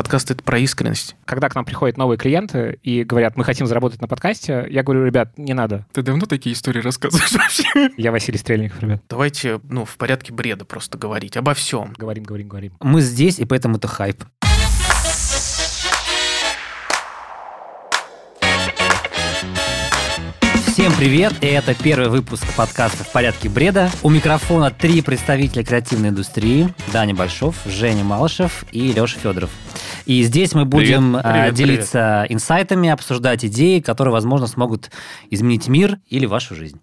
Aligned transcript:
Подкаст— 0.00 0.30
это 0.30 0.42
про 0.42 0.58
искренность. 0.58 1.14
Когда 1.26 1.50
к 1.50 1.54
нам 1.54 1.66
приходят 1.66 1.98
новые 1.98 2.16
клиенты 2.16 2.78
и 2.82 3.04
говорят, 3.04 3.36
мы 3.36 3.44
хотим 3.44 3.66
заработать 3.66 4.00
на 4.00 4.08
подкасте, 4.08 4.66
я 4.70 4.82
говорю, 4.82 5.04
ребят, 5.04 5.36
не 5.36 5.52
надо. 5.52 5.84
Ты 5.92 6.00
давно 6.00 6.24
такие 6.24 6.54
истории 6.54 6.80
рассказываешь 6.80 7.30
вообще? 7.32 7.90
Я 7.98 8.10
Василий 8.10 8.38
Стрельников, 8.38 8.80
ребят. 8.80 9.02
Давайте, 9.10 9.60
ну, 9.64 9.84
в 9.84 9.98
порядке 9.98 10.32
бреда 10.32 10.64
просто 10.64 10.96
говорить 10.96 11.36
обо 11.36 11.52
всем. 11.52 11.92
Говорим, 11.98 12.24
говорим, 12.24 12.48
говорим. 12.48 12.72
Мы 12.80 13.02
здесь, 13.02 13.38
и 13.40 13.44
поэтому 13.44 13.76
это 13.76 13.88
хайп. 13.88 14.24
Всем 20.66 20.94
привет, 20.96 21.34
и 21.42 21.46
это 21.46 21.74
первый 21.74 22.08
выпуск 22.08 22.46
подкаста 22.56 23.04
«В 23.04 23.12
порядке 23.12 23.50
бреда». 23.50 23.90
У 24.02 24.08
микрофона 24.08 24.70
три 24.70 25.02
представителя 25.02 25.62
креативной 25.62 26.08
индустрии. 26.08 26.72
Даня 26.90 27.14
Большов, 27.14 27.56
Женя 27.66 28.02
Малышев 28.02 28.64
и 28.72 28.90
Леша 28.92 29.18
Федоров. 29.18 29.50
И 30.06 30.22
здесь 30.22 30.54
мы 30.54 30.64
будем 30.64 31.12
Привет, 31.12 31.24
а, 31.24 31.32
привет, 31.32 31.54
делиться 31.54 32.26
инсайтами, 32.28 32.88
обсуждать 32.88 33.44
идеи, 33.44 33.80
которые, 33.80 34.12
возможно, 34.12 34.46
смогут 34.46 34.90
изменить 35.30 35.68
мир 35.68 35.98
или 36.08 36.26
вашу 36.26 36.54
жизнь. 36.54 36.80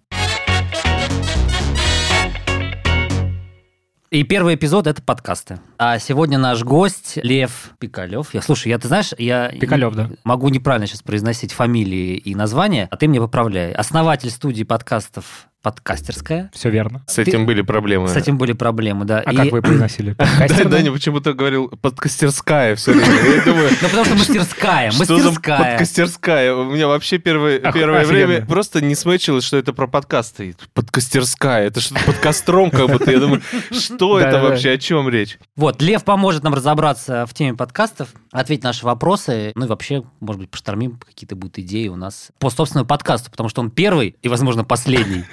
И 4.10 4.22
первый 4.22 4.54
эпизод– 4.54 4.86
это 4.88 5.02
подкасты. 5.02 5.60
А 5.76 5.98
сегодня 5.98 6.38
наш 6.38 6.62
гость 6.62 7.18
Лев 7.22 7.72
Пикалев. 7.78 8.32
Я, 8.32 8.40
слушай, 8.40 8.68
я, 8.68 8.78
ты 8.78 8.88
знаешь, 8.88 9.12
я 9.18 9.50
Пикалев, 9.50 9.94
да. 9.94 10.08
могу 10.24 10.48
неправильно 10.48 10.86
сейчас 10.86 11.02
произносить 11.02 11.52
фамилии 11.52 12.16
и 12.16 12.34
названия, 12.34 12.88
а 12.90 12.96
ты 12.96 13.06
мне 13.06 13.20
поправляй. 13.20 13.72
Основатель 13.72 14.30
студии 14.30 14.62
подкастов 14.62 15.47
«Подкастерская». 15.62 16.50
Все 16.54 16.70
верно. 16.70 17.02
С 17.06 17.18
этим 17.18 17.46
были 17.46 17.62
проблемы. 17.62 18.08
С 18.08 18.16
этим 18.16 18.38
были 18.38 18.52
проблемы, 18.52 19.04
да. 19.04 19.20
А 19.24 19.32
И- 19.32 19.36
как 19.36 19.52
вы 19.52 19.62
произносили? 19.62 20.12
Да, 20.18 20.24
Подкастер, 20.24 20.64
да? 20.64 20.70
Даня 20.78 20.92
почему-то 20.92 21.32
говорил 21.34 21.68
подкастерская 21.68 22.74
все 22.76 22.92
время. 22.92 23.12
Я 23.36 23.44
думаю, 23.44 23.70
Ну, 23.70 23.76
потому 23.88 24.04
что 24.04 24.14
мастерская, 24.14 24.92
мастерская. 24.92 25.58
подкастерская? 25.72 26.54
У 26.54 26.64
меня 26.72 26.88
вообще 26.88 27.18
первое, 27.18 27.60
время 28.04 28.46
просто 28.46 28.80
не 28.80 28.94
смычилось, 28.94 29.44
что 29.44 29.56
это 29.56 29.72
про 29.72 29.86
подкасты. 29.86 30.54
Подкастерская. 30.74 31.66
Это 31.66 31.80
что 31.80 31.94
под 32.06 32.16
костром 32.18 32.70
как 32.70 32.88
будто. 32.90 33.10
Я 33.10 33.18
думаю, 33.18 33.42
что 33.70 34.18
это 34.20 34.40
вообще, 34.40 34.72
о 34.72 34.78
чем 34.78 35.08
речь? 35.08 35.38
Вот, 35.56 35.82
Лев 35.82 36.04
поможет 36.04 36.42
нам 36.44 36.54
разобраться 36.54 37.26
в 37.26 37.34
теме 37.34 37.54
подкастов, 37.56 38.08
ответить 38.32 38.62
на 38.64 38.70
наши 38.70 38.84
вопросы, 38.84 39.52
ну 39.54 39.64
и 39.66 39.68
вообще, 39.68 40.02
может 40.20 40.40
быть, 40.40 40.50
поштормим, 40.50 40.98
какие-то 41.04 41.36
будут 41.36 41.58
идеи 41.58 41.88
у 41.88 41.96
нас 41.96 42.28
по 42.38 42.50
собственному 42.50 42.86
подкасту, 42.86 43.30
потому 43.30 43.48
что 43.48 43.60
он 43.60 43.70
первый 43.70 44.16
и, 44.22 44.28
возможно, 44.28 44.64
последний. 44.64 45.24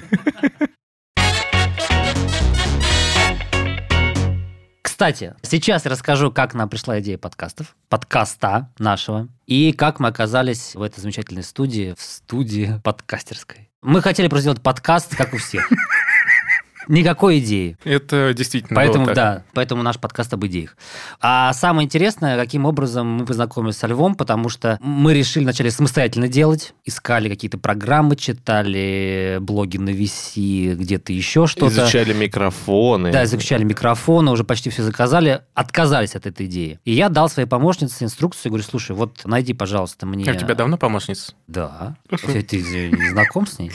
Кстати, 4.82 5.34
сейчас 5.42 5.84
расскажу, 5.84 6.32
как 6.32 6.54
нам 6.54 6.70
пришла 6.70 7.00
идея 7.00 7.18
подкастов, 7.18 7.76
подкаста 7.90 8.72
нашего, 8.78 9.28
и 9.46 9.72
как 9.72 10.00
мы 10.00 10.08
оказались 10.08 10.74
в 10.74 10.80
этой 10.80 11.00
замечательной 11.00 11.42
студии, 11.42 11.94
в 11.98 12.00
студии 12.00 12.80
подкастерской. 12.82 13.68
Мы 13.82 14.00
хотели 14.00 14.28
просто 14.28 14.42
сделать 14.44 14.62
подкаст, 14.62 15.14
как 15.14 15.34
у 15.34 15.36
всех. 15.36 15.70
Никакой 16.88 17.38
идеи. 17.38 17.76
Это 17.84 18.32
действительно 18.34 18.76
Поэтому, 18.76 19.06
было 19.06 19.14
так. 19.14 19.36
да, 19.38 19.44
поэтому 19.52 19.82
наш 19.82 19.98
подкаст 19.98 20.32
об 20.34 20.46
идеях. 20.46 20.76
А 21.20 21.52
самое 21.52 21.86
интересное, 21.86 22.36
каким 22.36 22.64
образом 22.64 23.06
мы 23.06 23.26
познакомились 23.26 23.76
со 23.76 23.86
Львом, 23.86 24.14
потому 24.14 24.48
что 24.48 24.78
мы 24.80 25.14
решили 25.14 25.44
вначале 25.44 25.70
самостоятельно 25.70 26.28
делать, 26.28 26.74
искали 26.84 27.28
какие-то 27.28 27.58
программы, 27.58 28.16
читали 28.16 29.38
блоги 29.40 29.78
на 29.78 29.90
VC, 29.90 30.74
где-то 30.74 31.12
еще 31.12 31.46
что-то. 31.46 31.68
Изучали 31.68 32.12
микрофоны. 32.12 33.12
Да, 33.12 33.24
изучали 33.24 33.64
микрофоны, 33.64 34.30
уже 34.30 34.44
почти 34.44 34.70
все 34.70 34.82
заказали, 34.82 35.42
отказались 35.54 36.14
от 36.14 36.26
этой 36.26 36.46
идеи. 36.46 36.78
И 36.84 36.92
я 36.92 37.08
дал 37.08 37.28
своей 37.28 37.48
помощнице 37.48 38.04
инструкцию, 38.04 38.52
говорю, 38.52 38.64
слушай, 38.68 38.94
вот 38.94 39.22
найди, 39.24 39.54
пожалуйста, 39.54 40.06
мне... 40.06 40.30
А 40.30 40.34
у 40.34 40.38
тебя 40.38 40.54
давно 40.54 40.78
помощница? 40.78 41.34
Да. 41.46 41.96
Ты, 42.08 42.42
ты 42.42 42.62
не 42.90 43.10
знаком 43.10 43.46
с 43.46 43.58
ней? 43.58 43.72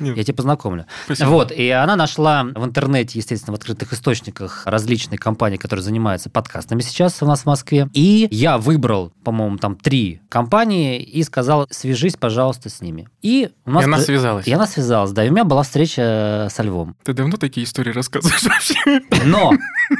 Нет. 0.00 0.16
Я 0.16 0.24
тебя 0.24 0.34
познакомлю. 0.34 0.86
Спасибо. 1.04 1.28
Вот, 1.28 1.52
и 1.52 1.70
она 1.70 1.96
нашла 1.96 2.44
в 2.44 2.64
интернете, 2.64 3.18
естественно, 3.18 3.52
в 3.52 3.58
открытых 3.58 3.92
источниках 3.92 4.62
различные 4.66 5.18
компании, 5.18 5.56
которые 5.56 5.84
занимаются 5.84 6.30
подкастами 6.30 6.80
сейчас 6.80 7.22
у 7.22 7.26
нас 7.26 7.42
в 7.42 7.46
Москве. 7.46 7.88
И 7.92 8.28
я 8.30 8.58
выбрал, 8.58 9.12
по-моему, 9.24 9.58
там 9.58 9.76
три 9.76 10.20
компании 10.28 11.02
и 11.02 11.22
сказал, 11.22 11.66
свяжись, 11.70 12.16
пожалуйста, 12.16 12.68
с 12.68 12.80
ними. 12.80 13.08
И 13.22 13.50
у 13.64 13.70
нас... 13.70 13.82
И 13.82 13.86
она 13.86 13.98
связалась. 13.98 14.46
И 14.46 14.52
она 14.52 14.66
связалась, 14.66 15.12
да. 15.12 15.24
И 15.24 15.28
у 15.28 15.32
меня 15.32 15.44
была 15.44 15.62
встреча 15.62 16.48
со 16.50 16.62
Львом. 16.62 16.96
Ты 17.04 17.12
давно 17.12 17.36
такие 17.36 17.64
истории 17.64 17.92
рассказываешь 17.92 18.42
вообще? 18.42 19.00
Но 19.24 19.52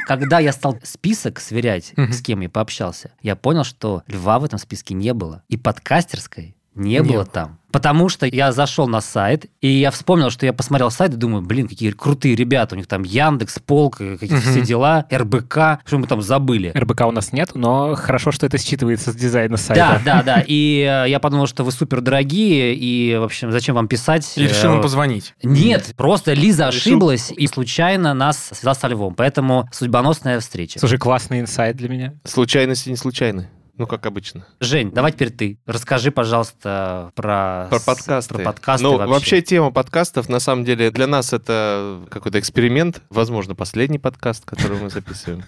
когда 0.07 0.39
я 0.39 0.51
стал 0.51 0.79
список 0.83 1.39
сверять, 1.39 1.93
с 1.95 2.21
кем 2.21 2.41
я 2.41 2.49
пообщался, 2.49 3.11
я 3.21 3.35
понял, 3.35 3.63
что 3.63 4.03
Льва 4.07 4.39
в 4.39 4.43
этом 4.43 4.59
списке 4.59 4.93
не 4.93 5.13
было. 5.13 5.43
И 5.49 5.57
подкастерской 5.57 6.55
не, 6.75 6.91
Не 6.93 7.01
было 7.03 7.25
там. 7.25 7.57
Потому 7.71 8.09
что 8.09 8.25
я 8.25 8.51
зашел 8.51 8.85
на 8.85 8.99
сайт, 8.99 9.45
и 9.61 9.67
я 9.69 9.91
вспомнил, 9.91 10.29
что 10.29 10.45
я 10.45 10.51
посмотрел 10.51 10.91
сайт 10.91 11.13
и 11.13 11.15
думаю, 11.15 11.41
блин, 11.41 11.69
какие 11.69 11.91
крутые 11.91 12.35
ребята. 12.35 12.75
У 12.75 12.77
них 12.77 12.85
там 12.85 13.03
Яндекс, 13.03 13.59
Полк, 13.59 13.97
какие-то 13.97 14.35
Мгм. 14.35 14.41
все 14.43 14.61
дела, 14.61 15.05
РБК, 15.09 15.79
что 15.85 15.97
мы 15.97 16.05
там 16.07 16.21
забыли. 16.21 16.73
РБК 16.75 17.01
у 17.07 17.11
нас 17.11 17.31
нет, 17.31 17.51
но 17.55 17.95
хорошо, 17.95 18.33
что 18.33 18.45
это 18.45 18.57
считывается 18.57 19.11
с 19.11 19.15
дизайна 19.15 19.55
сайта. 19.55 20.01
Да, 20.03 20.17
да, 20.17 20.23
да. 20.23 20.43
И 20.45 20.79
э, 20.81 21.09
я 21.09 21.19
подумал, 21.21 21.47
что 21.47 21.63
вы 21.63 21.71
супер 21.71 22.01
дорогие, 22.01 22.75
и, 22.75 23.15
в 23.17 23.23
общем, 23.23 23.53
зачем 23.53 23.75
вам 23.75 23.87
писать? 23.87 24.33
И 24.37 24.43
решил 24.45 24.73
им 24.73 24.79
Э, 24.79 24.81
позвонить. 24.81 25.33
Нет, 25.41 25.93
просто 25.95 26.33
Лиза 26.33 26.67
Решил- 26.67 26.91
ошиблась 26.95 27.31
и 27.31 27.47
случайно 27.47 28.13
нас 28.13 28.49
связала 28.51 28.73
со 28.73 28.87
Львом. 28.87 29.15
Поэтому 29.15 29.69
судьбоносная 29.71 30.41
встреча. 30.41 30.77
Слушай, 30.77 30.97
классный 30.97 31.39
инсайт 31.39 31.77
для 31.77 31.87
меня. 31.87 32.15
Случайности 32.25 32.89
не 32.89 32.97
случайны. 32.97 33.49
Ну, 33.81 33.87
как 33.87 34.05
обычно. 34.05 34.45
Жень, 34.59 34.91
давай 34.91 35.11
теперь 35.11 35.31
ты. 35.31 35.57
Расскажи, 35.65 36.11
пожалуйста, 36.11 37.11
про, 37.15 37.65
Про 37.67 37.79
с- 37.79 37.83
подкасты. 37.83 38.35
Про 38.35 38.43
подкасты 38.43 38.83
ну, 38.83 38.95
вообще. 39.07 39.41
тема 39.41 39.71
подкастов, 39.71 40.29
на 40.29 40.39
самом 40.39 40.65
деле, 40.65 40.91
для 40.91 41.07
нас 41.07 41.33
это 41.33 41.99
какой-то 42.11 42.39
эксперимент. 42.39 43.01
Возможно, 43.09 43.55
последний 43.55 43.97
подкаст, 43.97 44.45
который 44.45 44.77
мы 44.77 44.91
записываем. 44.91 45.43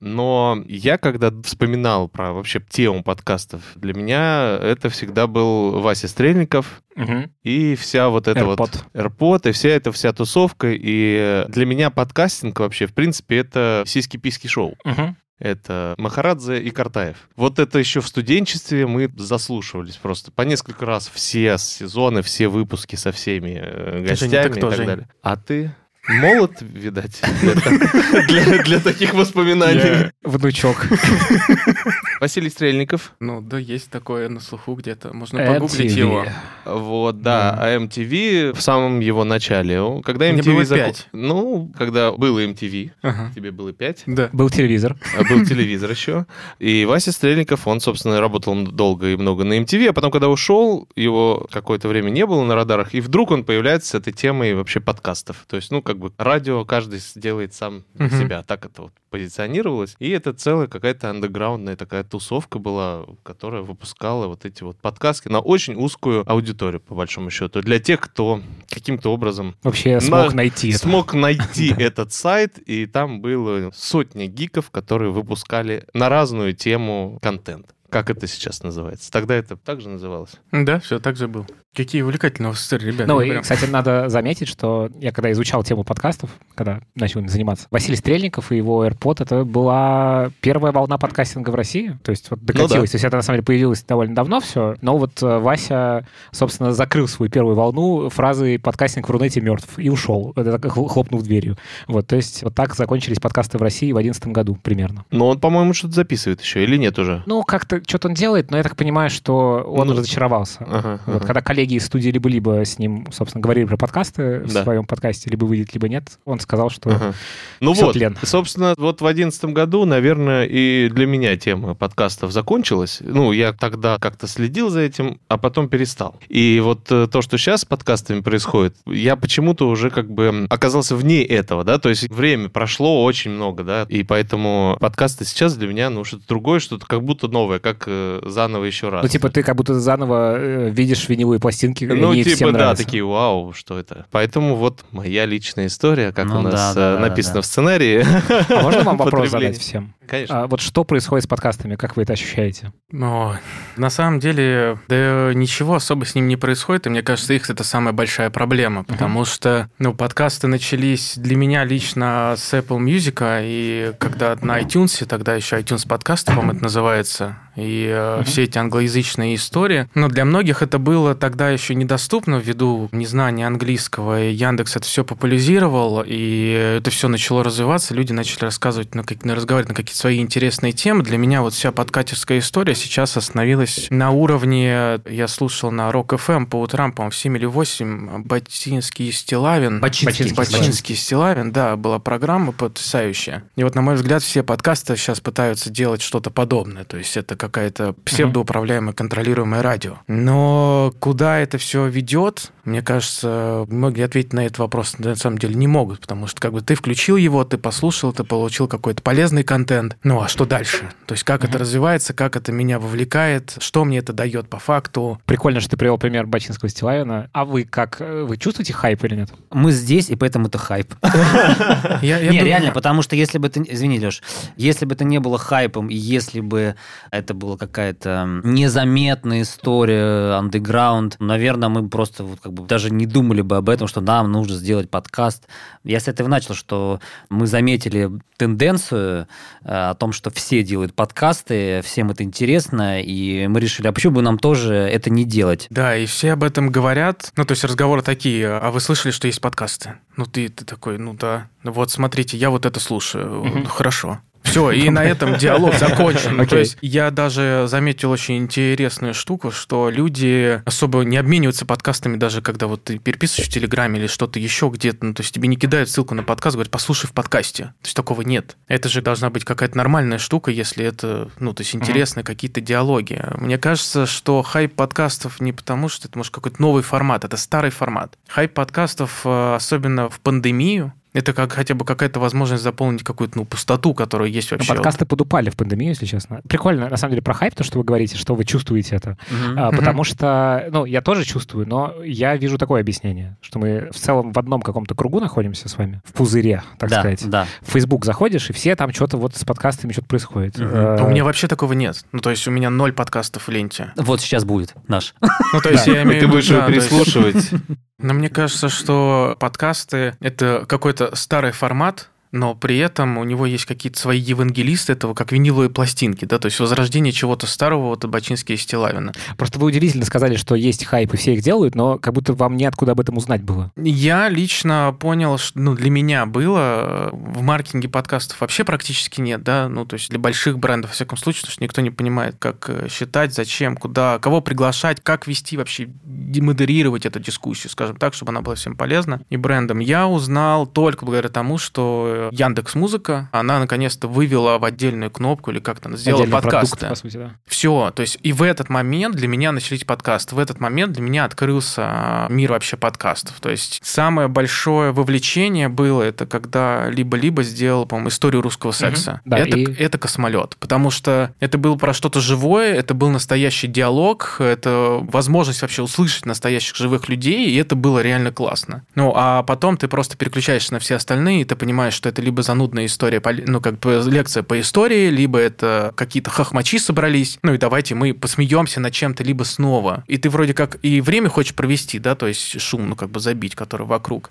Но 0.00 0.62
я, 0.66 0.98
когда 0.98 1.32
вспоминал 1.44 2.08
про 2.08 2.34
вообще 2.34 2.60
тему 2.60 3.02
подкастов, 3.02 3.62
для 3.74 3.94
меня 3.94 4.58
это 4.60 4.90
всегда 4.90 5.26
был 5.26 5.80
Вася 5.80 6.08
Стрельников 6.08 6.82
Мгм. 6.94 7.30
и 7.42 7.74
вся 7.74 8.10
вот 8.10 8.28
эта 8.28 8.44
вот 8.44 8.60
AirPod. 8.60 8.82
AirPod, 8.92 9.48
и 9.48 9.52
вся 9.52 9.70
эта 9.70 9.92
вся 9.92 10.12
тусовка. 10.12 10.68
И 10.70 11.46
для 11.48 11.64
меня 11.64 11.88
подкастинг 11.88 12.60
вообще, 12.60 12.86
в 12.86 12.92
принципе, 12.92 13.38
это 13.38 13.84
сиськи-письки 13.86 14.46
шоу. 14.46 14.74
Мгм. 14.84 15.16
Это 15.38 15.94
Махарадзе 15.98 16.60
и 16.62 16.70
Картаев. 16.70 17.16
Вот 17.36 17.58
это 17.58 17.78
еще 17.78 18.00
в 18.00 18.08
студенчестве 18.08 18.86
мы 18.86 19.10
заслушивались 19.16 19.96
просто 19.96 20.30
по 20.30 20.42
несколько 20.42 20.86
раз 20.86 21.10
все 21.12 21.58
сезоны, 21.58 22.22
все 22.22 22.48
выпуски 22.48 22.96
со 22.96 23.12
всеми 23.12 23.60
э, 23.62 24.04
гостями 24.08 24.48
кто, 24.48 24.58
и 24.58 24.70
так 24.70 24.76
Жень? 24.76 24.86
далее. 24.86 25.08
А 25.22 25.36
ты 25.36 25.74
молод, 26.08 26.52
видать, 26.60 27.20
для, 27.42 27.52
та- 27.60 28.26
для- 28.28 28.62
для 28.62 28.80
таких 28.80 29.12
воспоминаний. 29.12 29.80
Я 29.80 30.12
Внучок. 30.22 30.86
Василий 32.20 32.50
Стрельников. 32.50 33.12
Ну, 33.20 33.40
да, 33.40 33.58
есть 33.58 33.90
такое 33.90 34.28
на 34.28 34.40
слуху 34.40 34.74
где-то. 34.74 35.12
Можно 35.14 35.38
MTV. 35.40 35.54
погуглить 35.54 35.96
его. 35.96 36.24
Вот, 36.64 37.20
да, 37.22 37.56
а 37.58 37.76
MTV 37.78 38.52
в 38.54 38.60
самом 38.60 39.00
его 39.00 39.24
начале. 39.24 39.80
Когда 40.04 40.26
Мне 40.32 40.40
MTV 40.40 40.52
было 40.54 40.62
зако- 40.62 40.76
пять. 40.86 41.08
Ну, 41.12 41.72
когда 41.78 42.12
было 42.12 42.42
MTV, 42.44 42.92
Ага. 43.02 43.32
тебе 43.34 43.50
было 43.50 43.72
пять. 43.72 44.02
Да. 44.06 44.30
Был 44.32 44.50
телевизор. 44.50 44.96
А 45.18 45.22
Был 45.24 45.44
телевизор 45.44 45.90
еще. 45.90 46.26
И 46.58 46.84
Вася 46.84 47.12
Стрельников, 47.12 47.66
он, 47.66 47.80
собственно, 47.80 48.20
работал 48.20 48.54
долго 48.66 49.08
и 49.08 49.16
много 49.16 49.44
на 49.44 49.58
MTV, 49.58 49.88
а 49.88 49.92
потом, 49.92 50.10
когда 50.10 50.28
ушел, 50.28 50.88
его 50.96 51.46
какое-то 51.50 51.88
время 51.88 52.10
не 52.10 52.24
было 52.26 52.44
на 52.44 52.54
радарах, 52.54 52.94
и 52.94 53.00
вдруг 53.00 53.30
он 53.30 53.44
появляется 53.44 53.90
с 53.90 53.94
этой 53.94 54.12
темой 54.12 54.54
вообще 54.54 54.80
подкастов. 54.80 55.44
То 55.48 55.56
есть, 55.56 55.70
ну, 55.70 55.82
как 55.82 55.98
бы 55.98 56.12
радио 56.18 56.64
каждый 56.64 57.00
делает 57.14 57.54
сам 57.54 57.84
для 57.94 58.08
себя. 58.10 58.42
Так 58.42 58.64
это 58.66 58.82
вот 58.82 58.92
позиционировалось. 59.10 59.96
И 59.98 60.10
это 60.10 60.32
целая 60.32 60.66
какая-то 60.66 61.10
андеграундная 61.10 61.76
такая 61.76 62.04
тусовка 62.04 62.58
была, 62.58 63.04
которая 63.22 63.62
выпускала 63.62 64.26
вот 64.26 64.44
эти 64.44 64.62
вот 64.62 64.78
подкасты 64.78 65.30
на 65.30 65.40
очень 65.40 65.74
узкую 65.74 66.28
аудиторию, 66.30 66.80
по 66.80 66.94
большому 66.94 67.30
счету. 67.30 67.60
Для 67.62 67.78
тех, 67.78 68.00
кто 68.00 68.40
каким-то 68.68 69.12
образом 69.12 69.56
Вообще 69.62 70.00
смог 70.00 70.34
найти 70.34 70.70
это. 70.70 70.78
смог 70.78 71.14
найти 71.14 71.74
этот 71.78 72.12
сайт, 72.12 72.58
и 72.58 72.86
там 72.86 73.20
было 73.20 73.70
сотни 73.74 74.26
гиков, 74.26 74.70
которые 74.70 75.10
выпускали 75.10 75.84
на 75.92 76.08
разную 76.08 76.54
тему 76.54 77.18
контент. 77.22 77.66
Как 77.96 78.10
это 78.10 78.26
сейчас 78.26 78.62
называется. 78.62 79.10
Тогда 79.10 79.34
это 79.34 79.56
также 79.56 79.88
называлось. 79.88 80.32
Да, 80.52 80.80
все 80.80 80.98
так 80.98 81.16
же 81.16 81.28
было. 81.28 81.46
Какие 81.74 82.02
увлекательные 82.02 82.48
у 82.48 82.52
вас 82.52 82.62
истории, 82.62 82.86
ребята. 82.86 83.06
Ну, 83.06 83.20
и, 83.20 83.30
прям- 83.30 83.42
кстати, 83.42 83.64
надо 83.66 84.08
заметить, 84.08 84.48
что 84.48 84.90
я 84.98 85.12
когда 85.12 85.30
изучал 85.32 85.62
тему 85.62 85.82
подкастов, 85.82 86.30
когда 86.54 86.80
начал 86.94 87.20
им 87.20 87.28
заниматься, 87.28 87.68
Василий 87.70 87.96
Стрельников 87.96 88.52
и 88.52 88.56
его 88.56 88.86
AirPod, 88.86 89.22
это 89.22 89.44
была 89.44 90.30
первая 90.40 90.72
волна 90.72 90.98
подкастинга 90.98 91.50
в 91.50 91.54
России. 91.54 91.98
То 92.02 92.10
есть 92.10 92.30
вот 92.30 92.42
докатилась. 92.44 92.90
То 92.90 92.96
есть 92.96 93.04
это, 93.04 93.16
на 93.16 93.22
самом 93.22 93.36
деле, 93.38 93.44
появилось 93.46 93.82
довольно 93.82 94.14
давно 94.14 94.40
все. 94.40 94.76
Но 94.82 94.98
вот 94.98 95.22
э, 95.22 95.38
Вася, 95.38 96.06
собственно, 96.32 96.72
закрыл 96.72 97.08
свою 97.08 97.30
первую 97.30 97.56
волну 97.56 98.10
фразой 98.10 98.58
«подкастинг 98.58 99.08
в 99.08 99.12
Рунете 99.12 99.40
мертв» 99.40 99.78
и 99.78 99.88
ушел, 99.88 100.34
хлопнув 100.34 101.22
дверью. 101.22 101.56
Вот, 101.88 102.06
то 102.06 102.16
есть 102.16 102.42
вот 102.42 102.54
так 102.54 102.74
закончились 102.74 103.18
подкасты 103.18 103.58
в 103.58 103.62
России 103.62 103.92
в 103.92 103.96
2011 103.96 104.26
году 104.28 104.58
примерно. 104.62 105.04
Но 105.10 105.28
он, 105.28 105.40
по-моему, 105.40 105.72
что-то 105.74 105.94
записывает 105.94 106.40
еще, 106.40 106.62
или 106.62 106.76
нет 106.76 106.98
уже? 106.98 107.22
Ну, 107.26 107.42
как-то 107.42 107.80
что-то 107.86 108.08
он 108.08 108.14
делает, 108.14 108.50
но 108.50 108.56
я 108.56 108.62
так 108.62 108.76
понимаю, 108.76 109.10
что 109.10 109.62
он 109.66 109.88
Ну, 109.88 109.94
разочаровался. 109.94 110.58
Ага, 110.68 111.00
Вот, 111.06 111.16
ага. 111.16 111.26
когда 111.26 111.40
коллеги 111.40 111.74
из 111.74 111.86
студии 111.86 112.10
либо-либо 112.10 112.64
с 112.64 112.78
ним, 112.78 113.06
собственно, 113.12 113.42
говорили 113.42 113.64
про 113.66 113.76
подкасты 113.76 114.40
в 114.40 114.52
Да. 114.52 114.62
своем 114.64 114.84
подкасте, 114.84 115.30
либо 115.30 115.44
выйдет, 115.44 115.72
либо 115.74 115.88
нет, 115.88 116.18
он 116.24 116.40
сказал, 116.40 116.70
что 116.70 116.90
Ага. 116.90 117.14
Ну 117.60 117.72
вот, 117.72 117.92
тлен. 117.94 118.16
собственно, 118.22 118.74
вот 118.76 119.00
в 119.00 119.06
одиннадцатом 119.06 119.54
году, 119.54 119.84
наверное, 119.84 120.44
и 120.44 120.88
для 120.90 121.06
меня 121.06 121.36
тема 121.36 121.74
подкастов 121.74 122.32
закончилась. 122.32 122.98
Ну, 123.00 123.32
я 123.32 123.52
тогда 123.52 123.98
как-то 123.98 124.26
следил 124.26 124.68
за 124.70 124.80
этим, 124.80 125.20
а 125.28 125.38
потом 125.38 125.68
перестал. 125.68 126.16
И 126.28 126.60
вот 126.62 126.90
э, 126.90 127.06
то, 127.10 127.22
что 127.22 127.38
сейчас 127.38 127.62
с 127.62 127.64
подкастами 127.64 128.20
происходит, 128.20 128.74
я 128.86 129.16
почему-то 129.16 129.68
уже 129.68 129.90
как 129.90 130.10
бы 130.10 130.46
оказался 130.50 130.96
вне 130.96 131.22
этого, 131.24 131.64
да, 131.64 131.78
то 131.78 131.88
есть 131.88 132.10
время 132.10 132.48
прошло 132.48 133.04
очень 133.04 133.30
много, 133.30 133.62
да, 133.64 133.86
и 133.88 134.02
поэтому 134.02 134.76
подкасты 134.80 135.24
сейчас 135.24 135.56
для 135.56 135.68
меня, 135.68 135.90
ну, 135.90 136.04
что-то 136.04 136.24
другое, 136.28 136.60
что-то 136.60 136.86
как 136.86 137.02
будто 137.02 137.28
новое, 137.28 137.58
как 137.66 137.84
э, 137.88 138.20
заново 138.24 138.64
еще 138.64 138.90
раз. 138.90 139.02
Ну, 139.02 139.08
типа, 139.08 139.28
ты 139.28 139.42
как 139.42 139.56
будто 139.56 139.74
заново 139.74 140.36
э, 140.38 140.70
видишь 140.70 141.08
виниловые 141.08 141.40
пластинки, 141.40 141.82
и 141.82 141.86
Ну, 141.88 142.12
они 142.12 142.22
типа, 142.22 142.36
всем 142.36 142.52
да, 142.52 142.58
нравятся. 142.58 142.84
такие, 142.84 143.04
вау, 143.04 143.52
что 143.52 143.76
это. 143.76 144.06
Поэтому 144.12 144.54
вот 144.54 144.84
моя 144.92 145.26
личная 145.26 145.66
история, 145.66 146.12
как 146.12 146.26
Ну 146.26 146.38
у 146.38 146.42
нас 146.42 146.54
да, 146.54 146.70
э, 146.70 146.74
да, 146.74 146.94
да, 146.94 147.08
написано 147.08 147.34
да. 147.36 147.40
в 147.40 147.46
сценарии. 147.46 148.06
А 148.52 148.62
можно 148.62 148.84
вам 148.84 148.96
вопрос 148.98 149.30
задать 149.30 149.58
всем? 149.58 149.94
Конечно. 150.06 150.42
А 150.42 150.46
вот 150.46 150.60
что 150.60 150.84
происходит 150.84 151.24
с 151.24 151.26
подкастами? 151.26 151.76
Как 151.76 151.96
вы 151.96 152.02
это 152.04 152.12
ощущаете? 152.14 152.72
Ой, 152.92 153.36
на 153.76 153.90
самом 153.90 154.20
деле, 154.20 154.78
да 154.88 155.32
ничего 155.34 155.74
особо 155.74 156.04
с 156.04 156.14
ним 156.14 156.28
не 156.28 156.36
происходит, 156.36 156.86
и 156.86 156.90
мне 156.90 157.02
кажется, 157.02 157.34
их 157.34 157.48
это 157.50 157.64
самая 157.64 157.92
большая 157.92 158.30
проблема, 158.30 158.84
потому 158.84 159.24
что, 159.24 159.68
ну, 159.78 159.94
подкасты 159.94 160.46
начались 160.46 161.16
для 161.16 161.36
меня 161.36 161.64
лично 161.64 162.34
с 162.36 162.54
Apple 162.54 162.78
Music, 162.78 163.40
и 163.42 163.92
когда 163.98 164.36
на 164.40 164.60
iTunes, 164.60 165.04
тогда 165.06 165.34
еще 165.34 165.58
iTunes 165.58 165.86
подкасты, 165.88 166.32
по-моему, 166.32 166.52
это 166.52 166.62
называется, 166.62 167.36
и 167.56 167.88
э, 167.90 168.22
все 168.24 168.44
эти 168.44 168.58
англоязычные 168.58 169.34
истории, 169.34 169.88
но 169.94 170.08
для 170.08 170.24
многих 170.24 170.62
это 170.62 170.78
было 170.78 171.14
тогда 171.14 171.50
еще 171.50 171.74
недоступно 171.74 172.36
ввиду 172.36 172.88
незнания 172.92 173.46
английского, 173.46 174.22
и 174.22 174.32
Яндекс 174.32 174.76
это 174.76 174.84
все 174.84 175.04
популяризировал, 175.04 176.02
и 176.06 176.76
это 176.78 176.90
все 176.90 177.08
начало 177.08 177.42
развиваться, 177.42 177.94
люди 177.94 178.12
начали 178.12 178.44
рассказывать, 178.44 178.94
на 178.94 179.02
как, 179.02 179.24
на- 179.24 179.34
разговаривать 179.34 179.70
на 179.70 179.74
какие-то 179.74 179.95
свои 179.96 180.20
интересные 180.20 180.72
темы. 180.72 181.02
Для 181.02 181.18
меня 181.18 181.42
вот 181.42 181.54
вся 181.54 181.72
подкатерская 181.72 182.38
история 182.38 182.74
сейчас 182.74 183.16
остановилась 183.16 183.86
на 183.90 184.10
уровне, 184.10 185.00
я 185.08 185.28
слушал 185.28 185.70
на 185.70 185.90
Рок 185.90 186.12
FM 186.12 186.46
по 186.46 186.60
утрам, 186.60 186.92
по-моему, 186.92 187.10
в 187.10 187.16
7 187.16 187.36
или 187.36 187.46
8, 187.46 188.22
Батинский 188.24 189.08
и 189.08 189.12
Стилавин. 189.12 189.80
Бачинский. 189.80 190.32
Бачинский 190.34 190.94
и 190.94 190.98
Стилавин, 190.98 191.52
да, 191.52 191.76
была 191.76 191.98
программа 191.98 192.52
потрясающая. 192.52 193.44
И 193.56 193.64
вот, 193.64 193.74
на 193.74 193.82
мой 193.82 193.94
взгляд, 193.94 194.22
все 194.22 194.42
подкасты 194.42 194.96
сейчас 194.96 195.20
пытаются 195.20 195.70
делать 195.70 196.02
что-то 196.02 196.30
подобное. 196.30 196.84
То 196.84 196.96
есть 196.96 197.16
это 197.16 197.36
какая-то 197.36 197.94
псевдоуправляемая, 198.04 198.92
контролируемое 198.92 199.62
радио. 199.62 199.98
Но 200.06 200.94
куда 201.00 201.38
это 201.38 201.58
все 201.58 201.86
ведет, 201.86 202.52
мне 202.66 202.82
кажется, 202.82 203.64
многие 203.68 204.04
ответить 204.04 204.32
на 204.32 204.44
этот 204.44 204.58
вопрос 204.58 204.98
на 204.98 205.14
самом 205.14 205.38
деле 205.38 205.54
не 205.54 205.66
могут, 205.66 206.00
потому 206.00 206.26
что 206.26 206.40
как 206.40 206.52
бы 206.52 206.60
ты 206.60 206.74
включил 206.74 207.16
его, 207.16 207.44
ты 207.44 207.58
послушал, 207.58 208.12
ты 208.12 208.24
получил 208.24 208.68
какой-то 208.68 209.02
полезный 209.02 209.44
контент. 209.44 209.96
Ну 210.02 210.20
а 210.20 210.28
что 210.28 210.44
дальше? 210.44 210.90
То 211.06 211.12
есть 211.12 211.24
как 211.24 211.44
это 211.44 211.58
развивается, 211.58 212.12
как 212.12 212.36
это 212.36 212.52
меня 212.52 212.78
вовлекает, 212.78 213.56
что 213.60 213.84
мне 213.84 213.98
это 213.98 214.12
дает 214.12 214.48
по 214.48 214.58
факту. 214.58 215.20
Прикольно, 215.24 215.60
что 215.60 215.70
ты 215.70 215.76
привел 215.76 215.96
пример 215.96 216.26
Бачинского 216.26 216.68
Стилавина. 216.68 217.30
А 217.32 217.44
вы 217.44 217.64
как? 217.64 218.00
э, 218.00 218.24
Вы 218.24 218.36
чувствуете 218.36 218.72
хайп 218.72 219.04
или 219.04 219.14
нет? 219.16 219.30
Мы 219.50 219.70
здесь, 219.72 220.10
и 220.10 220.16
поэтому 220.16 220.48
это 220.48 220.58
хайп. 220.58 220.94
Не, 222.02 222.42
реально, 222.42 222.72
потому 222.72 223.02
что 223.02 223.16
если 223.16 223.38
бы 223.38 223.48
это... 223.48 223.62
Извини, 223.62 224.00
Леш. 224.00 224.22
Если 224.56 224.84
бы 224.84 224.94
это 224.94 225.04
не 225.04 225.20
было 225.20 225.38
хайпом, 225.38 225.88
и 225.88 225.94
если 225.94 226.40
бы 226.40 226.74
это 227.10 227.34
была 227.34 227.56
какая-то 227.56 228.40
незаметная 228.44 229.42
история, 229.42 230.34
андеграунд, 230.36 231.16
наверное, 231.20 231.68
мы 231.68 231.88
просто 231.88 232.24
вот 232.24 232.40
как 232.40 232.52
бы 232.56 232.66
даже 232.66 232.90
не 232.90 233.06
думали 233.06 233.42
бы 233.42 233.56
об 233.56 233.68
этом, 233.68 233.88
что 233.88 234.00
нам 234.00 234.30
нужно 234.32 234.56
сделать 234.56 234.90
подкаст. 234.90 235.46
Я 235.84 236.00
с 236.00 236.08
этого 236.08 236.28
начал, 236.28 236.54
что 236.54 237.00
мы 237.28 237.46
заметили 237.46 238.10
тенденцию 238.36 239.28
э, 239.64 239.68
о 239.68 239.94
том, 239.94 240.12
что 240.12 240.30
все 240.30 240.62
делают 240.62 240.94
подкасты, 240.94 241.80
всем 241.82 242.10
это 242.10 242.22
интересно, 242.22 243.00
и 243.00 243.46
мы 243.46 243.60
решили, 243.60 243.86
а 243.86 243.92
почему 243.92 244.16
бы 244.16 244.22
нам 244.22 244.38
тоже 244.38 244.74
это 244.74 245.10
не 245.10 245.24
делать? 245.24 245.66
Да, 245.70 245.96
и 245.96 246.06
все 246.06 246.32
об 246.32 246.44
этом 246.44 246.70
говорят. 246.70 247.32
Ну, 247.36 247.44
то 247.44 247.52
есть 247.52 247.64
разговоры 247.64 248.02
такие, 248.02 248.48
а 248.48 248.70
вы 248.70 248.80
слышали, 248.80 249.12
что 249.12 249.26
есть 249.26 249.40
подкасты? 249.40 249.94
Ну, 250.16 250.26
ты, 250.26 250.48
ты 250.48 250.64
такой, 250.64 250.98
ну 250.98 251.14
да. 251.14 251.48
Ну 251.62 251.72
вот, 251.72 251.90
смотрите, 251.90 252.36
я 252.36 252.50
вот 252.50 252.66
это 252.66 252.80
слушаю. 252.80 253.44
Ну, 253.44 253.64
Хорошо. 253.66 254.20
Все, 254.56 254.70
и 254.70 254.88
на 254.88 255.04
этом 255.04 255.36
диалог 255.36 255.74
закончен. 255.74 256.34
Ну, 256.38 256.46
То 256.46 256.56
есть 256.58 256.78
я 256.80 257.10
даже 257.10 257.66
заметил 257.68 258.10
очень 258.10 258.38
интересную 258.38 259.12
штуку, 259.12 259.50
что 259.50 259.90
люди 259.90 260.62
особо 260.64 261.02
не 261.02 261.18
обмениваются 261.18 261.66
подкастами, 261.66 262.16
даже 262.16 262.40
когда 262.40 262.66
вот 262.66 262.84
ты 262.84 262.98
переписываешь 262.98 263.50
в 263.50 263.52
Телеграме 263.52 264.00
или 264.00 264.06
что-то 264.06 264.38
еще 264.38 264.70
где-то. 264.72 265.04
Ну, 265.04 265.12
то 265.12 265.20
есть 265.20 265.34
тебе 265.34 265.48
не 265.48 265.56
кидают 265.56 265.90
ссылку 265.90 266.14
на 266.14 266.22
подкаст, 266.22 266.56
говорят, 266.56 266.70
послушай 266.70 267.06
в 267.06 267.12
подкасте. 267.12 267.64
То 267.64 267.84
есть 267.84 267.96
такого 267.96 268.22
нет. 268.22 268.56
Это 268.66 268.88
же 268.88 269.02
должна 269.02 269.28
быть 269.28 269.44
какая-то 269.44 269.76
нормальная 269.76 270.16
штука, 270.16 270.50
если 270.50 270.86
это, 270.86 271.28
ну, 271.38 271.52
то 271.52 271.60
есть 271.60 271.74
интересные 271.74 272.24
какие-то 272.24 272.62
диалоги. 272.62 273.22
Мне 273.36 273.58
кажется, 273.58 274.06
что 274.06 274.42
хайп 274.42 274.74
подкастов 274.74 275.38
не 275.38 275.52
потому, 275.52 275.90
что 275.90 276.08
это, 276.08 276.16
может, 276.16 276.32
какой-то 276.32 276.62
новый 276.62 276.82
формат, 276.82 277.24
это 277.24 277.36
старый 277.36 277.70
формат. 277.70 278.16
Хайп 278.26 278.54
подкастов, 278.54 279.20
э, 279.26 279.54
особенно 279.54 280.08
в 280.08 280.18
пандемию, 280.20 280.94
это 281.16 281.32
как 281.32 281.52
хотя 281.52 281.74
бы 281.74 281.84
какая-то 281.86 282.20
возможность 282.20 282.62
заполнить 282.62 283.02
какую-то 283.02 283.38
ну, 283.38 283.44
пустоту, 283.46 283.94
которая 283.94 284.28
есть 284.28 284.50
вообще. 284.50 284.68
подкасты 284.68 285.06
подупали 285.06 285.48
в 285.48 285.56
пандемию, 285.56 285.88
если 285.90 286.04
честно. 286.04 286.42
Прикольно, 286.46 286.90
на 286.90 286.96
самом 286.98 287.12
деле, 287.12 287.22
про 287.22 287.32
хайп, 287.32 287.54
то, 287.54 287.64
что 287.64 287.78
вы 287.78 287.84
говорите, 287.84 288.18
что 288.18 288.34
вы 288.34 288.44
чувствуете 288.44 288.96
это. 288.96 289.16
А, 289.56 289.68
Мгм. 289.70 289.78
Потому 289.78 290.04
что, 290.04 290.66
ну, 290.70 290.84
я 290.84 291.00
тоже 291.00 291.24
чувствую, 291.24 291.66
но 291.66 291.94
я 292.04 292.36
вижу 292.36 292.58
такое 292.58 292.82
объяснение, 292.82 293.38
что 293.40 293.58
мы 293.58 293.88
в 293.92 293.96
целом 293.96 294.32
в 294.32 294.38
одном 294.38 294.60
каком-то 294.60 294.94
кругу 294.94 295.20
находимся 295.20 295.68
с 295.70 295.78
вами, 295.78 296.02
в 296.04 296.12
пузыре, 296.12 296.62
так 296.78 296.90
да, 296.90 297.00
сказать. 297.00 297.28
да. 297.30 297.46
В 297.62 297.70
Facebook 297.72 298.04
заходишь, 298.04 298.50
и 298.50 298.52
все 298.52 298.76
там 298.76 298.92
что-то 298.92 299.16
вот 299.16 299.34
с 299.36 299.44
подкастами 299.44 299.92
что-то 299.92 300.08
происходит. 300.08 300.58
Э, 300.58 300.96
А 301.00 301.04
У 301.04 301.08
меня 301.08 301.24
вообще 301.24 301.48
такого 301.48 301.72
нет. 301.72 302.04
Ну, 302.12 302.20
то 302.20 302.28
есть 302.30 302.46
у 302.46 302.50
меня 302.50 302.68
ноль 302.68 302.92
подкастов 302.92 303.48
в 303.48 303.50
ленте. 303.50 303.92
Вот 303.96 304.20
сейчас 304.20 304.44
будет 304.44 304.74
наш. 304.86 305.14
Ну, 305.52 305.60
то 305.62 305.70
есть 305.72 305.86
я 305.86 306.02
имею 306.02 306.20
ты 306.20 306.26
в 306.26 306.28
виду, 306.28 306.32
будешь 306.32 306.50
его 306.50 306.60
переслушивать. 306.66 307.50
Но 307.98 308.12
мне 308.12 308.28
кажется, 308.28 308.68
что 308.68 309.36
подкасты— 309.40 310.14
это 310.20 310.66
какой-то 310.68 311.05
старый 311.14 311.52
формат, 311.52 312.08
но 312.36 312.54
при 312.54 312.78
этом 312.78 313.18
у 313.18 313.24
него 313.24 313.46
есть 313.46 313.64
какие-то 313.64 313.98
свои 313.98 314.20
евангелисты 314.20 314.92
этого, 314.92 315.14
как 315.14 315.32
виниловые 315.32 315.70
пластинки, 315.70 316.24
да, 316.24 316.38
то 316.38 316.46
есть 316.46 316.60
возрождение 316.60 317.12
чего-то 317.12 317.46
старого, 317.46 317.88
вот 317.88 318.04
Бачинский 318.04 318.54
и 318.54 318.58
Стилавина. 318.58 319.12
Просто 319.36 319.58
вы 319.58 319.66
удивительно 319.66 320.04
сказали, 320.04 320.36
что 320.36 320.54
есть 320.54 320.84
хайп, 320.84 321.14
и 321.14 321.16
все 321.16 321.34
их 321.34 321.42
делают, 321.42 321.74
но 321.74 321.98
как 321.98 322.14
будто 322.14 322.32
вам 322.34 322.56
неоткуда 322.56 322.92
об 322.92 323.00
этом 323.00 323.16
узнать 323.16 323.42
было. 323.42 323.72
Я 323.76 324.28
лично 324.28 324.94
понял, 324.98 325.38
что 325.38 325.58
ну, 325.58 325.74
для 325.74 325.90
меня 325.90 326.26
было, 326.26 326.58
э, 326.58 327.10
в 327.12 327.42
маркетинге 327.42 327.88
подкастов 327.88 328.40
вообще 328.40 328.64
практически 328.64 329.20
нет, 329.20 329.42
да, 329.42 329.68
ну, 329.68 329.84
то 329.84 329.94
есть 329.94 330.10
для 330.10 330.18
больших 330.18 330.58
брендов, 330.58 330.90
во 330.90 330.94
всяком 330.94 331.18
случае, 331.18 331.42
потому 331.42 331.52
что 331.52 331.62
никто 331.62 331.80
не 331.80 331.90
понимает, 331.90 332.36
как 332.38 332.68
э, 332.68 332.88
считать, 332.88 333.34
зачем, 333.34 333.76
куда, 333.76 334.18
кого 334.18 334.40
приглашать, 334.40 335.00
как 335.02 335.26
вести 335.26 335.56
вообще, 335.56 335.88
демодерировать 336.04 337.06
эту 337.06 337.20
дискуссию, 337.20 337.70
скажем 337.70 337.96
так, 337.96 338.14
чтобы 338.14 338.30
она 338.30 338.42
была 338.42 338.54
всем 338.54 338.76
полезна. 338.76 339.20
И 339.30 339.36
брендом 339.36 339.78
я 339.78 340.06
узнал 340.06 340.66
только 340.66 341.04
благодаря 341.04 341.28
тому, 341.28 341.58
что 341.58 342.25
Яндекс 342.32 342.74
Музыка, 342.74 343.28
она 343.32 343.58
наконец-то 343.58 344.08
вывела 344.08 344.58
в 344.58 344.64
отдельную 344.64 345.10
кнопку 345.10 345.50
или 345.50 345.58
как-то 345.60 345.94
сделала 345.96 346.22
Отдельный 346.22 346.42
подкасты. 346.42 346.76
продукт, 346.76 346.88
по 346.88 346.94
сути, 347.08 347.16
да. 347.16 347.30
Все, 347.46 347.92
то 347.94 348.02
есть 348.02 348.18
и 348.22 348.32
в 348.32 348.42
этот 348.42 348.68
момент 348.68 349.16
для 349.16 349.28
меня 349.28 349.52
начались 349.52 349.84
подкасты, 349.84 350.34
в 350.34 350.38
этот 350.38 350.60
момент 350.60 350.92
для 350.92 351.02
меня 351.02 351.24
открылся 351.24 352.26
мир 352.28 352.52
вообще 352.52 352.76
подкастов. 352.76 353.40
То 353.40 353.50
есть 353.50 353.80
самое 353.84 354.28
большое 354.28 354.92
вовлечение 354.92 355.68
было 355.68 356.02
это 356.02 356.26
когда 356.26 356.88
либо-либо 356.90 357.42
сделал, 357.42 357.86
по-моему, 357.86 358.08
историю 358.08 358.42
русского 358.42 358.72
секса. 358.72 359.20
Да, 359.24 359.38
это, 359.38 359.56
и- 359.58 359.72
это 359.74 359.98
космолет, 359.98 360.56
потому 360.58 360.90
что 360.90 361.32
это 361.40 361.58
было 361.58 361.76
про 361.76 361.92
что-то 361.94 362.20
живое, 362.20 362.74
это 362.74 362.94
был 362.94 363.08
настоящий 363.10 363.66
диалог, 363.68 364.36
это 364.40 364.98
возможность 365.02 365.62
вообще 365.62 365.82
услышать 365.82 366.26
настоящих 366.26 366.76
живых 366.76 367.08
людей, 367.08 367.48
и 367.50 367.56
это 367.56 367.74
было 367.76 368.00
реально 368.00 368.32
классно. 368.32 368.84
Ну, 368.94 369.12
а 369.14 369.42
потом 369.42 369.76
ты 369.76 369.88
просто 369.88 370.16
переключаешься 370.16 370.72
на 370.72 370.78
все 370.80 370.96
остальные, 370.96 371.42
и 371.42 371.44
ты 371.44 371.56
понимаешь, 371.56 371.94
что 371.94 372.05
это 372.06 372.22
либо 372.22 372.42
занудная 372.42 372.86
история, 372.86 373.22
ну, 373.46 373.60
как 373.60 373.78
бы 373.78 374.02
лекция 374.06 374.42
по 374.42 374.58
истории, 374.60 375.08
либо 375.08 375.38
это 375.38 375.92
какие-то 375.96 376.30
хохмачи 376.30 376.78
собрались, 376.78 377.38
ну, 377.42 377.54
и 377.54 377.58
давайте 377.58 377.94
мы 377.94 378.14
посмеемся 378.14 378.80
над 378.80 378.92
чем-то, 378.92 379.22
либо 379.24 379.42
снова. 379.44 380.04
И 380.06 380.16
ты 380.16 380.30
вроде 380.30 380.54
как 380.54 380.78
и 380.82 381.00
время 381.00 381.28
хочешь 381.28 381.54
провести, 381.54 381.98
да, 381.98 382.14
то 382.14 382.26
есть 382.26 382.60
шум, 382.60 382.88
ну, 382.88 382.96
как 382.96 383.10
бы 383.10 383.20
забить, 383.20 383.54
который 383.54 383.86
вокруг 383.86 384.30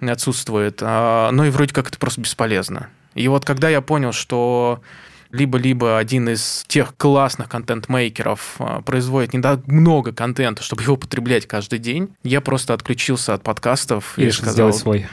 отсутствует, 0.00 0.78
а, 0.82 1.30
но 1.30 1.46
и 1.46 1.50
вроде 1.50 1.72
как 1.72 1.88
это 1.88 1.98
просто 1.98 2.20
бесполезно. 2.20 2.88
И 3.14 3.28
вот 3.28 3.44
когда 3.44 3.68
я 3.68 3.80
понял, 3.80 4.12
что 4.12 4.80
либо-либо 5.32 5.98
один 5.98 6.28
из 6.28 6.64
тех 6.68 6.94
классных 6.96 7.48
контент-мейкеров 7.48 8.56
а, 8.58 8.82
производит 8.82 9.32
не 9.32 9.40
так 9.40 9.66
много 9.66 10.12
контента, 10.12 10.62
чтобы 10.62 10.82
его 10.82 10.96
потреблять 10.96 11.46
каждый 11.46 11.78
день, 11.78 12.10
я 12.22 12.40
просто 12.40 12.74
отключился 12.74 13.34
от 13.34 13.42
подкастов 13.42 14.18
и, 14.18 14.26
и 14.26 14.30
сказал... 14.30 14.52
сделать 14.52 14.76
свой. 14.76 15.06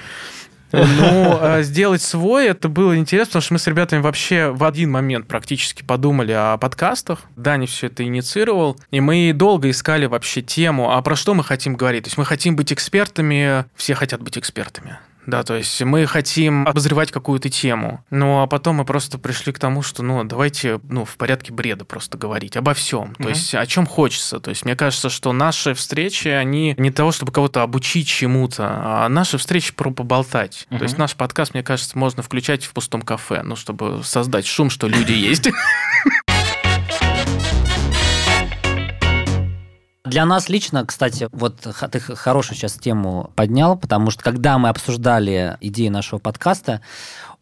Ну, 0.71 1.61
сделать 1.61 2.01
свой, 2.01 2.47
это 2.47 2.69
было 2.69 2.97
интересно, 2.97 3.27
потому 3.29 3.41
что 3.41 3.53
мы 3.53 3.59
с 3.59 3.67
ребятами 3.67 4.01
вообще 4.01 4.49
в 4.49 4.63
один 4.63 4.91
момент 4.91 5.27
практически 5.27 5.83
подумали 5.83 6.31
о 6.31 6.57
подкастах. 6.57 7.21
Дани 7.35 7.65
все 7.65 7.87
это 7.87 8.03
инициировал, 8.03 8.77
и 8.91 8.99
мы 8.99 9.31
долго 9.33 9.69
искали 9.69 10.05
вообще 10.05 10.41
тему, 10.41 10.91
а 10.91 11.01
про 11.01 11.15
что 11.15 11.33
мы 11.33 11.43
хотим 11.43 11.75
говорить. 11.75 12.03
То 12.03 12.07
есть 12.09 12.17
мы 12.17 12.25
хотим 12.25 12.55
быть 12.55 12.71
экспертами, 12.71 13.65
все 13.75 13.95
хотят 13.95 14.21
быть 14.21 14.37
экспертами. 14.37 14.99
Да, 15.29 15.43
то 15.43 15.55
есть 15.55 15.81
мы 15.81 16.05
хотим 16.05 16.67
обозревать 16.67 17.11
какую-то 17.11 17.49
тему. 17.49 18.03
Ну, 18.09 18.41
а 18.41 18.47
потом 18.47 18.77
мы 18.77 18.85
просто 18.85 19.17
пришли 19.17 19.53
к 19.53 19.59
тому, 19.59 19.81
что, 19.81 20.01
ну, 20.03 20.23
давайте, 20.23 20.79
ну, 20.83 21.05
в 21.05 21.17
порядке 21.17 21.53
бреда 21.53 21.85
просто 21.85 22.17
говорить 22.17 22.57
обо 22.57 22.73
всем. 22.73 23.15
То 23.15 23.23
mm-hmm. 23.23 23.29
есть 23.29 23.55
о 23.55 23.65
чем 23.65 23.85
хочется. 23.85 24.39
То 24.39 24.49
есть 24.49 24.65
мне 24.65 24.75
кажется, 24.75 25.09
что 25.09 25.31
наши 25.31 25.73
встречи, 25.73 26.27
они 26.27 26.73
не 26.77 26.91
того, 26.91 27.11
чтобы 27.11 27.31
кого-то 27.31 27.61
обучить 27.61 28.07
чему-то, 28.07 28.67
а 28.67 29.09
наши 29.09 29.37
встречи 29.37 29.73
про 29.73 29.91
поболтать. 29.91 30.67
Mm-hmm. 30.69 30.77
То 30.77 30.83
есть 30.83 30.97
наш 30.97 31.15
подкаст, 31.15 31.53
мне 31.53 31.63
кажется, 31.63 31.97
можно 31.97 32.23
включать 32.23 32.65
в 32.65 32.73
пустом 32.73 33.01
кафе, 33.01 33.41
ну, 33.43 33.55
чтобы 33.55 34.03
создать 34.03 34.47
шум, 34.47 34.69
что 34.69 34.87
люди 34.87 35.13
есть. 35.13 35.49
Для 40.09 40.25
нас 40.25 40.49
лично, 40.49 40.83
кстати, 40.87 41.29
вот 41.31 41.59
ты 41.59 41.99
хорошую 41.99 42.57
сейчас 42.57 42.73
тему 42.73 43.29
поднял, 43.35 43.77
потому 43.77 44.09
что 44.09 44.23
когда 44.23 44.57
мы 44.57 44.69
обсуждали 44.69 45.55
идеи 45.61 45.89
нашего 45.89 46.17
подкаста, 46.17 46.81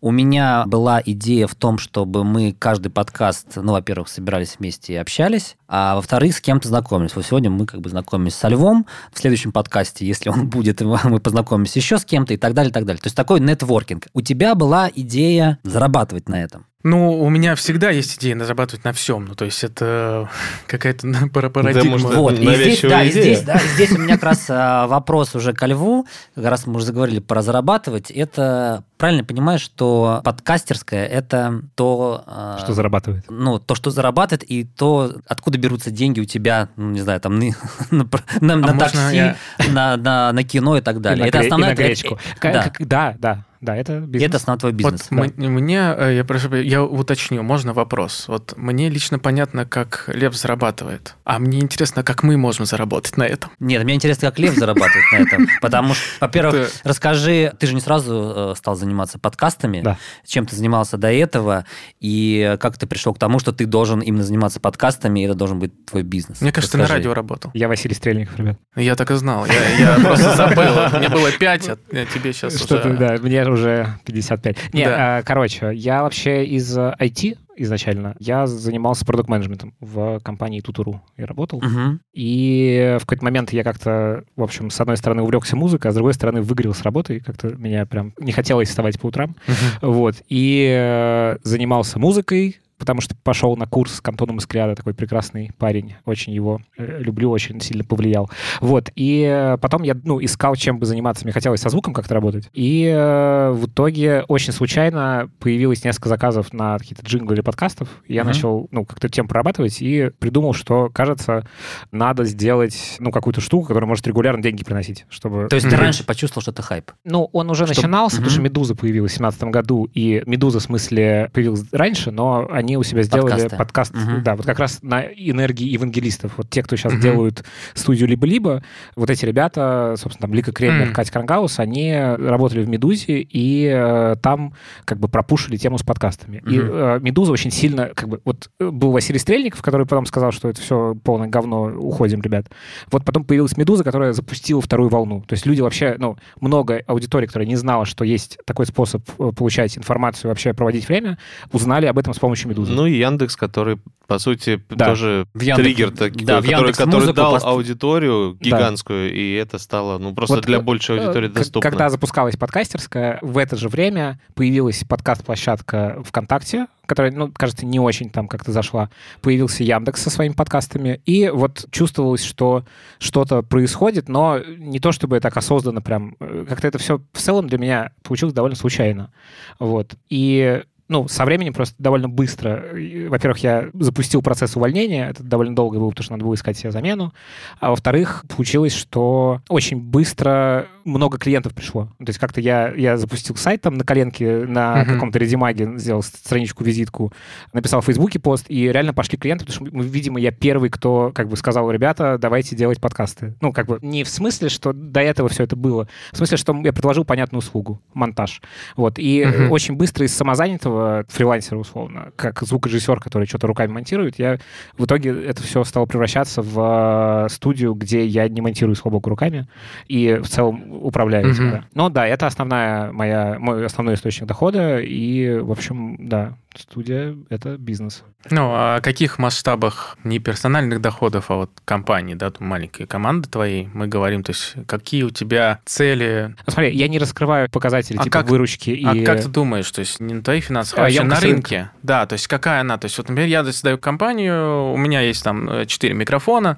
у 0.02 0.12
меня 0.12 0.66
была 0.68 1.02
идея 1.04 1.48
в 1.48 1.56
том, 1.56 1.78
чтобы 1.78 2.26
мы 2.26 2.54
каждый 2.58 2.90
подкаст, 2.90 3.48
ну, 3.56 3.72
во-первых, 3.72 4.10
собирались 4.10 4.58
вместе 4.60 4.94
и 4.94 4.96
общались, 4.98 5.56
а 5.70 5.96
во-вторых, 5.96 6.36
с 6.36 6.42
кем-то 6.42 6.68
знакомились. 6.68 7.16
Вот 7.16 7.26
сегодня 7.26 7.50
мы 7.50 7.66
как 7.66 7.80
бы 7.80 7.90
знакомимся 7.90 8.38
со 8.38 8.50
Львом, 8.50 8.86
в 9.14 9.20
следующем 9.20 9.54
подкасте, 9.54 10.06
если 10.06 10.30
он 10.30 10.50
будет, 10.50 10.82
мы 10.82 11.22
познакомимся 11.22 11.80
еще 11.80 11.98
с 11.98 12.04
кем-то 12.04 12.34
и 12.34 12.38
так 12.38 12.54
далее, 12.54 12.72
и 12.72 12.74
так 12.74 12.84
далее. 12.84 13.02
То 13.02 13.08
есть 13.08 13.16
такой 13.16 13.40
нетворкинг. 13.40 14.08
У 14.14 14.22
тебя 14.22 14.56
была 14.56 14.92
идея 14.94 15.58
зарабатывать 15.64 16.28
на 16.28 16.44
этом. 16.44 16.66
Ну, 16.88 17.20
у 17.20 17.30
меня 17.30 17.56
всегда 17.56 17.90
есть 17.90 18.18
идея 18.18 18.40
зарабатывать 18.40 18.86
на 18.86 18.94
всем. 18.94 19.26
Ну, 19.26 19.36
то 19.36 19.44
есть 19.44 19.62
это 19.62 20.30
какая-то 20.68 21.06
парадигма. 21.34 21.74
Да, 21.74 21.84
может, 21.84 22.14
вот. 22.14 22.40
И 22.40 22.56
здесь, 22.56 22.82
да, 22.82 23.04
и 23.04 23.12
здесь, 23.12 23.42
да, 23.42 23.56
и 23.56 23.68
здесь 23.76 23.92
у 23.92 23.98
меня 23.98 24.14
как 24.14 24.24
раз 24.24 24.46
а, 24.50 24.88
вопрос 24.88 25.36
уже 25.36 25.52
ко 25.52 25.66
льву. 25.66 26.08
Как 26.36 26.46
раз 26.46 26.66
мы 26.66 26.78
уже 26.78 26.86
заговорили 26.86 27.20
про 27.20 27.42
зарабатывать. 27.42 28.10
Это 28.10 28.86
правильно 28.98 29.26
понимаю, 29.26 29.60
что 29.60 30.22
подкастерская 30.24 31.06
это 31.06 31.62
то... 31.76 32.24
А, 32.26 32.60
что 32.64 32.72
зарабатывает. 32.74 33.26
Ну, 33.30 33.60
то, 33.60 33.76
что 33.76 33.90
зарабатывает, 33.90 34.50
и 34.50 34.64
то, 34.64 35.14
откуда 35.28 35.58
берутся 35.58 35.92
деньги 35.92 36.22
у 36.22 36.26
тебя, 36.26 36.70
ну, 36.78 36.92
не 36.92 37.02
знаю, 37.02 37.20
там, 37.20 37.38
на, 37.38 37.46
на, 37.92 38.56
на 38.56 38.72
а 38.72 38.78
такси, 38.78 39.16
я... 39.16 39.36
на, 39.70 39.98
на, 39.98 40.32
на 40.32 40.44
кино 40.46 40.78
и 40.78 40.82
так 40.82 41.02
далее. 41.02 41.26
И 41.26 41.28
это 41.30 41.42
основная... 41.42 41.74
И 41.74 41.74
на 41.74 41.78
гречку. 41.78 42.18
Да. 42.42 42.72
да, 42.80 43.16
да. 43.20 43.46
Да, 43.62 43.76
это 43.76 44.00
бизнес. 44.00 44.22
И 44.22 44.26
это 44.26 44.38
основной 44.38 44.60
твой 44.60 44.72
бизнес. 44.72 45.08
Вот 45.10 45.36
да. 45.36 45.48
Мне, 45.48 45.96
э, 45.98 46.16
я 46.16 46.24
прошу, 46.24 46.54
я 46.56 46.84
уточню, 46.84 47.44
можно 47.44 47.74
вопрос? 47.74 48.26
Вот 48.28 48.54
мне 48.58 48.90
лично 48.90 49.20
понятно, 49.20 49.66
как 49.66 50.06
Лев 50.08 50.36
зарабатывает, 50.36 51.16
а 51.24 51.40
мне 51.40 51.60
интересно, 51.60 52.04
как 52.04 52.24
мы 52.24 52.38
можем 52.38 52.66
заработать 52.66 53.18
на 53.18 53.24
этом. 53.24 53.52
Нет, 53.60 53.84
мне 53.84 53.96
интересно, 53.96 54.30
как 54.30 54.40
Лев 54.40 54.56
зарабатывает 54.56 55.06
на 55.12 55.18
этом, 55.18 55.48
потому 55.62 55.94
что, 55.94 56.04
во-первых, 56.22 56.72
расскажи, 56.84 57.54
ты 57.60 57.68
же 57.68 57.74
не 57.74 57.82
сразу 57.82 58.34
э, 58.36 58.54
стал 58.56 58.76
заниматься 58.76 59.20
подкастами, 59.20 59.98
чем 60.26 60.46
ты 60.46 60.56
занимался 60.56 60.98
до 60.98 61.12
этого, 61.12 61.66
и 62.00 62.58
как 62.60 62.78
ты 62.78 62.88
пришел 62.88 63.14
к 63.14 63.20
тому, 63.20 63.40
что 63.40 63.52
ты 63.52 63.66
должен 63.66 64.00
именно 64.00 64.24
заниматься 64.24 64.60
подкастами, 64.60 65.22
и 65.22 65.24
это 65.24 65.36
должен 65.36 65.60
быть 65.60 65.86
твой 65.86 66.04
бизнес. 66.04 66.42
Мне 66.42 66.52
кажется, 66.52 66.78
ты 66.78 66.84
на 66.84 66.88
радио 66.88 67.14
работал. 67.14 67.52
Я 67.54 67.68
Василий 67.68 67.96
Стрельников, 67.96 68.38
ребят. 68.38 68.60
Я 68.76 68.96
так 68.96 69.10
и 69.12 69.16
знал, 69.16 69.46
я 69.46 70.00
просто 70.04 70.36
забыл, 70.36 71.00
мне 71.00 71.10
было 71.10 71.32
5, 71.32 71.70
а 71.70 71.78
тебе 72.14 72.34
сейчас 72.34 72.62
уже... 72.62 72.98
Да, 72.98 73.18
мне 73.22 73.47
уже 73.52 73.88
55. 74.06 74.74
Не, 74.74 74.86
да. 74.86 75.18
а, 75.18 75.24
короче, 75.24 75.72
я 75.74 76.04
вообще 76.04 76.46
из 76.46 76.78
IT 76.78 77.34
э, 77.34 77.36
изначально. 77.58 78.16
Я 78.20 78.48
занимался 78.48 79.06
продукт 79.06 79.30
менеджментом 79.30 79.76
в 79.80 80.20
компании 80.20 80.62
Тутуру. 80.62 81.02
Я 81.18 81.26
работал. 81.26 81.60
Угу. 81.60 82.00
И 82.14 82.98
в 83.00 83.02
какой-то 83.02 83.24
момент 83.24 83.52
я 83.54 83.64
как-то, 83.64 84.24
в 84.36 84.44
общем, 84.44 84.70
с 84.70 84.80
одной 84.80 84.98
стороны 84.98 85.22
увлекся 85.22 85.56
музыкой, 85.56 85.90
а 85.90 85.92
с 85.92 85.96
другой 85.96 86.14
стороны 86.14 86.42
выгорел 86.42 86.74
с 86.74 86.82
работы. 86.82 87.20
Как-то 87.20 87.50
меня 87.50 87.86
прям 87.86 88.14
не 88.20 88.32
хотелось 88.32 88.70
вставать 88.70 89.00
по 89.00 89.08
утрам. 89.08 89.36
Угу. 89.48 89.92
Вот. 89.92 90.16
И 90.30 90.68
э, 90.70 91.38
занимался 91.44 92.00
музыкой, 92.00 92.60
потому 92.78 93.02
что 93.02 93.16
пошел 93.16 93.56
на 93.56 93.66
курс 93.66 94.02
к 94.02 94.08
Антону 94.08 94.34
Маскриада, 94.34 94.76
такой 94.76 94.94
прекрасный 94.94 95.52
парень, 95.58 95.96
очень 96.06 96.34
его 96.34 96.62
э, 96.78 97.00
люблю, 97.00 97.32
очень 97.32 97.60
сильно 97.62 97.84
повлиял. 97.84 98.30
Вот, 98.62 98.92
и 98.96 99.24
э, 99.30 99.58
потом 99.58 99.84
я, 99.84 99.96
ну, 100.04 100.24
искал, 100.24 100.56
чем 100.56 100.80
бы 100.80 100.86
заниматься, 100.86 101.26
мне 101.26 101.34
хотелось 101.34 101.62
со 101.62 101.70
звуком 101.70 101.94
как-то 101.94 102.14
работать, 102.14 102.50
и 102.54 102.86
э, 102.86 103.52
в 103.52 103.68
итоге 103.68 104.24
очень 104.28 104.54
случайно 104.54 105.30
появилось 105.40 105.84
несколько 105.84 106.10
заказов 106.10 106.54
на 106.54 106.78
какие-то 106.78 107.06
джинглы 107.06 107.36
или 107.36 107.42
подкастов, 107.42 107.90
я 108.08 108.22
uh-huh. 108.22 108.26
начал, 108.26 108.68
ну, 108.72 108.86
как-то 108.86 109.10
тему 109.10 109.28
прорабатывать 109.28 109.82
и 109.82 110.12
придумал, 110.20 110.54
что, 110.54 110.90
кажется, 110.94 111.48
надо 111.92 112.26
сделать, 112.26 112.98
ну, 113.00 113.12
какую-то 113.12 113.42
штуку, 113.42 113.68
которая 113.68 113.88
может 113.88 114.06
регулярно 114.08 114.42
деньги 114.42 114.64
приносить, 114.64 115.06
чтобы... 115.10 115.48
То 115.48 115.56
есть 115.56 115.68
mm-hmm. 115.68 115.72
ты 115.72 115.76
раньше 115.76 116.06
почувствовал, 116.06 116.42
что 116.42 116.52
это 116.52 116.62
хайп? 116.62 116.92
Ну, 117.04 117.30
он 117.34 117.50
уже 117.50 117.66
что... 117.66 117.76
начинался, 117.76 118.18
mm-hmm. 118.18 118.20
потому 118.20 118.32
что 118.32 118.42
«Медуза» 118.42 118.76
появилась 118.76 119.14
в 119.14 119.18
2017 119.18 119.44
году, 119.54 119.90
и 119.94 120.24
«Медуза» 120.26 120.60
в 120.60 120.64
смысле 120.64 121.30
появилась 121.34 121.64
раньше, 121.72 122.12
но 122.12 122.48
они 122.52 122.67
у 122.76 122.84
себя 122.84 123.04
сделали 123.04 123.32
Подкасты. 123.32 123.58
подкаст, 123.58 123.96
угу. 123.96 124.22
да, 124.24 124.36
вот 124.36 124.46
как 124.46 124.60
раз 124.60 124.80
на 124.82 125.02
энергии 125.04 125.68
евангелистов. 125.68 126.34
Вот 126.38 126.50
те, 126.50 126.64
кто 126.64 126.76
сейчас 126.76 126.94
угу. 126.94 127.02
делают 127.02 127.46
студию 127.74 128.08
«Либо-либо», 128.10 128.64
вот 128.96 129.10
эти 129.10 129.26
ребята, 129.26 129.96
собственно, 129.98 130.28
там 130.28 130.34
Лика 130.34 130.52
Кремер, 130.52 130.90
mm. 130.90 130.92
Катя 130.92 131.12
Крангаус, 131.12 131.60
они 131.60 131.94
работали 131.96 132.64
в 132.64 132.70
«Медузе», 132.70 133.20
и 133.20 133.70
э, 133.72 134.16
там 134.22 134.54
как 134.86 135.00
бы 135.00 135.08
пропушили 135.08 135.58
тему 135.58 135.78
с 135.78 135.84
подкастами. 135.84 136.40
Угу. 136.40 136.50
И 136.50 136.60
э, 136.60 137.00
«Медуза» 137.02 137.32
очень 137.32 137.52
сильно, 137.52 137.92
как 137.94 138.10
бы, 138.10 138.22
вот 138.26 138.50
э, 138.60 138.70
был 138.70 138.92
Василий 138.92 139.20
Стрельников, 139.20 139.62
который 139.62 139.86
потом 139.86 140.06
сказал, 140.06 140.32
что 140.32 140.50
это 140.50 140.62
все 140.62 140.96
полное 141.04 141.28
говно, 141.28 141.64
уходим, 141.64 142.22
ребят. 142.22 142.48
Вот 142.92 143.06
потом 143.06 143.24
появилась 143.24 143.56
«Медуза», 143.58 143.84
которая 143.84 144.14
запустила 144.14 144.62
вторую 144.62 144.90
волну. 144.90 145.24
То 145.28 145.34
есть 145.34 145.46
люди 145.46 145.62
вообще, 145.62 145.96
ну, 145.98 146.18
много 146.42 146.82
аудитории, 146.88 147.28
которая 147.28 147.48
не 147.48 147.56
знала, 147.56 147.86
что 147.86 148.04
есть 148.04 148.38
такой 148.46 148.66
способ 148.66 149.04
э, 149.20 149.32
получать 149.36 149.78
информацию, 149.78 150.30
вообще 150.30 150.54
проводить 150.54 150.88
время, 150.88 151.18
узнали 151.52 151.86
об 151.86 151.98
этом 151.98 152.14
с 152.14 152.20
помощью 152.20 152.50
«Медузы». 152.58 152.74
Ну 152.74 152.86
и 152.86 152.98
Яндекс, 152.98 153.36
который, 153.36 153.78
по 154.08 154.20
сути, 154.20 154.62
да. 154.70 154.88
тоже 154.88 155.28
в 155.34 155.42
Яндекс, 155.42 155.64
триггер, 155.64 155.92
да, 155.92 156.42
который, 156.42 156.74
который 156.74 157.14
дал 157.14 157.34
пост... 157.34 157.46
аудиторию 157.46 158.38
гигантскую, 158.40 159.10
да. 159.10 159.16
и 159.16 159.34
это 159.34 159.58
стало, 159.60 159.98
ну, 159.98 160.14
просто 160.14 160.38
вот, 160.38 160.46
для 160.46 160.60
большей 160.60 160.98
э, 160.98 161.02
аудитории 161.02 161.28
доступно. 161.28 161.70
Когда 161.70 161.90
запускалась 161.90 162.36
подкастерская, 162.36 163.20
в 163.22 163.38
это 163.38 163.56
же 163.56 163.70
время 163.70 164.20
появилась 164.34 164.84
подкаст-площадка 164.84 166.04
ВКонтакте, 166.06 166.68
которая, 166.86 167.12
ну, 167.12 167.32
кажется, 167.32 167.66
не 167.66 167.80
очень 167.80 168.10
там 168.10 168.28
как-то 168.28 168.52
зашла. 168.52 168.90
Появился 169.22 169.64
Яндекс 169.64 170.02
со 170.02 170.10
своими 170.10 170.34
подкастами, 170.34 171.02
и 171.06 171.30
вот 171.30 171.66
чувствовалось, 171.72 172.24
что 172.24 172.64
что-то 172.98 173.44
происходит, 173.44 174.10
но 174.10 174.40
не 174.40 174.80
то 174.80 174.92
чтобы 174.92 175.20
так 175.20 175.36
осознанно 175.38 175.82
прям. 175.82 176.16
Э, 176.20 176.46
как-то 176.48 176.68
это 176.68 176.78
все 176.78 177.02
в 177.12 177.20
целом 177.20 177.48
для 177.48 177.58
меня 177.58 177.92
получилось 178.04 178.34
довольно 178.34 178.56
случайно. 178.56 179.12
Вот. 179.60 179.96
И 180.10 180.64
ну, 180.90 181.08
со 181.08 181.26
временем 181.26 181.54
просто 181.54 181.76
довольно 181.80 182.10
быстро. 182.10 182.64
Во-первых, 183.10 183.40
я 183.40 183.70
запустил 183.74 184.22
процесс 184.22 184.56
увольнения, 184.56 185.10
это 185.10 185.24
довольно 185.24 185.56
долго 185.56 185.80
было, 185.80 185.90
потому 185.90 186.04
что 186.04 186.14
надо 186.14 186.26
было 186.26 186.36
искать 186.36 186.58
себе 186.58 186.72
замену. 186.72 187.14
А 187.60 187.72
во-вторых, 187.72 188.26
получилось, 188.28 188.74
что 188.74 189.42
очень 189.50 189.78
быстро 189.78 190.68
много 190.88 191.18
клиентов 191.18 191.54
пришло. 191.54 191.86
То 192.00 192.08
есть 192.08 192.20
как-то 192.20 192.42
я, 192.42 192.74
я 192.74 192.98
запустил 192.98 193.36
сайт 193.36 193.62
там 193.62 193.76
на 193.76 193.84
коленке, 193.84 194.46
на 194.46 194.82
uh-huh. 194.82 194.86
каком-то 194.86 195.20
редимаге, 195.20 195.78
сделал 195.78 196.02
страничку, 196.02 196.64
визитку, 196.64 197.14
написал 197.54 197.82
в 197.82 197.86
Фейсбуке 197.86 198.20
пост, 198.20 198.46
и 198.48 198.72
реально 198.72 198.94
пошли 198.94 199.18
клиенты, 199.18 199.46
потому 199.46 199.68
что, 199.68 199.80
видимо, 199.80 200.20
я 200.20 200.32
первый, 200.32 200.70
кто 200.70 201.12
как 201.14 201.28
бы 201.28 201.38
сказал, 201.38 201.70
ребята, 201.70 202.18
давайте 202.18 202.56
делать 202.56 202.80
подкасты. 202.80 203.36
Ну, 203.42 203.52
как 203.52 203.68
бы 203.68 203.80
не 203.82 204.04
в 204.04 204.10
смысле, 204.10 204.50
что 204.50 204.74
до 204.74 205.02
этого 205.02 205.30
все 205.30 205.44
это 205.44 205.56
было, 205.56 205.88
в 206.12 206.18
смысле, 206.18 206.38
что 206.38 206.56
я 206.64 206.74
предложил 206.74 207.06
понятную 207.06 207.40
услугу, 207.40 207.82
монтаж. 207.94 208.42
Вот. 208.76 208.98
И 208.98 209.22
uh-huh. 209.22 209.50
очень 209.50 209.76
быстро 209.76 210.06
из 210.06 210.16
самозанятого 210.16 211.06
фрилансера, 211.10 211.58
условно, 211.58 212.12
как 212.16 212.42
звукорежиссер, 212.42 213.00
который 213.00 213.28
что-то 213.28 213.48
руками 213.48 213.72
монтирует, 213.72 214.18
я 214.20 214.40
в 214.78 214.86
итоге 214.86 215.10
это 215.10 215.44
все 215.44 215.64
стало 215.64 215.86
превращаться 215.86 216.42
в 216.42 217.26
э, 217.26 217.30
студию, 217.30 217.74
где 217.74 218.06
я 218.06 218.28
не 218.30 218.42
монтирую 218.42 218.76
слабоку 218.76 219.10
руками 219.10 219.48
и 219.88 220.20
в 220.24 220.28
целом 220.28 220.77
управляю 220.78 221.32
этим. 221.32 221.52
Да. 221.52 221.64
Но 221.74 221.90
да, 221.90 222.08
это 222.08 222.28
основная 222.28 222.92
моя, 222.92 223.38
мой 223.40 223.66
основной 223.66 223.96
источник 223.96 224.28
дохода, 224.28 224.80
и, 224.80 225.40
в 225.40 225.52
общем, 225.52 225.98
да, 226.08 226.38
студия— 226.56 227.16
это 227.30 227.58
бизнес. 227.58 228.04
Ну, 228.30 228.52
а 228.52 228.78
о 228.78 228.82
каких 228.82 229.20
масштабах 229.20 229.98
не 230.04 230.20
персональных 230.20 230.82
доходов, 230.82 231.30
а 231.30 231.36
вот 231.36 231.52
компании, 231.66 232.16
да, 232.16 232.32
маленькие 232.40 232.88
команды 232.88 233.30
твоей 233.30 233.70
мы 233.74 233.88
говорим, 233.88 234.24
то 234.24 234.32
есть 234.32 234.56
какие 234.68 235.04
у 235.04 235.10
тебя 235.10 235.60
цели? 235.66 236.36
Ну, 236.46 236.54
смотри, 236.54 236.76
я 236.76 236.88
не 236.88 237.00
раскрываю 237.00 237.50
показатели 237.50 237.98
а 237.98 238.04
типа 238.04 238.20
как, 238.20 238.30
выручки 238.30 238.72
и... 238.72 238.86
А 238.86 239.06
как 239.06 239.22
ты 239.22 239.30
думаешь, 239.30 239.70
то 239.72 239.80
есть 239.80 240.00
не 240.00 240.14
на 240.14 240.24
твои 240.24 240.42
финансы, 240.42 240.76
а, 240.76 240.80
а 240.80 240.82
вообще 240.84 241.04
на 241.04 241.20
рынке? 241.20 241.56
Рынка. 241.56 241.72
Да, 241.84 242.06
то 242.06 242.14
есть 242.14 242.28
какая 242.28 242.62
она? 242.62 242.78
То 242.78 242.86
есть 242.86 242.98
вот, 242.98 243.08
например, 243.10 243.30
я 243.30 243.44
создаю 243.46 243.78
компанию, 243.78 244.72
у 244.74 244.78
меня 244.78 245.02
есть 245.02 245.24
там 245.24 245.66
4 245.66 245.94
э, 245.94 245.96
микрофона, 245.96 246.58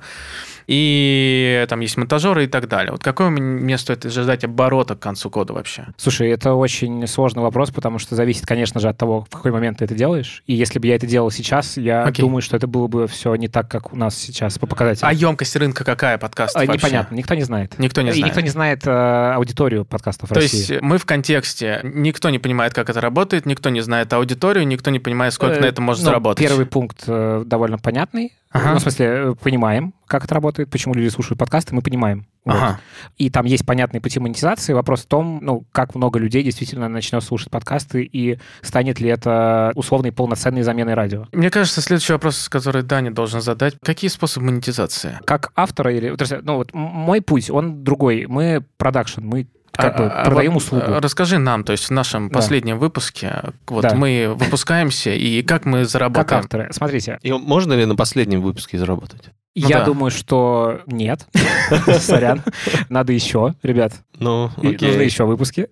и 0.69 1.65
там 1.67 1.79
есть 1.79 1.97
монтажеры 1.97 2.43
и 2.43 2.47
так 2.47 2.67
далее. 2.67 2.91
Вот 2.91 3.01
какое 3.01 3.31
мне 3.31 3.75
стоит 3.79 4.05
ожидать 4.05 4.43
оборота 4.43 4.95
к 4.95 4.99
концу 4.99 5.31
кода 5.31 5.51
вообще? 5.51 5.87
Слушай, 5.97 6.29
это 6.29 6.53
очень 6.53 7.07
сложный 7.07 7.41
вопрос, 7.41 7.71
потому 7.71 7.97
что 7.97 8.13
зависит, 8.13 8.45
конечно 8.45 8.79
же, 8.79 8.87
от 8.87 8.95
того, 8.95 9.25
в 9.27 9.35
какой 9.35 9.51
момент 9.51 9.79
ты 9.79 9.85
это 9.85 9.95
делаешь. 9.95 10.43
И 10.45 10.53
если 10.53 10.77
бы 10.77 10.85
я 10.85 10.95
это 10.95 11.07
делал 11.07 11.31
сейчас, 11.31 11.75
я 11.75 12.03
Окей. 12.03 12.23
думаю, 12.23 12.43
что 12.43 12.55
это 12.55 12.67
было 12.67 12.85
бы 12.85 13.07
все 13.07 13.33
не 13.33 13.47
так, 13.47 13.67
как 13.67 13.93
у 13.93 13.95
нас 13.95 14.15
сейчас 14.15 14.59
по 14.59 14.67
показателям. 14.67 15.09
А 15.09 15.13
емкость 15.13 15.55
рынка 15.55 15.83
какая 15.83 16.19
подкастов 16.19 16.61
а, 16.61 16.65
вообще? 16.67 16.85
Непонятно, 16.85 17.15
никто 17.15 17.33
не 17.33 17.41
знает. 17.41 17.73
Никто 17.79 18.03
не 18.03 18.11
знает. 18.11 18.23
И 18.23 18.29
никто 18.29 18.41
не 18.41 18.49
знает 18.49 18.85
э, 18.85 18.91
аудиторию 18.91 19.85
подкастов 19.85 20.29
То 20.29 20.35
России. 20.35 20.67
То 20.67 20.73
есть 20.73 20.83
мы 20.83 20.99
в 20.99 21.05
контексте, 21.07 21.79
никто 21.81 22.29
не 22.29 22.37
понимает, 22.37 22.75
как 22.75 22.91
это 22.91 23.01
работает, 23.01 23.47
никто 23.47 23.71
не 23.71 23.81
знает 23.81 24.13
аудиторию, 24.13 24.67
никто 24.67 24.91
не 24.91 24.99
понимает, 24.99 25.33
сколько 25.33 25.55
э, 25.55 25.61
на 25.61 25.65
это 25.65 25.81
можно 25.81 26.03
ну, 26.03 26.09
заработать. 26.09 26.47
Первый 26.47 26.67
пункт 26.67 27.05
э, 27.07 27.41
довольно 27.43 27.79
понятный. 27.79 28.33
Ага. 28.51 28.73
Ну, 28.73 28.79
в 28.79 28.81
смысле, 28.81 29.05
э, 29.05 29.35
понимаем, 29.41 29.93
как 30.07 30.25
это 30.25 30.33
работает, 30.33 30.71
почему 30.71 30.95
люди 30.95 31.09
слушают 31.09 31.37
подкасты, 31.37 31.75
мы 31.75 31.81
понимаем. 31.83 32.25
Ага. 32.45 32.67
Вот. 32.71 33.11
И 33.17 33.29
там 33.29 33.45
есть 33.45 33.63
понятные 33.65 34.01
пути 34.01 34.19
монетизации. 34.19 34.73
Вопрос 34.73 35.01
в 35.01 35.05
том, 35.05 35.39
ну, 35.41 35.65
как 35.71 35.93
много 35.93 36.17
людей 36.17 36.41
действительно 36.43 36.89
начнет 36.89 37.23
слушать 37.23 37.51
подкасты, 37.51 38.03
и 38.03 38.39
станет 38.61 38.99
ли 38.99 39.09
это 39.09 39.71
условной 39.75 40.11
полноценной 40.11 40.63
заменой 40.63 40.95
радио. 40.95 41.25
Мне 41.31 41.51
кажется, 41.51 41.81
следующий 41.81 42.13
вопрос, 42.13 42.49
который 42.49 42.81
Даня 42.81 43.11
должен 43.11 43.41
задать. 43.41 43.75
Какие 43.83 44.09
способы 44.09 44.47
монетизации? 44.47 45.19
Как 45.25 45.51
автора 45.55 45.93
или... 45.93 46.15
Ну, 46.41 46.55
вот 46.55 46.73
мой 46.73 47.21
путь, 47.21 47.51
он 47.51 47.83
другой. 47.83 48.25
Мы 48.25 48.65
продакшн, 48.77 49.21
мы 49.21 49.47
как 49.71 49.97
бы 49.97 50.05
а, 50.05 50.25
продаем 50.25 50.53
вот 50.53 50.63
услугу. 50.63 50.85
Расскажи 50.99 51.37
нам, 51.37 51.63
то 51.63 51.71
есть 51.71 51.85
в 51.85 51.91
нашем 51.91 52.29
да. 52.29 52.33
последнем 52.33 52.79
выпуске, 52.79 53.53
вот 53.67 53.83
да. 53.83 53.95
мы 53.95 54.33
выпускаемся, 54.35 55.11
и 55.11 55.41
как 55.43 55.65
мы 55.65 55.85
заработаем? 55.85 56.27
Как 56.27 56.39
авторы. 56.43 56.69
Смотрите. 56.71 57.19
И 57.21 57.31
можно 57.31 57.73
ли 57.73 57.85
на 57.85 57.95
последнем 57.95 58.41
выпуске 58.41 58.77
заработать? 58.77 59.31
Ну, 59.55 59.67
Я 59.67 59.79
да. 59.79 59.85
думаю, 59.85 60.11
что 60.11 60.81
нет. 60.85 61.27
Сорян. 61.99 62.43
Надо 62.87 63.13
еще, 63.13 63.55
ребят. 63.63 63.93
Ну, 64.19 64.51
окей. 64.57 64.89
Нужны 64.89 65.01
еще 65.01 65.25
выпуски. 65.25 65.69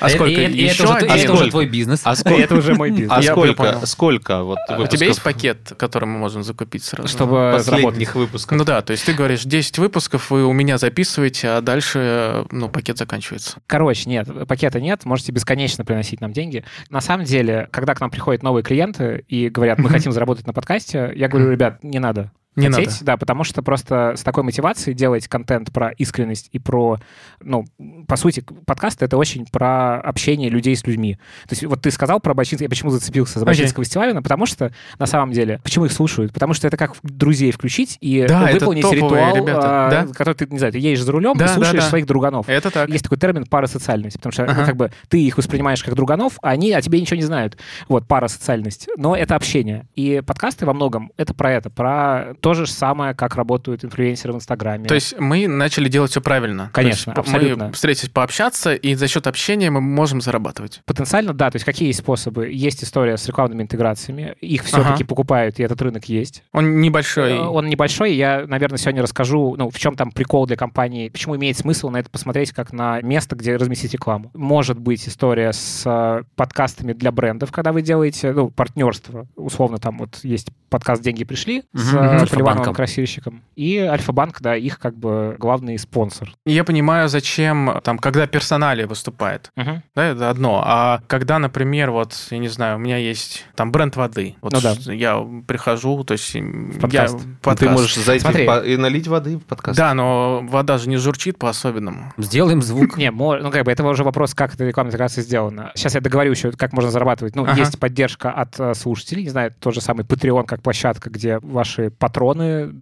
А 0.00 0.08
сколько? 0.08 0.30
И, 0.30 0.52
и 0.52 0.64
еще? 0.64 0.84
Это, 0.84 0.92
уже, 0.92 1.06
а 1.06 1.16
это 1.16 1.32
уже 1.32 1.50
твой 1.50 1.66
бизнес. 1.66 2.02
А 2.04 2.14
сколько? 2.14 2.40
это 2.42 2.54
уже 2.54 2.74
мой 2.74 2.90
бизнес. 2.90 3.10
А 3.10 3.22
сколько? 3.22 3.86
Сколько? 3.86 4.42
Вот 4.44 4.58
а, 4.68 4.80
у 4.80 4.86
тебя 4.86 5.06
есть 5.06 5.22
пакет, 5.22 5.72
который 5.76 6.04
мы 6.04 6.18
можем 6.18 6.44
закупить 6.44 6.84
сразу? 6.84 7.08
Чтобы 7.08 7.54
Последних 7.56 8.14
выпусков. 8.14 8.56
Ну 8.56 8.64
да, 8.64 8.82
то 8.82 8.92
есть 8.92 9.04
ты 9.04 9.14
говоришь, 9.14 9.42
10 9.42 9.78
выпусков 9.78 10.30
вы 10.30 10.44
у 10.44 10.52
меня 10.52 10.78
записываете, 10.78 11.48
а 11.48 11.60
дальше 11.60 12.44
ну, 12.52 12.68
пакет 12.68 12.98
заканчивается. 12.98 13.58
Короче, 13.66 14.08
нет, 14.08 14.28
пакета 14.46 14.80
нет, 14.80 15.04
можете 15.04 15.32
бесконечно 15.32 15.84
приносить 15.84 16.20
нам 16.20 16.32
деньги. 16.32 16.64
На 16.90 17.00
самом 17.00 17.24
деле, 17.24 17.68
когда 17.72 17.94
к 17.94 18.00
нам 18.00 18.10
приходят 18.10 18.42
новые 18.42 18.62
клиенты 18.62 19.24
и 19.26 19.48
говорят, 19.48 19.78
мы 19.78 19.88
хотим 19.88 20.12
заработать 20.12 20.46
на 20.46 20.52
подкасте, 20.52 21.12
я 21.16 21.28
говорю, 21.28 21.50
ребят, 21.50 21.82
не 21.82 21.98
надо 21.98 22.30
не 22.58 22.68
хотеть, 22.68 22.88
надо. 22.88 23.04
да, 23.04 23.16
потому 23.16 23.44
что 23.44 23.62
просто 23.62 24.14
с 24.16 24.22
такой 24.22 24.42
мотивацией 24.42 24.94
делать 24.94 25.28
контент 25.28 25.72
про 25.72 25.90
искренность 25.90 26.48
и 26.52 26.58
про, 26.58 26.98
ну, 27.40 27.64
по 28.06 28.16
сути, 28.16 28.44
подкаст— 28.66 29.02
это 29.04 29.16
очень 29.16 29.46
про 29.46 30.00
общение 30.00 30.50
людей 30.50 30.76
с 30.76 30.86
людьми. 30.86 31.14
То 31.48 31.52
есть 31.52 31.64
вот 31.64 31.82
ты 31.82 31.90
сказал 31.90 32.20
про 32.20 32.34
Бачинского, 32.34 32.64
я 32.64 32.68
почему 32.68 32.90
зацепился 32.90 33.38
за 33.38 33.46
Бачинского 33.46 33.82
okay. 33.82 33.86
Стилавина, 33.86 34.22
потому 34.22 34.46
что, 34.46 34.72
на 34.98 35.06
самом 35.06 35.32
деле, 35.32 35.60
почему 35.62 35.86
их 35.86 35.92
слушают? 35.92 36.32
Потому 36.32 36.54
что 36.54 36.66
это 36.66 36.76
как 36.76 36.94
друзей 37.02 37.50
включить 37.50 37.98
и 38.00 38.26
да, 38.26 38.48
выполнить 38.52 38.90
ритуал, 38.90 39.36
ребята, 39.36 39.86
а, 39.86 39.90
да? 39.90 40.06
который 40.06 40.34
ты, 40.34 40.46
не 40.46 40.58
знаю, 40.58 40.72
ты 40.72 40.78
едешь 40.78 41.02
за 41.02 41.12
рулем 41.12 41.36
да, 41.36 41.46
и 41.46 41.48
слушаешь 41.48 41.76
да, 41.76 41.82
да. 41.82 41.88
своих 41.88 42.06
друганов. 42.06 42.48
Это 42.48 42.70
так. 42.70 42.88
Есть 42.88 43.04
такой 43.04 43.18
термин 43.18 43.46
парасоциальность, 43.46 44.16
потому 44.16 44.32
что, 44.32 44.44
ага. 44.44 44.60
ну, 44.60 44.66
как 44.66 44.76
бы, 44.76 44.90
ты 45.08 45.20
их 45.20 45.38
воспринимаешь 45.38 45.82
как 45.82 45.94
друганов, 45.94 46.38
а 46.42 46.50
они 46.50 46.72
о 46.72 46.80
тебе 46.80 47.00
ничего 47.00 47.16
не 47.16 47.22
знают. 47.22 47.56
Вот, 47.88 48.06
парасоциальность. 48.06 48.88
Но 48.96 49.16
это 49.16 49.36
общение. 49.36 49.86
И 49.94 50.22
подкасты 50.26 50.66
во 50.66 50.72
многом— 50.72 51.12
это 51.16 51.34
про 51.34 51.52
это, 51.52 51.70
про 51.70 52.34
то 52.40 52.47
же 52.54 52.66
самое, 52.66 53.14
как 53.14 53.36
работают 53.36 53.84
инфлюенсеры 53.84 54.32
в 54.32 54.36
Инстаграме. 54.36 54.86
То 54.86 54.94
есть 54.94 55.18
мы 55.18 55.46
начали 55.48 55.88
делать 55.88 56.10
все 56.10 56.20
правильно. 56.20 56.70
Конечно, 56.72 57.12
абсолютно. 57.12 57.68
Мы 57.68 57.72
встретились 57.72 58.10
пообщаться, 58.10 58.74
и 58.74 58.94
за 58.94 59.08
счет 59.08 59.26
общения 59.26 59.70
мы 59.70 59.80
можем 59.80 60.20
зарабатывать. 60.20 60.82
Потенциально, 60.84 61.32
да. 61.32 61.50
То 61.50 61.56
есть 61.56 61.64
какие 61.64 61.88
есть 61.88 62.00
способы? 62.00 62.48
Есть 62.50 62.84
история 62.84 63.16
с 63.16 63.26
рекламными 63.26 63.62
интеграциями. 63.62 64.36
Их 64.40 64.64
все-таки 64.64 65.02
ага. 65.02 65.06
покупают, 65.06 65.58
и 65.58 65.62
этот 65.62 65.80
рынок 65.82 66.04
есть. 66.06 66.42
Он 66.52 66.80
небольшой. 66.80 67.32
Э, 67.32 67.40
он 67.40 67.66
небольшой. 67.66 68.14
Я, 68.14 68.44
наверное, 68.46 68.78
сегодня 68.78 69.02
расскажу, 69.02 69.54
ну, 69.56 69.70
в 69.70 69.78
чем 69.78 69.96
там 69.96 70.10
прикол 70.10 70.46
для 70.46 70.56
компании, 70.56 71.08
почему 71.08 71.36
имеет 71.36 71.56
смысл 71.56 71.90
на 71.90 71.98
это 71.98 72.10
посмотреть 72.10 72.52
как 72.52 72.72
на 72.72 73.00
место, 73.02 73.36
где 73.36 73.56
разместить 73.56 73.92
рекламу. 73.92 74.30
Может 74.34 74.78
быть 74.78 75.08
история 75.08 75.52
с 75.52 75.82
э, 75.84 76.24
подкастами 76.36 76.92
для 76.92 77.12
брендов, 77.12 77.52
когда 77.52 77.72
вы 77.72 77.82
делаете, 77.82 78.32
ну, 78.32 78.50
партнерство. 78.50 79.26
Условно, 79.36 79.78
там 79.78 79.98
вот 79.98 80.20
есть 80.22 80.48
подкаст 80.68 81.02
«Деньги 81.02 81.24
пришли» 81.24 81.64
с 81.74 81.94
э, 81.94 82.26
Поливановым 82.30 82.74
красильщиком. 82.74 83.42
И 83.56 83.78
Альфа-банк, 83.78 84.40
да, 84.40 84.56
их 84.56 84.78
как 84.78 84.96
бы 84.96 85.36
главный 85.38 85.78
спонсор. 85.78 86.30
Я 86.46 86.64
понимаю, 86.64 87.08
зачем, 87.08 87.80
там, 87.82 87.98
когда 87.98 88.26
персонале 88.26 88.86
выступает, 88.86 89.50
угу. 89.56 89.82
да, 89.94 90.04
это 90.06 90.30
одно. 90.30 90.62
А 90.64 91.00
когда, 91.06 91.38
например, 91.38 91.90
вот, 91.90 92.14
я 92.30 92.38
не 92.38 92.48
знаю, 92.48 92.76
у 92.76 92.78
меня 92.78 92.96
есть 92.96 93.46
там 93.54 93.72
бренд 93.72 93.96
воды. 93.96 94.36
Вот 94.40 94.52
ну, 94.52 94.60
да. 94.60 94.74
я 94.92 95.26
прихожу, 95.46 96.04
то 96.04 96.12
есть 96.12 96.32
подкаст. 96.80 97.18
я... 97.18 97.26
Подкаст. 97.42 97.58
Ты 97.58 97.68
можешь 97.70 97.94
зайти 97.96 98.22
Смотри. 98.22 98.46
и 98.72 98.76
налить 98.76 99.08
воды 99.08 99.38
в 99.38 99.44
подкаст. 99.44 99.76
Да, 99.76 99.94
но 99.94 100.40
вода 100.48 100.78
же 100.78 100.88
не 100.88 100.96
журчит 100.96 101.38
по-особенному. 101.38 102.12
Сделаем 102.18 102.62
звук. 102.62 102.96
Не, 102.96 103.10
ну 103.10 103.50
как 103.50 103.64
бы 103.64 103.72
это 103.72 103.84
уже 103.84 104.04
вопрос, 104.04 104.34
как 104.34 104.54
эта 104.54 104.64
рекламная 104.64 104.90
интеграция 104.90 105.22
сделана. 105.22 105.72
Сейчас 105.74 105.94
я 105.94 106.00
договорю 106.00 106.30
еще, 106.30 106.52
как 106.52 106.72
можно 106.72 106.90
зарабатывать. 106.90 107.34
Ну, 107.34 107.44
ага. 107.44 107.54
есть 107.54 107.78
поддержка 107.78 108.30
от 108.30 108.58
э, 108.60 108.74
слушателей, 108.74 109.24
не 109.24 109.30
знаю, 109.30 109.54
тот 109.58 109.74
же 109.74 109.80
самый 109.80 110.04
Patreon 110.04 110.44
как 110.44 110.62
площадка, 110.62 111.10
где 111.10 111.38
ваши 111.40 111.90
патроны 111.90 112.17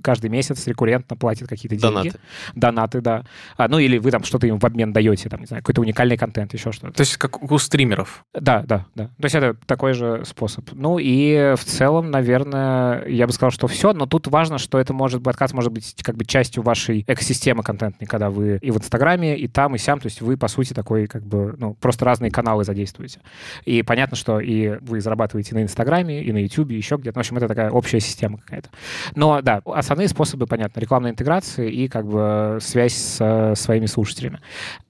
каждый 0.03 0.31
месяц 0.31 0.67
рекуррентно 0.67 1.17
платят 1.17 1.49
какие-то 1.49 1.77
деньги. 1.77 1.95
Донаты. 1.95 2.19
Донаты, 2.55 3.01
да. 3.01 3.25
А, 3.57 3.69
ну 3.69 3.79
или 3.79 3.99
вы 3.99 4.11
там 4.11 4.25
что-то 4.25 4.47
им 4.47 4.59
в 4.59 4.65
обмен 4.65 4.93
даете, 4.93 5.29
там, 5.29 5.41
не 5.41 5.47
знаю, 5.47 5.63
какой-то 5.63 5.81
уникальный 5.81 6.17
контент, 6.17 6.55
еще 6.55 6.73
что-то. 6.73 6.93
То 6.93 7.01
есть 7.03 7.17
как 7.17 7.43
у 7.43 7.59
стримеров? 7.59 8.25
Да, 8.35 8.63
да, 8.67 8.87
да. 8.95 9.07
То 9.07 9.25
есть 9.25 9.35
это 9.35 9.57
такой 9.67 9.93
же 9.93 10.25
способ. 10.25 10.71
Ну 10.73 10.99
и 10.99 11.55
в 11.57 11.65
целом, 11.65 12.11
наверное, 12.11 13.07
я 13.07 13.27
бы 13.27 13.33
сказал, 13.33 13.51
что 13.51 13.67
все, 13.67 13.93
но 13.93 14.07
тут 14.07 14.27
важно, 14.27 14.59
что 14.59 14.79
это 14.79 14.93
может, 14.93 15.23
подкаст 15.23 15.55
может 15.55 15.73
быть 15.73 15.95
как 16.03 16.17
бы 16.17 16.25
частью 16.25 16.63
вашей 16.63 17.05
экосистемы 17.07 17.63
контентной, 17.63 18.07
когда 18.07 18.31
вы 18.31 18.59
и 18.63 18.71
в 18.71 18.79
Инстаграме, 18.79 19.37
и 19.37 19.49
там, 19.49 19.75
и 19.75 19.79
сям, 19.79 20.01
то 20.01 20.07
есть 20.07 20.21
вы, 20.21 20.37
по 20.37 20.49
сути, 20.49 20.73
такой 20.73 21.07
как 21.07 21.25
бы, 21.25 21.55
ну, 21.59 21.75
просто 21.75 22.05
разные 22.05 22.31
каналы 22.31 22.65
задействуете. 22.65 23.21
И 23.65 23.83
понятно, 23.83 24.17
что 24.17 24.41
и 24.41 24.79
вы 24.81 25.01
зарабатываете 25.01 25.55
на 25.55 25.63
Инстаграме, 25.63 26.23
и 26.23 26.33
на 26.33 26.39
Ютубе, 26.39 26.77
еще 26.77 26.97
где-то. 26.97 27.19
В 27.19 27.21
общем, 27.21 27.37
это 27.37 27.49
такая 27.49 27.71
общая 27.71 28.01
система 28.01 28.39
какая-то. 28.39 28.69
Но 29.15 29.26
да, 29.43 29.61
основные 29.67 30.09
способы, 30.09 30.47
понятно, 30.47 30.81
рекламной 30.81 31.11
интеграции 31.11 31.71
и 31.71 31.89
как 31.89 32.07
бы 32.07 32.59
связь 32.61 32.95
с 32.95 33.53
своими 33.57 33.87
слушателями. 33.87 34.41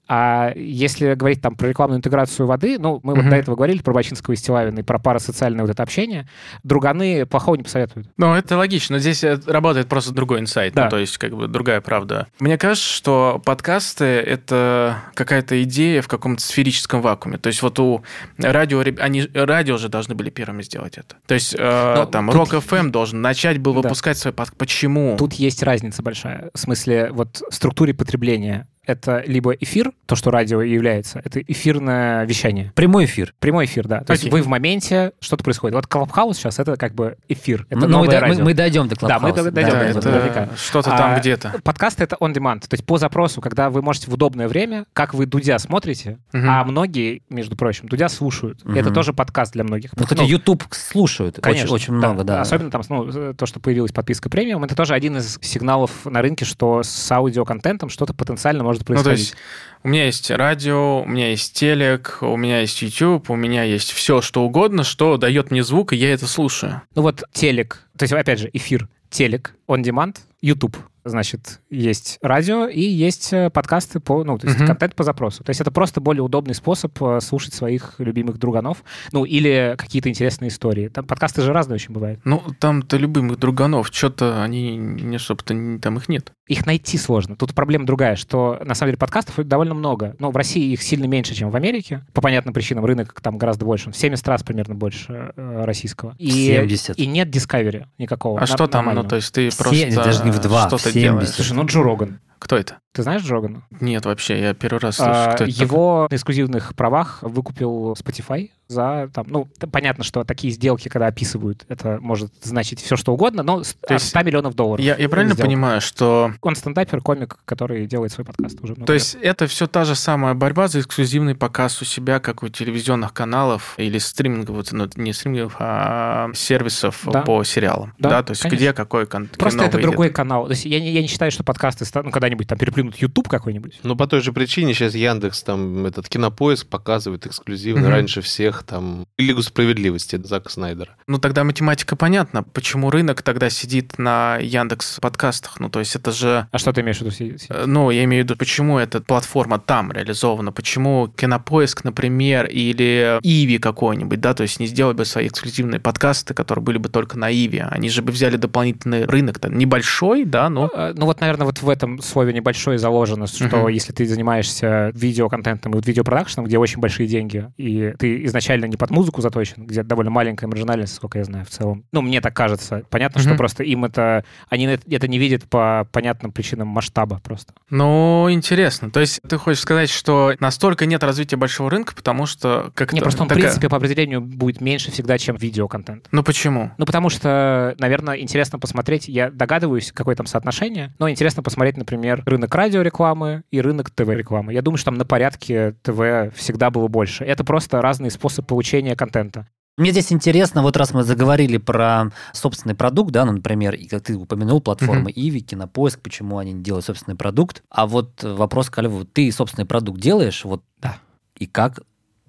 А 0.07 0.53
если 0.55 1.13
говорить 1.15 1.41
там 1.41 1.55
про 1.55 1.67
рекламную 1.67 1.99
интеграцию 1.99 2.47
воды, 2.47 2.77
ну, 2.79 2.99
мы 3.03 3.13
mm-hmm. 3.13 3.21
вот 3.21 3.29
до 3.29 3.35
этого 3.35 3.55
говорили 3.55 3.81
про 3.81 3.93
Бачинского 3.93 4.33
и 4.33 4.37
Стилавина 4.37 4.79
и 4.79 4.83
про 4.83 4.99
парасоциальное 4.99 5.63
вот 5.63 5.71
это 5.71 5.83
общение, 5.83 6.27
друганы 6.63 7.25
плохого 7.25 7.55
не 7.55 7.63
посоветуют. 7.63 8.09
Ну, 8.17 8.33
это 8.33 8.57
логично. 8.57 8.99
Здесь 8.99 9.23
э, 9.23 9.39
работает 9.45 9.87
просто 9.87 10.13
другой 10.13 10.39
инсайт, 10.39 10.73
да. 10.73 10.85
ну, 10.85 10.89
то 10.91 10.97
есть 10.97 11.17
как 11.17 11.35
бы 11.35 11.47
другая 11.47 11.81
правда. 11.81 12.27
Мне 12.39 12.57
кажется, 12.57 12.87
что 12.87 13.41
подкасты— 13.43 14.05
это 14.05 14.97
какая-то 15.13 15.61
идея 15.63 16.01
в 16.01 16.07
каком-то 16.07 16.41
сферическом 16.41 17.01
вакууме. 17.01 17.37
То 17.37 17.47
есть 17.47 17.61
вот 17.61 17.77
у 17.79 18.03
радио, 18.37 18.79
они 18.99 19.27
радио 19.33 19.77
же 19.77 19.89
должны 19.89 20.15
были 20.15 20.29
первыми 20.29 20.63
сделать 20.63 20.97
это. 20.97 21.15
То 21.25 21.33
есть 21.33 21.53
э, 21.57 22.07
там 22.11 22.31
Rock 22.31 22.51
тут... 22.51 22.63
FM 22.63 22.89
должен 22.91 23.21
начать 23.21 23.57
был 23.57 23.73
выпускать 23.73 24.17
да. 24.17 24.21
свой 24.21 24.33
подкаст. 24.33 24.57
Почему? 24.57 25.17
Тут 25.17 25.33
есть 25.33 25.63
разница 25.63 26.01
большая. 26.01 26.49
В 26.53 26.59
смысле 26.59 27.09
вот 27.11 27.41
структуре 27.49 27.93
потребления 27.93 28.67
это 28.87 29.23
либо 29.27 29.51
эфир, 29.51 29.91
то, 30.05 30.15
что 30.15 30.31
радио 30.31 30.61
и 30.61 30.71
является, 30.71 31.21
это 31.23 31.41
эфирное 31.41 32.25
вещание. 32.25 32.71
Прямой 32.75 33.05
эфир. 33.05 33.33
Прямой 33.39 33.65
эфир, 33.65 33.87
да. 33.87 34.01
То 34.01 34.13
есть 34.13 34.23
Окей. 34.23 34.31
вы 34.31 34.41
в 34.41 34.47
моменте, 34.47 35.11
что-то 35.19 35.43
происходит. 35.43 35.75
Вот 35.75 35.85
Clubhouse 35.85 36.33
сейчас 36.35 36.59
это 36.59 36.75
как 36.77 36.95
бы 36.95 37.17
эфир. 37.27 37.65
Это 37.69 37.81
Ну, 37.81 37.85
мы, 37.85 37.91
новое 37.91 38.07
да- 38.09 38.21
мы- 38.21 38.27
радио. 38.29 38.43
мы 38.45 38.53
дойдем 38.53 38.87
до 38.87 38.95
Да, 39.07 39.19
мы 39.19 39.33
дойдем 39.33 39.53
Да, 39.53 39.93
до 39.93 40.09
этого, 40.09 40.49
что-то 40.57 40.89
там 40.91 41.15
А, 41.15 41.19
где-то. 41.19 41.55
Подкаст— 41.63 41.99
это 42.01 42.15
on 42.19 42.33
demand, 42.33 42.61
то 42.61 42.73
есть 42.73 42.85
по 42.85 42.97
запросу, 42.97 43.41
когда 43.41 43.69
вы 43.69 43.81
можете 43.81 44.09
в 44.09 44.13
удобное 44.13 44.47
время, 44.47 44.85
как 44.93 45.13
вы 45.13 45.25
Дудя 45.25 45.59
смотрите, 45.59 46.17
Мгм. 46.31 46.49
а 46.49 46.63
многие, 46.63 47.21
между 47.29 47.55
прочим, 47.55 47.87
Дудя 47.87 48.09
слушают. 48.09 48.63
Мгм. 48.63 48.77
Это 48.77 48.91
тоже 48.91 49.13
подкаст 49.13 49.53
для 49.53 49.63
многих. 49.63 49.91
Ну, 49.95 50.03
кстати, 50.03 50.21
Ну, 50.21 50.27
YouTube 50.27 50.63
слушают 50.71 51.39
Конечно, 51.41 51.65
очень, 51.65 51.75
очень 51.75 51.93
много, 51.93 52.23
да. 52.23 52.41
Особенно 52.41 52.71
там, 52.71 52.81
ну, 52.89 53.33
то, 53.33 53.45
что 53.45 53.59
появилась 53.59 53.91
подписка 53.91 54.29
премиум, 54.29 54.63
это 54.63 54.75
тоже 54.75 54.93
один 54.93 55.17
из 55.17 55.37
сигналов 55.41 55.91
на 56.05 56.21
рынке, 56.21 56.45
что 56.45 56.81
с 56.83 57.11
аудиоконтентом 57.11 57.89
что-то 57.89 58.13
потенциально 58.13 58.63
может 58.77 58.89
Ну, 58.89 58.95
то 58.95 59.03
происходить. 59.03 59.19
есть 59.19 59.35
у 59.83 59.89
меня 59.89 60.05
есть 60.05 60.31
радио, 60.31 61.01
у 61.01 61.05
меня 61.05 61.29
есть 61.29 61.53
телек, 61.53 62.17
у 62.21 62.35
меня 62.35 62.61
есть 62.61 62.81
YouTube, 62.81 63.29
у 63.29 63.35
меня 63.35 63.63
есть 63.63 63.91
все, 63.91 64.21
что 64.21 64.43
угодно, 64.43 64.83
что 64.83 65.17
дает 65.17 65.51
мне 65.51 65.63
звук, 65.63 65.93
и 65.93 65.95
я 65.95 66.13
это 66.13 66.27
слушаю. 66.27 66.81
Ну 66.95 67.03
вот 67.03 67.23
телек, 67.31 67.83
то 67.97 68.03
есть, 68.03 68.13
опять 68.13 68.39
же, 68.39 68.49
эфир, 68.53 68.89
телек, 69.09 69.55
on 69.67 69.83
demand, 69.83 70.17
YouTube. 70.41 70.75
Значит, 71.05 71.61
есть 71.69 72.17
радио 72.21 72.67
и 72.67 72.81
есть 72.81 73.31
э, 73.31 73.49
подкасты 73.49 74.01
по, 74.01 74.25
ну, 74.25 74.37
то 74.37 74.45
есть 74.47 74.59
Мгм. 74.59 74.67
контент 74.67 74.93
по 74.93 75.05
запросу. 75.05 75.41
То 75.41 75.51
есть 75.51 75.61
это 75.61 75.71
просто 75.71 76.01
более 76.01 76.21
удобный 76.21 76.53
способ 76.53 77.01
э, 77.01 77.21
слушать 77.21 77.53
своих 77.53 77.93
любимых 77.99 78.37
друганов, 78.39 78.83
ну, 79.13 79.23
или 79.23 79.75
какие-то 79.77 80.09
интересные 80.09 80.49
истории. 80.49 80.89
Там 80.89 81.05
подкасты 81.05 81.43
же 81.43 81.53
разные 81.53 81.75
очень 81.75 81.93
бывают. 81.93 82.19
Ну, 82.25 82.43
там-то 82.59 82.97
любимых 82.97 83.39
друганов, 83.39 83.87
что-то 83.89 84.43
они 84.43 84.75
не 84.75 85.15
особо-то 85.15 85.79
там 85.79 85.95
их 85.97 86.09
нет. 86.09 86.33
Их 86.47 86.65
найти 86.65 86.97
сложно. 86.97 87.35
Тут 87.35 87.53
проблема 87.53 87.85
другая, 87.85 88.15
что 88.15 88.59
на 88.63 88.73
самом 88.75 88.89
деле 88.91 88.97
подкастов 88.97 89.45
довольно 89.45 89.73
много. 89.73 90.15
Но 90.19 90.31
в 90.31 90.37
России 90.37 90.71
их 90.71 90.81
сильно 90.81 91.05
меньше, 91.05 91.35
чем 91.35 91.49
в 91.51 91.55
Америке. 91.55 92.05
По 92.13 92.21
понятным 92.21 92.53
причинам 92.53 92.85
рынок 92.85 93.19
там 93.21 93.37
гораздо 93.37 93.65
больше. 93.65 93.87
Он 93.89 93.93
в 93.93 93.97
70 93.97 94.27
раз 94.27 94.43
примерно 94.43 94.75
больше 94.75 95.33
э, 95.35 95.63
российского. 95.65 96.15
И, 96.17 96.29
70. 96.29 96.97
и 96.97 97.05
нет 97.05 97.29
Discovery 97.29 97.85
никакого. 97.97 98.37
А 98.37 98.41
на- 98.41 98.47
что 98.47 98.67
там, 98.67 98.93
ну, 98.93 99.03
то 99.03 99.17
есть 99.17 99.33
ты 99.33 99.49
просто 99.57 99.95
даже 99.95 100.23
не 100.23 100.31
в 100.31 100.39
два, 100.39 100.67
что-то 100.67 100.91
делаешь? 100.91 101.27
70. 101.29 101.35
Слушай, 101.35 101.53
ну 101.53 101.65
Джо 101.65 101.83
Роган. 101.83 102.19
Кто 102.39 102.55
это? 102.55 102.77
Ты 102.93 103.01
знаешь 103.03 103.23
Джогана? 103.23 103.63
Нет, 103.81 104.05
вообще, 104.05 104.39
я 104.39 104.53
первый 104.53 104.77
раз 104.79 104.97
слышу, 104.97 105.11
А, 105.11 105.33
кто 105.33 105.43
это 105.43 105.53
такой. 105.53 105.65
Его 105.65 106.07
на 106.09 106.15
эксклюзивных 106.15 106.75
правах 106.75 107.19
выкупил 107.21 107.93
Spotify 107.93 108.51
за 108.67 109.09
там, 109.13 109.25
ну, 109.29 109.47
понятно, 109.71 110.03
что 110.03 110.23
такие 110.23 110.51
сделки, 110.53 110.89
когда 110.89 111.07
описывают, 111.07 111.65
это 111.69 111.99
может 112.01 112.31
значить 112.43 112.81
все, 112.81 112.95
что 112.95 113.13
угодно, 113.13 113.43
но 113.43 113.61
То 113.63 113.69
от 113.83 113.91
есть 113.91 114.07
100 114.09 114.23
миллионов 114.23 114.55
долларов. 114.55 114.83
Я, 114.83 114.95
я 114.97 115.07
правильно 115.09 115.33
сделка. 115.33 115.47
понимаю, 115.47 115.81
что... 115.81 116.33
Он 116.41 116.55
стендапер, 116.55 117.01
комик, 117.01 117.37
который 117.45 117.87
делает 117.87 118.11
свой 118.11 118.25
подкаст 118.25 118.57
уже 118.61 118.73
много 118.73 118.85
То 118.87 118.93
лет. 118.93 119.01
есть 119.01 119.17
это 119.21 119.47
все 119.47 119.67
та 119.67 119.85
же 119.85 119.95
самая 119.95 120.33
борьба 120.33 120.67
за 120.67 120.79
эксклюзивный 120.81 121.35
показ 121.35 121.81
у 121.81 121.85
себя, 121.85 122.19
как 122.19 122.43
у 122.43 122.49
телевизионных 122.49 123.13
каналов 123.13 123.73
или 123.77 123.97
стриминговых, 123.97 124.71
ну, 124.71 124.87
не 124.95 125.13
стриминговых, 125.13 125.55
а 125.59 126.29
сервисов 126.33 127.01
Да. 127.05 127.21
по 127.21 127.43
сериалам. 127.43 127.93
Да, 127.99 128.09
Да, 128.09 128.23
то 128.23 128.31
есть 128.31 128.41
конечно. 128.41 128.57
где 128.57 128.73
какой 128.73 129.05
контент. 129.07 129.37
Просто 129.37 129.63
это 129.63 129.79
другой 129.79 130.09
канал. 130.09 130.45
То 130.45 130.51
есть 130.51 130.65
я 130.65 130.79
не, 130.79 130.91
я 130.91 131.01
не 131.01 131.07
считаю, 131.07 131.31
что 131.31 131.43
подкасты 131.43 131.85
ну, 132.03 132.11
когда-нибудь 132.11 132.47
там 132.47 132.57
переплюнут 132.57 132.95
YouTube 132.97 133.27
какой-нибудь. 133.27 133.79
Ну, 133.83 133.95
по 133.95 134.07
той 134.07 134.21
же 134.21 134.33
причине 134.33 134.73
сейчас 134.73 134.93
Яндекс, 134.95 135.43
там, 135.43 135.85
этот 135.85 136.07
кинопоиск 136.09 136.67
показывает 136.67 137.25
эксклюзивно 137.25 137.81
Мгм. 137.83 137.89
раньше 137.91 138.21
всех, 138.21 138.56
там, 138.63 139.05
Лигу 139.17 139.41
справедливости 139.41 140.19
Зака 140.23 140.49
Снайдера. 140.49 140.91
Ну, 141.07 141.17
тогда 141.19 141.43
математика 141.43 141.95
понятна. 141.95 142.43
Почему 142.43 142.89
рынок 142.89 143.21
тогда 143.21 143.49
сидит 143.49 143.97
на 143.97 144.37
Яндекс 144.37 144.99
подкастах? 144.99 145.59
Ну, 145.59 145.69
то 145.69 145.79
есть 145.79 145.95
это 145.95 146.11
же... 146.11 146.47
А 146.51 146.57
что 146.57 146.73
ты 146.73 146.81
имеешь 146.81 146.97
в 146.97 147.01
виду? 147.01 147.11
си- 147.11 147.37
си- 147.37 147.47
э, 147.49 147.65
Ну, 147.65 147.89
я 147.91 148.03
имею 148.03 148.23
в 148.23 148.25
виду, 148.25 148.37
почему 148.37 148.77
эта 148.79 149.01
платформа 149.01 149.59
там 149.59 149.91
реализована, 149.91 150.51
почему 150.51 151.07
Кинопоиск, 151.15 151.83
например, 151.83 152.45
или 152.47 153.19
Иви 153.23 153.57
какой-нибудь, 153.59 154.19
да, 154.19 154.33
то 154.33 154.43
есть 154.43 154.59
не 154.59 154.67
сделали 154.67 154.95
бы 154.95 155.05
свои 155.05 155.27
эксклюзивные 155.27 155.79
подкасты, 155.79 156.33
которые 156.33 156.63
были 156.63 156.77
бы 156.77 156.89
только 156.89 157.17
на 157.17 157.31
Иви. 157.31 157.63
Они 157.69 157.89
же 157.89 158.01
бы 158.01 158.11
взяли 158.11 158.37
дополнительный 158.37 159.05
рынок, 159.05 159.39
то 159.39 159.49
небольшой, 159.49 160.25
да, 160.25 160.49
но... 160.49 160.69
Э, 160.73 160.93
Ну 160.95 161.05
вот, 161.05 161.19
наверное, 161.21 161.45
вот 161.45 161.61
в 161.61 161.69
этом 161.69 162.01
слове 162.01 162.33
небольшое 162.33 162.77
заложено, 162.79 163.27
что 163.27 163.45
Мгм. 163.45 163.67
если 163.67 163.93
ты 163.93 164.05
занимаешься 164.05 164.91
видеоконтентом 164.93 165.71
и 165.73 165.75
вот 165.75 165.85
видеопродакшеном, 165.87 166.45
где 166.47 166.57
очень 166.57 166.79
большие 166.79 167.07
деньги, 167.07 167.47
и 167.57 167.93
ты 167.99 168.25
изначально 168.25 168.46
не 168.55 168.77
под 168.77 168.89
музыку 168.89 169.21
заточен, 169.21 169.65
где 169.65 169.83
довольно 169.83 170.11
маленькая 170.11 170.47
маржинальность, 170.47 170.95
сколько 170.95 171.17
я 171.17 171.23
знаю 171.23 171.45
в 171.45 171.49
целом. 171.49 171.83
Ну, 171.91 172.01
мне 172.01 172.21
так 172.21 172.35
кажется. 172.35 172.83
Понятно, 172.89 173.19
что 173.19 173.29
Мгм. 173.31 173.37
просто 173.37 173.63
им 173.63 173.85
это... 173.85 174.23
Они 174.49 174.65
это 174.65 175.07
не 175.07 175.17
видят 175.19 175.43
по 175.45 175.87
понятным 175.91 176.31
причинам 176.31 176.67
масштаба 176.67 177.19
просто. 177.23 177.53
Ну, 177.69 178.27
интересно. 178.31 178.89
То 178.91 178.99
есть 178.99 179.21
ты 179.27 179.37
хочешь 179.37 179.61
сказать, 179.61 179.89
что 179.89 180.33
настолько 180.39 180.85
нет 180.85 181.03
развития 181.03 181.35
большого 181.35 181.69
рынка, 181.69 181.93
потому 181.95 182.25
что 182.25 182.71
как 182.75 182.93
Не, 182.93 183.01
просто 183.01 183.23
он, 183.23 183.29
в 183.29 183.33
принципе, 183.33 183.69
по 183.69 183.77
определению 183.77 184.21
будет 184.21 184.61
меньше 184.61 184.91
всегда, 184.91 185.17
чем 185.17 185.35
видеоконтент. 185.35 186.07
Ну 186.11 186.23
почему? 186.23 186.71
Ну, 186.77 186.85
потому 186.85 187.09
что, 187.09 187.75
наверное, 187.79 188.17
интересно 188.17 188.59
посмотреть, 188.59 189.07
я 189.07 189.29
догадываюсь, 189.29 189.91
какое 189.91 190.15
там 190.15 190.25
соотношение, 190.25 190.93
но 190.99 191.09
интересно 191.09 191.43
посмотреть, 191.43 191.77
например, 191.77 192.23
рынок 192.25 192.53
радиорекламы 192.55 193.43
и 193.51 193.61
рынок 193.61 193.89
ТВ-рекламы. 193.89 194.53
Я 194.53 194.61
думаю, 194.61 194.77
что 194.77 194.85
там 194.85 194.95
на 194.95 195.05
порядке 195.05 195.75
ТВ 195.81 196.33
всегда 196.35 196.69
было 196.69 196.87
больше. 196.87 197.23
Это 197.23 197.43
просто 197.43 197.81
разный 197.81 198.11
способ 198.37 198.47
получения 198.47 198.95
контента. 198.95 199.47
Мне 199.77 199.91
здесь 199.91 200.11
интересно, 200.11 200.63
вот 200.63 200.75
раз 200.75 200.93
мы 200.93 201.03
заговорили 201.03 201.57
про 201.57 202.11
собственный 202.33 202.73
продукт, 202.73 203.11
да, 203.11 203.25
ну, 203.25 203.33
например, 203.33 203.75
и 203.75 203.85
как 203.85 204.01
ты 204.03 204.15
упомянул, 204.15 204.59
платформы 204.59 205.11
Иви, 205.15 205.39
Кинопоиск, 205.41 205.99
почему 205.99 206.39
они 206.39 206.53
не 206.53 206.63
делают 206.63 206.85
собственный 206.85 207.15
продукт. 207.15 207.61
А 207.69 207.85
вот 207.85 208.23
вопрос 208.23 208.71
к 208.71 208.81
Льву, 208.81 209.05
ты 209.05 209.31
собственный 209.31 209.65
продукт 209.67 209.99
делаешь, 209.99 210.45
вот 210.45 210.63
Да. 210.81 210.97
и 211.37 211.45
как, 211.45 211.81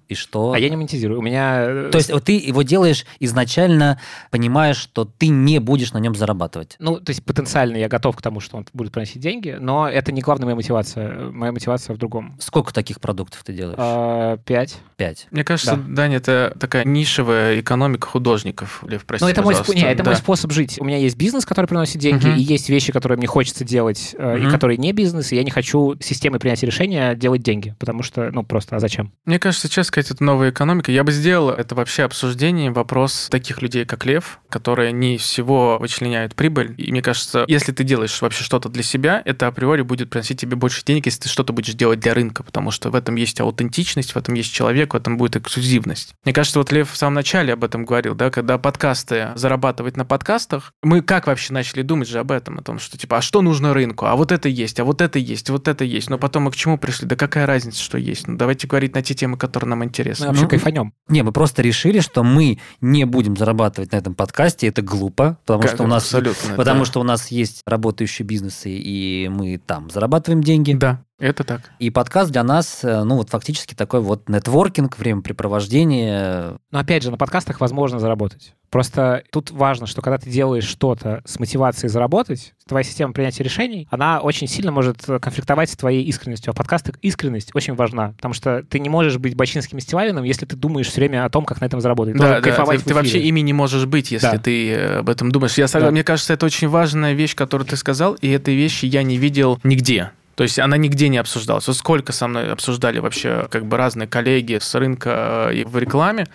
и 0.09 0.15
что? 0.15 0.51
А 0.53 0.59
я 0.59 0.69
не 0.69 0.75
монетизирую. 0.75 1.19
У 1.19 1.21
меня... 1.21 1.61
э, 1.67 1.89
То 1.91 1.97
есть 1.99 2.11
вот 2.11 2.23
ты 2.25 2.33
его 2.37 2.63
делаешь 2.63 3.05
изначально, 3.19 3.99
понимаешь, 4.31 4.77
что 4.77 5.05
ты 5.05 5.27
не 5.29 5.59
будешь 5.59 5.93
на 5.93 5.99
нем 5.99 6.15
зарабатывать. 6.15 6.75
Ну, 6.79 6.99
то 6.99 7.11
есть 7.11 7.23
потенциально 7.23 7.77
я 7.77 7.87
готов 7.87 8.15
к 8.17 8.21
тому, 8.21 8.39
что 8.39 8.57
он 8.57 8.65
будет 8.73 8.91
приносить 8.91 9.21
деньги, 9.21 9.55
но 9.59 9.87
это 9.87 10.11
не 10.11 10.21
главная 10.21 10.45
моя 10.45 10.55
мотивация. 10.55 11.29
Моя 11.31 11.51
мотивация 11.51 11.95
в 11.95 11.97
другом. 11.99 12.35
Сколько 12.39 12.73
таких 12.73 12.99
продуктов 12.99 13.43
ты 13.43 13.53
делаешь? 13.53 13.77
А, 13.79 14.37
Пять. 14.37 14.77
Пять. 14.97 15.27
Мне 15.31 15.43
кажется, 15.43 15.75
Да. 15.75 15.83
Даня, 15.95 16.17
это 16.17 16.55
такая 16.59 16.83
нишевая 16.85 17.59
экономика 17.59 18.07
художников. 18.07 18.83
Лев, 18.87 19.05
прости, 19.05 19.23
Ну, 19.23 19.29
это 19.31 19.41
мой, 19.43 19.53
пожалуйста. 19.53 19.75
не, 19.75 19.83
это 19.83 20.03
Да. 20.03 20.09
мой 20.11 20.17
способ 20.17 20.51
жить. 20.51 20.77
У 20.79 20.85
меня 20.85 20.97
есть 20.97 21.15
бизнес, 21.17 21.45
который 21.45 21.67
приносит 21.67 21.97
деньги, 21.99 22.25
Мгм. 22.27 22.35
и 22.37 22.41
есть 22.41 22.69
вещи, 22.69 22.91
которые 22.91 23.17
мне 23.17 23.27
хочется 23.27 23.63
делать, 23.63 24.15
э, 24.17 24.39
и 24.39 24.49
которые 24.49 24.77
не 24.77 24.91
бизнес, 24.91 25.31
и 25.31 25.35
я 25.35 25.43
не 25.43 25.51
хочу 25.51 25.95
системой 26.01 26.39
принятия 26.39 26.65
решения 26.65 27.15
делать 27.15 27.41
деньги, 27.43 27.75
потому 27.79 28.03
что, 28.03 28.31
ну, 28.31 28.43
просто, 28.43 28.75
а 28.75 28.79
зачем? 28.79 29.13
Мне 29.25 29.37
кажется, 29.39 29.67
сейчас 29.67 29.91
сказать, 30.01 30.15
это 30.15 30.23
новая 30.23 30.51
экономика. 30.51 30.91
Я 30.91 31.03
бы 31.03 31.11
сделал 31.11 31.49
это 31.49 31.75
вообще 31.75 32.03
обсуждение, 32.03 32.71
вопрос 32.71 33.27
таких 33.29 33.61
людей, 33.61 33.85
как 33.85 34.05
Лев, 34.05 34.39
которые 34.49 34.91
не 34.91 35.17
всего 35.17 35.77
вычленяют 35.79 36.35
прибыль. 36.35 36.73
И 36.77 36.91
мне 36.91 37.01
кажется, 37.01 37.45
если 37.47 37.71
ты 37.71 37.83
делаешь 37.83 38.21
вообще 38.21 38.43
что-то 38.43 38.69
для 38.69 38.83
себя, 38.83 39.21
это 39.25 39.47
априори 39.47 39.81
будет 39.81 40.09
приносить 40.09 40.39
тебе 40.39 40.55
больше 40.55 40.83
денег, 40.85 41.05
если 41.05 41.21
ты 41.21 41.29
что-то 41.29 41.53
будешь 41.53 41.73
делать 41.73 41.99
для 41.99 42.13
рынка, 42.13 42.43
потому 42.43 42.71
что 42.71 42.89
в 42.89 42.95
этом 42.95 43.15
есть 43.15 43.39
аутентичность, 43.41 44.13
в 44.13 44.17
этом 44.17 44.33
есть 44.35 44.53
человек, 44.53 44.93
в 44.93 44.97
этом 44.97 45.17
будет 45.17 45.35
эксклюзивность. 45.35 46.15
Мне 46.23 46.33
кажется, 46.33 46.59
вот 46.59 46.71
Лев 46.71 46.91
в 46.91 46.97
самом 46.97 47.15
начале 47.15 47.53
об 47.53 47.63
этом 47.63 47.85
говорил, 47.85 48.15
да, 48.15 48.29
когда 48.29 48.57
подкасты 48.57 49.29
зарабатывать 49.35 49.97
на 49.97 50.05
подкастах, 50.05 50.73
мы 50.81 51.01
как 51.01 51.27
вообще 51.27 51.53
начали 51.53 51.81
думать 51.81 52.07
же 52.07 52.19
об 52.19 52.31
этом, 52.31 52.59
о 52.59 52.61
том, 52.61 52.79
что 52.79 52.97
типа, 52.97 53.17
а 53.17 53.21
что 53.21 53.41
нужно 53.41 53.73
рынку, 53.73 54.05
а 54.05 54.15
вот 54.15 54.31
это 54.31 54.49
есть, 54.49 54.79
а 54.79 54.83
вот 54.83 55.01
это 55.01 55.19
есть, 55.19 55.49
вот 55.49 55.67
это 55.67 55.83
есть, 55.83 56.09
но 56.09 56.17
потом 56.17 56.43
мы 56.43 56.51
к 56.51 56.55
чему 56.55 56.77
пришли, 56.77 57.07
да 57.07 57.15
какая 57.15 57.45
разница, 57.45 57.81
что 57.81 57.97
есть, 57.97 58.27
ну 58.27 58.37
давайте 58.37 58.67
говорить 58.67 58.95
на 58.95 59.01
те 59.01 59.13
темы, 59.13 59.37
которые 59.37 59.69
нам 59.69 59.83
Мы 59.89 59.91
интересны. 59.91 60.27
вообще 60.27 60.43
Ну, 60.43 60.49
кайфанем. 60.49 60.93
Не, 61.07 61.23
мы 61.23 61.31
просто 61.31 61.61
решили, 61.61 61.99
что 61.99 62.23
мы 62.23 62.59
не 62.81 63.05
будем 63.05 63.35
зарабатывать 63.35 63.91
на 63.91 63.97
этом 63.97 64.13
подкасте. 64.15 64.67
Это 64.67 64.81
глупо, 64.81 65.37
потому 65.45 65.63
Как- 65.63 65.71
что 65.73 65.83
у 65.83 65.87
нас 65.87 66.03
абсолютно, 66.03 66.55
Потому 66.55 66.79
да. 66.81 66.85
что 66.85 66.99
у 66.99 67.03
нас 67.03 67.29
есть 67.29 67.61
работающие 67.65 68.25
бизнесы, 68.25 68.69
и 68.71 69.27
мы 69.29 69.57
там 69.57 69.89
зарабатываем 69.89 70.43
деньги. 70.43 70.73
Да, 70.73 71.03
это 71.19 71.43
так. 71.43 71.61
И 71.79 71.89
подкаст 71.89 72.31
для 72.31 72.43
нас, 72.43 72.83
э, 72.83 73.03
ну 73.03 73.17
вот 73.17 73.29
фактически 73.29 73.75
такой 73.75 74.01
вот 74.01 74.29
нетворкинг, 74.29 74.97
времяпрепровождение. 74.97 76.57
Но 76.71 76.79
опять 76.79 77.03
же, 77.03 77.11
на 77.11 77.17
подкастах 77.17 77.59
возможно 77.59 77.99
заработать. 77.99 78.53
Просто 78.69 79.23
тут 79.31 79.51
важно, 79.51 79.87
что 79.87 80.01
когда 80.01 80.17
ты 80.17 80.29
делаешь 80.29 80.65
что-то 80.65 81.21
с 81.25 81.39
мотивацией 81.39 81.89
заработать, 81.89 82.53
твоя 82.67 82.83
система 82.83 83.13
принятия 83.13 83.43
решений, 83.43 83.87
она 83.89 84.19
очень 84.19 84.47
сильно 84.47 84.71
может 84.71 85.09
э, 85.09 85.19
конфликтовать 85.19 85.71
с 85.71 85.75
твоей 85.75 86.03
искренностью. 86.03 86.51
А 86.51 86.53
в 86.53 86.57
подкастах 86.57 86.95
искренность 87.01 87.49
очень 87.55 87.73
важна, 87.73 88.13
потому 88.13 88.33
что 88.33 88.63
ты 88.63 88.79
не 88.79 88.89
можешь 88.89 89.17
быть 89.17 89.35
бочинским 89.35 89.79
и 89.79 89.81
Стилавиным, 89.81 90.23
если 90.23 90.45
ты 90.45 90.55
думаешь 90.55 90.87
все 90.87 91.01
время 91.01 91.25
о 91.25 91.29
том, 91.29 91.45
как 91.45 91.61
на 91.61 91.65
этом 91.65 91.81
заработать. 91.81 92.13
Ты 92.13 92.19
Да, 92.19 92.29
да, 92.35 92.41
кайфовать 92.41 92.83
ты, 92.83 92.89
ты 92.89 92.93
вообще 92.93 93.19
ими 93.19 93.39
не 93.41 93.53
можешь 93.53 93.85
быть, 93.85 94.11
если 94.11 94.27
Да. 94.27 94.37
ты 94.37 94.71
э, 94.71 94.99
об 94.99 95.09
этом 95.09 95.31
думаешь. 95.31 95.57
Я. 95.57 95.65
Да. 95.67 95.91
Мне 95.91 96.03
кажется, 96.03 96.33
это 96.33 96.45
очень 96.45 96.67
важная 96.67 97.13
вещь, 97.13 97.35
которую 97.35 97.67
ты 97.67 97.75
сказал, 97.75 98.13
и 98.13 98.29
этой 98.29 98.55
вещи 98.55 98.85
я 98.85 99.03
не 99.03 99.17
видел 99.17 99.59
нигде. 99.63 100.11
То 100.39 100.43
есть 100.43 100.57
она 100.57 100.77
нигде 100.77 101.09
не 101.09 101.17
обсуждалась. 101.17 101.67
Вот 101.67 101.75
сколько 101.75 102.13
со 102.13 102.25
мной 102.29 102.49
обсуждали 102.53 102.99
вообще 102.99 103.49
как 103.51 103.65
бы 103.65 103.75
разные 103.75 104.07
коллеги 104.07 104.57
с 104.61 104.73
рынка 104.73 105.49
э, 105.51 105.55
и 105.55 105.63
в 105.65 105.77
рекламе, 105.77 106.27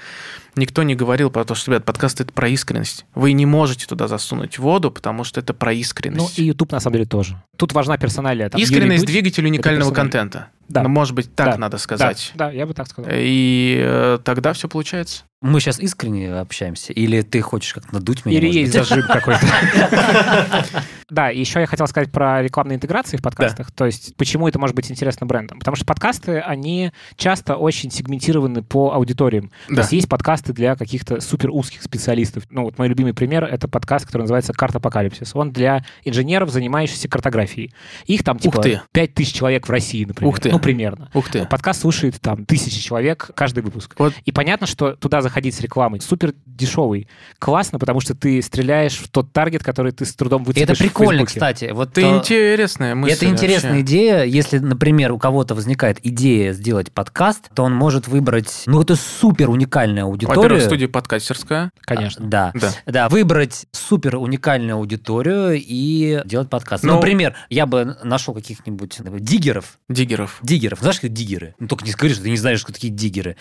никто 0.57 0.83
не 0.83 0.95
говорил 0.95 1.31
про 1.31 1.47
то, 1.47 1.55
что, 1.55 1.71
ребят, 1.71 1.87
подкаст 1.87 2.21
это 2.21 2.31
про 2.31 2.49
искренность. 2.51 3.07
Вы 3.15 3.33
не 3.33 3.47
можете 3.47 3.87
туда 3.87 4.07
засунуть 4.07 4.59
воду, 4.59 4.91
потому 4.91 5.25
что 5.25 5.41
это 5.41 5.55
про 5.55 5.73
Ну, 5.73 5.79
искренность. 5.79 6.39
и 6.39 6.45
YouTube, 6.45 6.73
на 6.73 6.81
самом 6.81 6.97
деле, 6.97 7.07
тоже. 7.07 7.43
Тут 7.57 7.73
важна 7.73 7.97
персоналия. 7.97 8.51
Там, 8.51 8.61
Юрий 8.61 8.71
искренность 8.75 9.05
Дудь- 9.07 9.11
двигатель 9.11 9.47
уникального 9.47 9.91
контента. 9.91 10.49
Да. 10.69 10.83
Ну, 10.83 10.89
может 10.89 11.15
быть, 11.15 11.35
так 11.35 11.53
Да. 11.53 11.59
надо 11.59 11.79
сказать. 11.79 12.33
Да, 12.35 12.47
да, 12.47 12.53
я 12.53 12.67
бы 12.67 12.75
так 12.75 12.87
сказал. 12.89 13.11
И 13.15 13.79
э, 13.85 14.19
тогда 14.25 14.53
все 14.53 14.69
получается. 14.69 15.25
Мы 15.43 15.61
сейчас 15.61 15.79
искренне 15.79 16.33
общаемся? 16.33 16.93
Или 16.95 17.21
ты 17.21 17.43
хочешь 17.43 17.75
как-то 17.75 17.93
надуть 17.95 18.25
меня? 18.25 18.39
Или 18.39 18.47
есть 18.47 18.73
быть? 18.75 18.89
зажим 18.89 19.05
какой-то. 19.07 19.47
Да, 21.11 21.31
и 21.31 21.39
еще 21.39 21.61
я 21.61 21.67
хотел 21.67 21.87
сказать 21.87 22.11
про 22.11 22.43
рекламные 22.43 22.77
интеграции 22.77 23.19
в 23.19 23.23
подкастах. 23.23 23.71
То 23.71 23.85
есть, 23.85 24.17
почему 24.17 24.49
это 24.49 24.59
может 24.59 24.75
быть 24.75 24.91
интересно 24.91 25.27
брендам? 25.27 25.59
Потому 25.59 25.77
что 25.77 25.85
подкасты, 25.85 26.39
они 26.41 26.93
часто 27.17 27.57
очень 27.57 27.91
сегментированы 27.91 28.63
по 28.63 28.91
аудиториям. 28.93 29.51
То 29.69 29.75
Да. 29.75 29.81
есть, 29.83 29.93
есть 29.93 30.09
подкасты 30.09 30.55
для 30.55 30.77
каких-то 30.77 31.21
супер 31.21 31.51
узких 31.51 31.83
специалистов. 31.83 32.45
Ну, 32.51 32.63
вот 32.65 32.79
мой 32.79 32.89
любимый 32.89 33.13
пример— 33.13 33.45
это 33.51 33.69
подкаст, 33.69 34.07
который 34.07 34.23
называется 34.23 34.55
«Карт 34.55 34.77
Апокалипсис». 34.77 35.35
Он 35.35 35.53
для 35.53 35.85
инженеров, 36.05 36.51
занимающихся 36.51 37.07
картографией. 37.07 37.73
Их 38.07 38.25
там, 38.25 38.39
типа, 38.39 38.63
ты. 38.63 38.81
5000 38.93 39.33
человек 39.35 39.69
в 39.69 39.71
России, 39.71 40.07
например. 40.07 40.31
Ух 40.33 40.41
ты. 40.41 40.54
Ну, 40.55 40.61
примерно. 40.61 41.11
Ух 41.15 41.29
ты. 41.31 41.45
Подкаст 41.47 41.81
слушает 41.81 42.21
там 42.21 42.45
тысячи 42.47 42.81
человек 42.81 43.31
каждый 43.35 43.63
выпуск. 43.63 43.95
Вот. 43.99 44.13
И 44.25 44.33
понятно, 44.33 44.67
что 44.67 44.93
туда 44.93 45.21
заходить 45.23 45.55
с 45.55 45.61
рекламой 45.61 46.01
супер 46.01 46.35
дешевый. 46.47 47.09
Классно, 47.39 47.79
потому 47.79 48.01
что 48.01 48.15
ты 48.15 48.41
стреляешь 48.43 48.97
в 48.97 49.09
тот 49.09 49.33
таргет, 49.33 49.63
который 49.63 49.93
ты 49.93 50.05
с 50.05 50.15
трудом 50.15 50.45
выцепишь 50.45 50.69
это 50.69 50.79
прикольно, 50.79 51.25
кстати. 51.27 51.71
Вот 51.73 51.91
Это 51.99 52.01
э, 52.03 52.17
интересная 52.19 52.95
мысль. 52.95 53.15
Это 53.15 53.27
интересная 53.27 53.71
вообще. 53.73 53.85
идея. 53.85 54.25
Если, 54.25 54.59
например, 54.59 55.13
у 55.13 55.19
кого-то 55.19 55.55
возникает 55.55 55.99
идея 56.05 56.53
сделать 56.53 56.93
подкаст, 56.93 57.51
то 57.55 57.65
он 57.65 57.75
может 57.75 58.09
выбрать, 58.09 58.63
ну, 58.67 58.81
это 58.83 58.97
супер 58.97 59.51
уникальная 59.51 60.05
аудитория. 60.05 60.37
Во-первых, 60.37 60.63
студия 60.63 60.89
подкастерская. 60.89 61.71
Конечно. 61.81 62.25
Да. 62.27 62.53
Да. 62.55 62.71
Да, 62.87 63.09
выбрать 63.09 63.67
супер 63.73 64.17
уникальную 64.17 64.77
аудиторию 64.77 65.55
и 65.61 66.23
делать 66.25 66.49
подкаст. 66.49 66.85
Ну- 66.85 66.95
Например, 66.95 67.35
я 67.51 67.67
бы 67.67 67.97
нашел 68.03 68.35
каких-нибудь 68.35 68.99
диггеров. 69.21 69.79
Диггеров. 69.89 70.39
Диггеров. 70.45 70.81
Знаешь, 70.81 70.97
что 70.97 71.09
диггеры? 71.09 71.55
Ну, 71.59 71.69
только 71.69 71.85
не 71.85 71.93
скажи, 71.93 72.15
что 72.15 72.23
ты 72.25 72.31
не 72.31 72.37
знаешь, 72.37 72.61
что 72.61 72.73
такие 72.73 72.93
диггеры. 72.93 73.37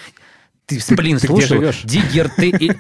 Ты, 0.66 0.80
блин, 0.96 1.18
ты 1.20 1.28
слушал? 1.28 1.62
Диггер 1.84 2.30
ты... 2.30 2.50
и- 2.50 2.72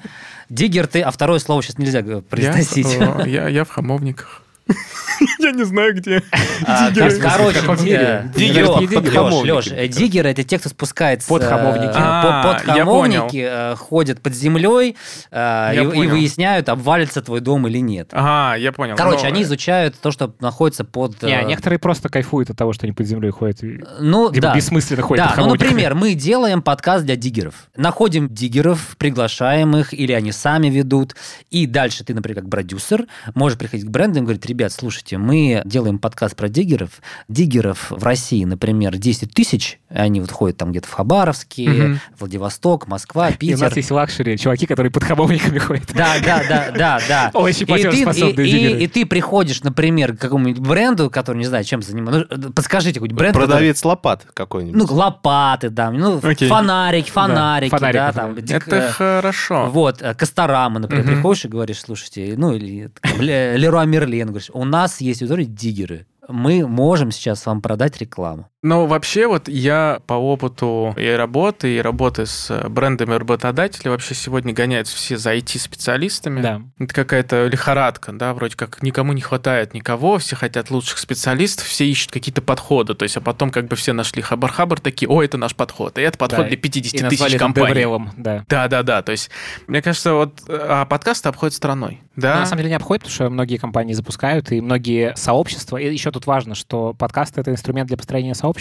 Диггер 0.49 0.87
ты, 0.87 1.01
а 1.01 1.09
второе 1.11 1.39
слово 1.39 1.63
сейчас 1.63 1.77
нельзя 1.77 1.99
э, 1.99 2.21
произносить. 2.21 2.87
Я, 2.93 3.21
э, 3.25 3.29
я, 3.29 3.47
я 3.47 3.63
в 3.63 3.69
хамовниках. 3.69 4.42
Я 5.39 5.51
не 5.51 5.63
знаю, 5.63 5.95
где. 5.95 6.23
А, 6.65 6.91
Короче, 6.93 7.59
диггер, 7.83 9.11
кажется. 9.11 9.87
диггеры 9.87 10.29
это 10.29 10.43
те, 10.43 10.59
кто 10.59 10.69
спускается 10.69 11.27
Под 11.27 11.43
э, 11.43 11.47
А, 11.49 12.43
под 12.43 12.67
я 12.67 12.85
хамовники, 12.85 13.45
э, 13.45 13.75
ходят 13.75 14.21
под 14.21 14.33
землей 14.33 14.95
э, 15.31 15.75
и, 15.75 16.07
выясняют, 16.07 16.69
обвалится 16.69 17.21
твой 17.21 17.41
дом 17.41 17.67
или 17.67 17.79
нет. 17.79 18.09
Ага, 18.13 18.55
я 18.55 18.71
понял. 18.71 18.95
Короче, 18.95 19.27
они 19.27 19.41
изучают 19.41 19.95
то, 19.99 20.11
что 20.11 20.33
находится 20.39 20.85
под... 20.85 21.21
Не, 21.23 21.43
некоторые 21.43 21.79
просто 21.79 22.07
кайфуют 22.07 22.49
от 22.49 22.57
того, 22.57 22.71
что 22.71 22.85
они 22.85 22.93
под 22.93 23.07
землей 23.07 23.31
ходят. 23.31 23.59
Ну, 23.99 24.29
да. 24.29 24.55
бессмысленно 24.55 25.01
ходят 25.01 25.25
Да, 25.25 25.41
ну, 25.41 25.49
например, 25.49 25.95
мы 25.95 26.13
делаем 26.13 26.61
подкаст 26.61 27.03
для 27.03 27.17
диггеров. 27.17 27.55
Находим 27.75 28.29
диггеров, 28.29 28.95
приглашаем 28.97 29.75
их, 29.75 29.93
или 29.93 30.13
они 30.13 30.31
сами 30.31 30.67
ведут. 30.67 31.15
И 31.49 31.65
дальше 31.65 32.05
ты, 32.05 32.13
например, 32.13 32.41
как 32.41 32.49
продюсер, 32.49 33.05
можешь 33.35 33.57
приходить 33.57 33.85
к 33.85 33.89
брендам 33.89 34.23
и 34.23 34.25
говорить, 34.25 34.41
ребят, 34.53 34.71
слушайте, 34.71 35.17
мы 35.17 35.63
делаем 35.65 35.97
подкаст 35.97 36.35
про 36.35 36.47
диггеров. 36.47 37.01
Диггеров 37.27 37.89
в 37.89 38.03
России, 38.03 38.43
например, 38.45 38.95
10 38.95 39.33
тысяч. 39.33 39.79
Они 39.89 40.21
вот 40.21 40.29
ходят 40.31 40.57
там 40.57 40.69
где-то 40.69 40.87
в 40.87 40.91
Хабаровске, 40.93 41.67
Мгм. 41.69 41.99
Владивосток, 42.19 42.87
Москва, 42.87 43.29
И 43.29 43.33
у 43.33 43.37
Питер. 43.37 43.59
нас 43.61 43.75
есть 43.75 43.89
luxury, 43.89 44.37
чуваки, 44.37 44.67
которые 44.67 44.91
под 44.91 45.03
хамовниками 45.05 45.57
ходят. 45.57 45.91
Да, 45.95 46.13
да, 46.23 46.43
да, 46.47 46.71
да, 46.71 46.99
да. 47.07 47.31
Очень 47.33 47.63
И 47.63 47.65
ты, 47.65 47.65
платежеспособные 47.65 48.47
и- 48.47 48.51
диггеры. 48.51 48.79
и- 48.79 48.83
и 48.83 48.87
ты 48.87 49.05
приходишь, 49.07 49.63
например, 49.63 50.15
к 50.15 50.19
какому-нибудь 50.19 50.61
бренду, 50.61 51.09
который 51.09 51.37
не 51.37 51.45
знаю, 51.45 51.63
чем 51.63 51.81
занимается. 51.81 52.27
Ну, 52.37 52.53
подскажите 52.53 52.95
какой-нибудь 52.99 53.17
бренд. 53.17 53.33
который- 53.33 53.47
Продавец 53.49 53.83
лопат 53.83 54.27
какой-нибудь. 54.35 54.75
Ну, 54.87 54.95
лопаты, 54.95 55.69
да, 55.71 55.89
ну, 55.89 56.19
Окей. 56.21 56.47
фонарики, 56.47 57.09
фонарики, 57.09 57.75
да, 57.79 58.11
там. 58.11 58.35
да. 58.35 58.55
Это 58.55 58.75
э, 58.75 58.91
хорошо. 58.91 59.69
Вот, 59.71 60.01
э, 60.03 60.13
Касторама, 60.13 60.79
например, 60.79 61.05
приходишь 61.07 61.45
и 61.45 61.47
говоришь, 61.47 61.79
слушайте, 61.79 62.35
ну, 62.37 62.53
или 62.53 62.91
Леруа 63.19 63.85
Мерлен, 63.85 64.31
говоришь, 64.43 64.49
у 64.53 64.65
нас 64.65 65.01
есть 65.01 65.21
аудитория 65.21 65.45
диггеры. 65.45 66.07
Мы 66.27 66.67
можем 66.67 67.11
сейчас 67.11 67.45
вам 67.45 67.61
продать 67.61 67.97
рекламу. 67.97 68.49
Но 68.63 68.87
вообще 68.87 69.27
вот 69.27 69.49
я 69.49 69.99
по 70.07 70.13
опыту 70.13 70.95
и 70.97 71.05
работы, 71.09 71.75
и 71.75 71.81
работы 71.81 72.25
с 72.25 72.49
э, 72.49 72.69
брендами 72.69 73.13
работодателей 73.13 73.91
вообще 73.91 74.15
сегодня 74.15 74.53
гоняются 74.53 74.95
все 74.95 75.17
за 75.17 75.35
IT-специалистами. 75.35 76.41
Да. 76.41 76.61
Это 76.79 76.93
какая-то 76.93 77.47
лихорадка, 77.47 78.13
да, 78.13 78.33
вроде 78.33 78.55
как 78.55 78.81
никому 78.81 79.11
не 79.11 79.19
хватает 79.19 79.73
никого, 79.73 80.17
все 80.17 80.37
хотят 80.37 80.71
лучших 80.71 80.97
специалистов, 80.97 81.67
все 81.67 81.85
ищут 81.85 82.11
какие-то 82.11 82.41
подходы, 82.41 82.93
то 82.93 83.03
есть, 83.03 83.17
а 83.17 83.21
потом 83.21 83.51
как 83.51 83.67
бы 83.67 83.75
все 83.75 83.91
нашли 83.91 84.21
хабар-хабар, 84.21 84.79
такие, 84.79 85.09
о, 85.09 85.21
это 85.21 85.37
наш 85.37 85.55
подход, 85.55 85.97
и 85.97 86.01
это 86.01 86.17
подход 86.17 86.45
Да, 86.45 86.47
для 86.47 86.57
И 86.57 86.61
50 86.61 87.01
назвали 87.01 87.31
тысяч 87.31 87.39
компаний. 87.39 87.67
деврелом, 87.67 88.11
да. 88.15 88.45
Да, 88.47 88.69
да, 88.69 88.81
да. 88.81 89.01
То 89.01 89.11
есть, 89.11 89.29
мне 89.67 89.81
кажется, 89.81 90.13
вот 90.13 90.41
а 90.47 90.85
подкасты 90.85 91.27
обходят 91.27 91.53
стороной. 91.53 92.01
Да. 92.15 92.35
Но 92.35 92.39
на 92.41 92.45
самом 92.45 92.59
деле 92.59 92.69
не 92.69 92.75
обходит, 92.75 93.03
потому 93.03 93.13
что 93.13 93.29
многие 93.29 93.57
компании 93.57 93.91
запускают, 93.91 94.53
и 94.53 94.61
многие 94.61 95.13
сообщества. 95.17 95.75
И 95.75 95.91
еще 95.91 96.11
тут 96.11 96.27
важно, 96.27 96.55
что 96.55 96.93
подкаст— 96.93 97.37
это 97.39 97.51
инструмент 97.51 97.89
для 97.89 97.97
построения 97.97 98.33
сообщества. 98.35 98.52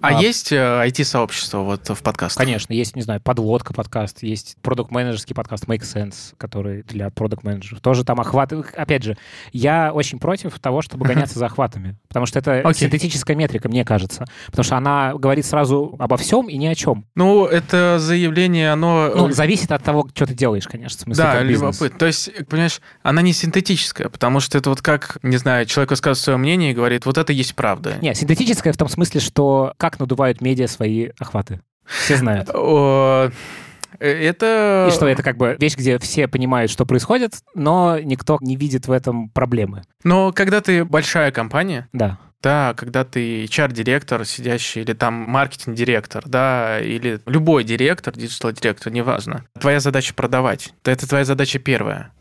А, 0.00 0.20
есть 0.20 0.52
э, 0.52 0.56
IT-сообщество 0.56 1.58
вот 1.58 1.88
в 1.88 2.02
подкастах? 2.02 2.44
Конечно, 2.44 2.72
есть, 2.72 2.96
не 2.96 3.02
знаю, 3.02 3.20
подлодка 3.20 3.72
подкаст, 3.72 4.22
есть 4.22 4.56
продукт-менеджерский 4.62 5.34
подкаст 5.34 5.64
Make 5.64 5.82
Sense, 5.82 6.34
который 6.36 6.82
для 6.84 7.10
продукт-менеджеров. 7.10 7.80
Тоже 7.80 8.04
там 8.04 8.20
охват. 8.20 8.52
Опять 8.52 9.02
же, 9.02 9.16
я 9.52 9.92
очень 9.92 10.18
против 10.18 10.58
того, 10.58 10.82
чтобы 10.82 11.06
гоняться 11.06 11.38
за 11.38 11.46
охватами, 11.46 11.96
потому 12.08 12.26
что 12.26 12.38
это 12.38 12.60
Окей. 12.60 12.74
синтетическая 12.74 13.36
метрика, 13.36 13.68
мне 13.68 13.84
кажется. 13.84 14.26
Потому 14.46 14.64
что 14.64 14.76
она 14.76 15.14
говорит 15.14 15.46
сразу 15.46 15.96
обо 15.98 16.16
всем 16.16 16.48
и 16.48 16.56
ни 16.56 16.66
о 16.66 16.74
чем. 16.74 17.06
Ну, 17.14 17.46
это 17.46 17.98
заявление, 17.98 18.72
оно... 18.72 19.10
Ну, 19.14 19.30
зависит 19.30 19.72
от 19.72 19.82
того, 19.82 20.08
что 20.14 20.26
ты 20.26 20.34
делаешь, 20.34 20.66
конечно, 20.66 20.98
в 20.98 21.02
смысле, 21.02 21.24
да, 21.24 21.42
любопытно. 21.42 21.98
То 21.98 22.06
есть, 22.06 22.30
понимаешь, 22.46 22.80
она 23.02 23.22
не 23.22 23.32
синтетическая, 23.32 24.08
потому 24.08 24.40
что 24.40 24.58
это 24.58 24.70
вот 24.70 24.82
как, 24.82 25.18
не 25.22 25.36
знаю, 25.36 25.66
человек 25.66 25.90
высказывает 25.90 26.18
свое 26.22 26.36
мнение 26.36 26.72
и 26.72 26.74
говорит, 26.74 27.06
вот 27.06 27.18
это 27.18 27.32
есть 27.32 27.54
правда. 27.54 27.96
Не, 28.00 28.14
синтетическая 28.14 28.72
в 28.72 28.76
том 28.76 28.88
смысле, 28.88 29.20
что 29.20 29.39
как 29.76 29.98
надувают 30.00 30.40
медиа 30.40 30.66
свои 30.68 31.10
охваты. 31.18 31.60
Все 31.86 32.16
знают. 32.16 32.48
Это... 33.98 34.86
И 34.88 34.94
что 34.94 35.06
это 35.08 35.22
как 35.22 35.36
бы 35.36 35.56
вещь, 35.58 35.76
где 35.76 35.98
все 35.98 36.26
понимают, 36.28 36.70
что 36.70 36.86
происходит, 36.86 37.34
но 37.54 37.98
никто 37.98 38.38
не 38.40 38.56
видит 38.56 38.86
в 38.88 38.92
этом 38.92 39.28
проблемы. 39.28 39.82
Но 40.04 40.32
когда 40.32 40.60
ты 40.60 40.84
большая 40.84 41.32
компания, 41.32 41.88
Да. 41.92 42.18
да, 42.42 42.72
когда 42.76 43.04
ты 43.04 43.44
HR-директор, 43.44 44.24
сидящий, 44.24 44.82
или 44.82 44.94
там 44.94 45.12
маркетинг-директор, 45.14 46.22
да, 46.26 46.80
или 46.80 47.20
любой 47.26 47.64
директор, 47.64 48.14
digital-директор, 48.14 48.90
неважно, 48.92 49.44
твоя 49.60 49.80
задача 49.80 50.14
продавать. 50.14 50.72
Это 50.84 51.06
твоя 51.06 51.24
задача 51.24 51.58
первая. 51.58 52.12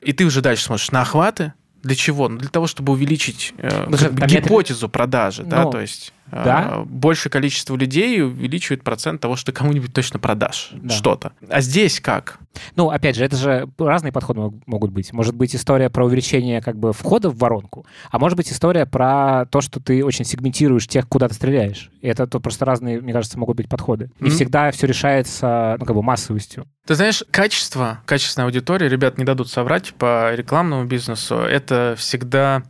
И 0.00 0.12
ты 0.12 0.24
уже 0.24 0.40
дальше 0.40 0.64
смотришь 0.64 0.90
на 0.90 1.02
охваты, 1.02 1.52
для 1.84 1.94
чего? 1.94 2.28
Ну, 2.28 2.38
для 2.38 2.48
того, 2.48 2.66
чтобы 2.66 2.92
увеличить 2.92 3.54
э, 3.58 3.68
Потому 3.84 3.96
что 3.96 4.08
метрика- 4.08 4.42
гипотезу 4.42 4.88
продажи, 4.88 5.44
да, 5.44 5.62
Ну, 5.64 5.70
то 5.70 5.80
есть 5.80 6.12
да. 6.30 6.82
большее 6.86 7.30
количество 7.30 7.76
людей 7.76 8.22
увеличивает 8.22 8.82
процент 8.84 9.20
того, 9.20 9.36
что 9.36 9.52
ты 9.52 9.58
кому-нибудь 9.58 9.92
точно 9.92 10.18
продашь 10.18 10.70
Да. 10.72 10.94
что-то. 10.94 11.32
А 11.48 11.60
здесь 11.60 12.00
как? 12.00 12.38
Ну, 12.74 12.90
опять 12.90 13.14
же, 13.16 13.24
это 13.24 13.36
же 13.36 13.68
разные 13.78 14.12
подходы 14.12 14.40
мог- 14.40 14.66
могут 14.66 14.90
быть. 14.90 15.12
Может 15.12 15.34
быть 15.36 15.54
история 15.54 15.90
про 15.90 16.04
увеличение 16.04 16.60
как 16.60 16.76
бы 16.76 16.92
входа 16.92 17.30
в 17.30 17.38
воронку, 17.38 17.86
а 18.10 18.18
может 18.18 18.36
быть 18.36 18.50
история 18.52 18.84
про 18.84 19.46
то, 19.50 19.60
что 19.60 19.80
ты 19.80 20.04
очень 20.04 20.24
сегментируешь 20.24 20.86
тех, 20.88 21.08
куда 21.08 21.28
ты 21.28 21.34
стреляешь. 21.34 21.90
И 22.00 22.08
это 22.08 22.26
тут 22.26 22.42
просто 22.42 22.64
разные, 22.64 23.00
мне 23.00 23.12
кажется, 23.12 23.38
могут 23.38 23.56
быть 23.56 23.68
подходы. 23.68 24.10
Не 24.20 24.28
Мгм. 24.28 24.36
всегда 24.36 24.70
все 24.72 24.86
решается, 24.86 25.76
ну, 25.78 25.86
как 25.86 25.94
бы 25.94 26.02
массовостью. 26.02 26.66
Ты 26.86 26.94
знаешь, 26.94 27.22
качество, 27.30 28.00
качественная 28.06 28.46
аудитория, 28.46 28.88
ребят 28.88 29.18
не 29.18 29.24
дадут 29.24 29.50
соврать 29.50 29.94
по 29.94 30.34
рекламному 30.34 30.84
бизнесу, 30.86 31.36
это 31.36 31.94
всегда, 31.98 32.62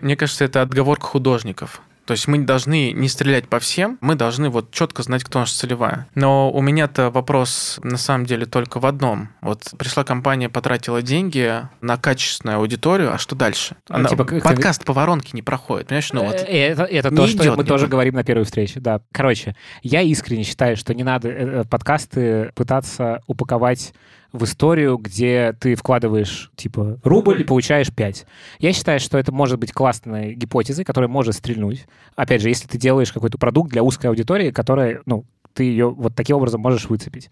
мне 0.00 0.16
кажется, 0.16 0.44
это 0.44 0.62
отговорка 0.62 1.06
художников. 1.06 1.82
То 2.10 2.14
есть 2.14 2.26
мы 2.26 2.38
должны 2.38 2.90
не 2.90 3.08
стрелять 3.08 3.46
по 3.46 3.60
всем, 3.60 3.96
мы 4.00 4.16
должны 4.16 4.48
вот 4.50 4.72
четко 4.72 5.04
знать, 5.04 5.22
кто 5.22 5.38
наша 5.38 5.54
целевая. 5.54 6.08
Но 6.16 6.50
у 6.50 6.60
меня-то 6.60 7.08
вопрос 7.08 7.78
на 7.84 7.98
самом 7.98 8.26
деле 8.26 8.46
только 8.46 8.80
в 8.80 8.86
одном. 8.86 9.28
Вот 9.42 9.62
пришла 9.78 10.02
компания, 10.02 10.48
потратила 10.48 11.02
деньги 11.02 11.62
на 11.80 11.96
качественную 11.98 12.58
аудиторию, 12.58 13.14
а 13.14 13.18
что 13.18 13.36
дальше? 13.36 13.76
Ну, 13.88 13.94
Она- 13.94 14.08
типа, 14.08 14.24
как- 14.24 14.42
подкаст 14.42 14.84
по 14.84 14.92
воронке 14.92 15.30
не 15.34 15.42
проходит, 15.42 15.86
понимаешь? 15.86 16.12
Ну 16.12 16.24
вот. 16.24 16.34
Э, 16.34 16.72
Это, 16.72 16.82
это 16.82 17.10
не 17.10 17.16
то, 17.16 17.26
что 17.28 17.44
идет 17.44 17.56
мы 17.56 17.62
тоже 17.62 17.86
говорим 17.86 18.14
на 18.14 18.24
первой 18.24 18.42
встрече, 18.44 18.80
да. 18.80 19.02
Короче, 19.12 19.54
я 19.84 20.02
искренне 20.02 20.42
считаю, 20.42 20.76
что 20.76 20.92
не 20.94 21.04
надо 21.04 21.28
э, 21.28 21.64
подкасты 21.64 22.50
пытаться 22.56 23.22
упаковать 23.28 23.94
в 24.32 24.44
историю, 24.44 24.96
где 24.96 25.54
ты 25.58 25.74
вкладываешь, 25.74 26.50
типа, 26.56 26.98
рубль 27.02 27.40
и 27.40 27.44
получаешь 27.44 27.92
5. 27.92 28.26
Я 28.58 28.72
считаю, 28.72 29.00
что 29.00 29.18
это 29.18 29.32
может 29.32 29.58
быть 29.58 29.72
классной 29.72 30.34
гипотезой, 30.34 30.84
которая 30.84 31.08
может 31.08 31.34
стрельнуть. 31.34 31.86
Опять 32.16 32.42
же, 32.42 32.48
если 32.48 32.68
ты 32.68 32.78
делаешь 32.78 33.12
какой-то 33.12 33.38
продукт 33.38 33.70
для 33.70 33.82
узкой 33.82 34.06
аудитории, 34.06 34.50
которая, 34.50 35.00
ну, 35.06 35.24
ты 35.52 35.64
ее 35.64 35.90
вот 35.90 36.14
таким 36.14 36.36
образом 36.36 36.60
можешь 36.60 36.88
выцепить. 36.88 37.30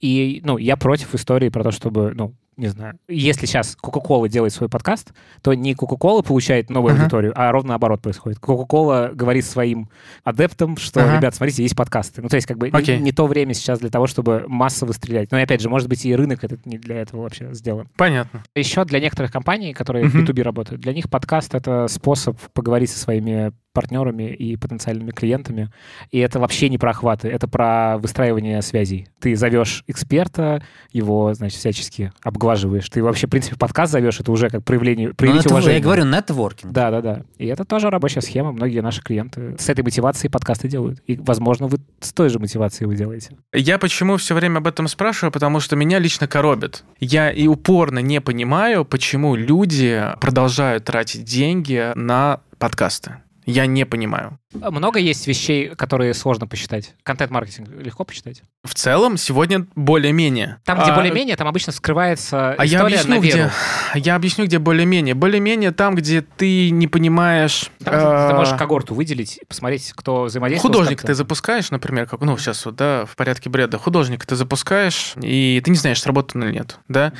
И, 0.00 0.40
ну, 0.44 0.58
я 0.58 0.76
против 0.76 1.14
истории 1.14 1.48
про 1.48 1.62
то, 1.62 1.70
чтобы, 1.70 2.12
ну, 2.14 2.34
не 2.56 2.68
знаю, 2.68 2.98
если 3.08 3.46
сейчас 3.46 3.76
Coca-Cola 3.82 4.28
делает 4.28 4.52
свой 4.52 4.68
подкаст, 4.68 5.12
то 5.40 5.54
не 5.54 5.74
Coca-Cola 5.74 6.22
получает 6.22 6.70
новую 6.70 6.94
uh-huh. 6.94 7.00
аудиторию, 7.00 7.32
а 7.34 7.50
ровно 7.50 7.70
наоборот 7.70 8.02
происходит. 8.02 8.38
Coca-Cola 8.38 9.14
говорит 9.14 9.44
своим 9.44 9.88
адептам, 10.22 10.76
что, 10.76 11.00
uh-huh. 11.00 11.16
ребят, 11.16 11.34
смотрите, 11.34 11.62
есть 11.62 11.76
подкасты. 11.76 12.20
Ну, 12.20 12.28
то 12.28 12.36
есть, 12.36 12.46
как 12.46 12.58
бы 12.58 12.68
okay. 12.68 12.96
не, 12.96 13.04
не 13.04 13.12
то 13.12 13.26
время 13.26 13.54
сейчас 13.54 13.78
для 13.78 13.88
того, 13.90 14.06
чтобы 14.06 14.44
массово 14.48 14.92
стрелять. 14.92 15.30
Но, 15.32 15.38
и 15.38 15.42
опять 15.42 15.60
же, 15.60 15.70
может 15.70 15.88
быть, 15.88 16.04
и 16.04 16.14
рынок 16.14 16.44
этот 16.44 16.66
не 16.66 16.78
для 16.78 16.96
этого 16.96 17.22
вообще 17.22 17.52
сделан. 17.54 17.88
Понятно. 17.96 18.42
Еще 18.54 18.84
для 18.84 19.00
некоторых 19.00 19.32
компаний, 19.32 19.72
которые 19.72 20.04
uh-huh. 20.04 20.08
в 20.08 20.28
B2B 20.28 20.42
работают, 20.42 20.82
для 20.82 20.92
них 20.92 21.08
подкаст— 21.08 21.54
это 21.56 21.88
способ 21.88 22.38
поговорить 22.52 22.90
со 22.90 22.98
своими 22.98 23.52
партнерами 23.72 24.32
и 24.32 24.56
потенциальными 24.56 25.10
клиентами. 25.10 25.70
И 26.10 26.18
это 26.18 26.38
вообще 26.38 26.68
не 26.68 26.78
про 26.78 26.90
охваты, 26.90 27.28
это 27.28 27.48
про 27.48 27.98
выстраивание 27.98 28.60
связей. 28.62 29.08
Ты 29.20 29.34
зовешь 29.34 29.84
эксперта, 29.86 30.62
его, 30.90 31.32
значит, 31.34 31.58
всячески 31.58 32.12
обглаживаешь. 32.42 32.88
Ты 32.88 33.02
вообще, 33.02 33.26
в 33.26 33.30
принципе, 33.30 33.56
подкаст 33.56 33.92
зовешь, 33.92 34.18
это 34.18 34.32
уже 34.32 34.50
как 34.50 34.64
проявление, 34.64 35.08
ну, 35.08 35.14
проявить 35.14 35.42
это, 35.42 35.54
уважение. 35.54 35.78
Я 35.78 35.82
говорю, 35.82 36.04
нетворкинг. 36.04 36.72
Да, 36.72 36.90
да, 36.90 37.00
да. 37.00 37.22
И 37.38 37.46
это 37.46 37.64
тоже 37.64 37.88
рабочая 37.88 38.20
схема. 38.20 38.52
Многие 38.52 38.80
наши 38.80 39.00
клиенты 39.00 39.56
с 39.58 39.68
этой 39.68 39.82
мотивацией 39.82 40.30
подкасты 40.30 40.68
делают. 40.68 41.00
И, 41.06 41.16
возможно, 41.16 41.68
вы 41.68 41.78
с 42.00 42.12
той 42.12 42.28
же 42.28 42.38
мотивацией 42.38 42.88
вы 42.88 42.96
делаете. 42.96 43.36
Я 43.52 43.78
почему 43.78 44.16
все 44.16 44.34
время 44.34 44.58
об 44.58 44.66
этом 44.66 44.88
спрашиваю? 44.88 45.30
Потому 45.32 45.60
что 45.60 45.76
меня 45.76 45.98
лично 45.98 46.26
коробит. 46.26 46.84
Я 46.98 47.30
и 47.30 47.46
упорно 47.46 48.00
не 48.00 48.20
понимаю, 48.20 48.84
почему 48.84 49.36
люди 49.36 50.02
продолжают 50.20 50.84
тратить 50.84 51.24
деньги 51.24 51.92
на 51.94 52.40
подкасты. 52.58 53.18
Я 53.44 53.66
не 53.66 53.84
понимаю. 53.84 54.38
Много 54.54 54.98
есть 54.98 55.26
вещей, 55.26 55.68
которые 55.70 56.14
сложно 56.14 56.46
посчитать. 56.46 56.94
Контент-маркетинг 57.02 57.68
легко 57.68 58.04
посчитать? 58.04 58.42
В 58.62 58.74
целом, 58.74 59.16
сегодня 59.16 59.66
более-менее. 59.74 60.58
Там, 60.64 60.80
где 60.80 60.92
а, 60.92 60.94
более-менее, 60.94 61.36
там 61.36 61.48
обычно 61.48 61.72
скрывается 61.72 62.52
а 62.52 62.64
история 62.64 62.70
я 62.70 62.82
объясню, 62.82 63.14
на 63.14 63.20
веру. 63.20 63.50
Где, 63.92 64.00
я 64.00 64.14
объясню, 64.14 64.44
где 64.44 64.58
более-менее. 64.58 65.14
Более-менее 65.14 65.72
там, 65.72 65.94
где 65.94 66.22
ты 66.22 66.70
не 66.70 66.86
понимаешь... 66.86 67.70
Там, 67.84 67.94
э, 67.94 68.28
ты 68.30 68.34
можешь 68.36 68.56
когорту 68.56 68.94
выделить, 68.94 69.40
посмотреть, 69.48 69.92
кто 69.96 70.24
взаимодействует. 70.24 70.74
Художник 70.74 71.02
ты 71.02 71.14
запускаешь, 71.14 71.70
например, 71.70 72.06
как, 72.06 72.20
ну, 72.20 72.38
сейчас 72.38 72.64
вот, 72.64 72.76
да, 72.76 73.06
в 73.06 73.16
порядке 73.16 73.50
бреда. 73.50 73.78
Художник 73.78 74.24
ты 74.26 74.36
запускаешь, 74.36 75.14
и 75.20 75.60
ты 75.64 75.70
не 75.70 75.76
знаешь, 75.76 76.00
сработано 76.00 76.44
или 76.44 76.52
нет, 76.52 76.78
да? 76.88 77.12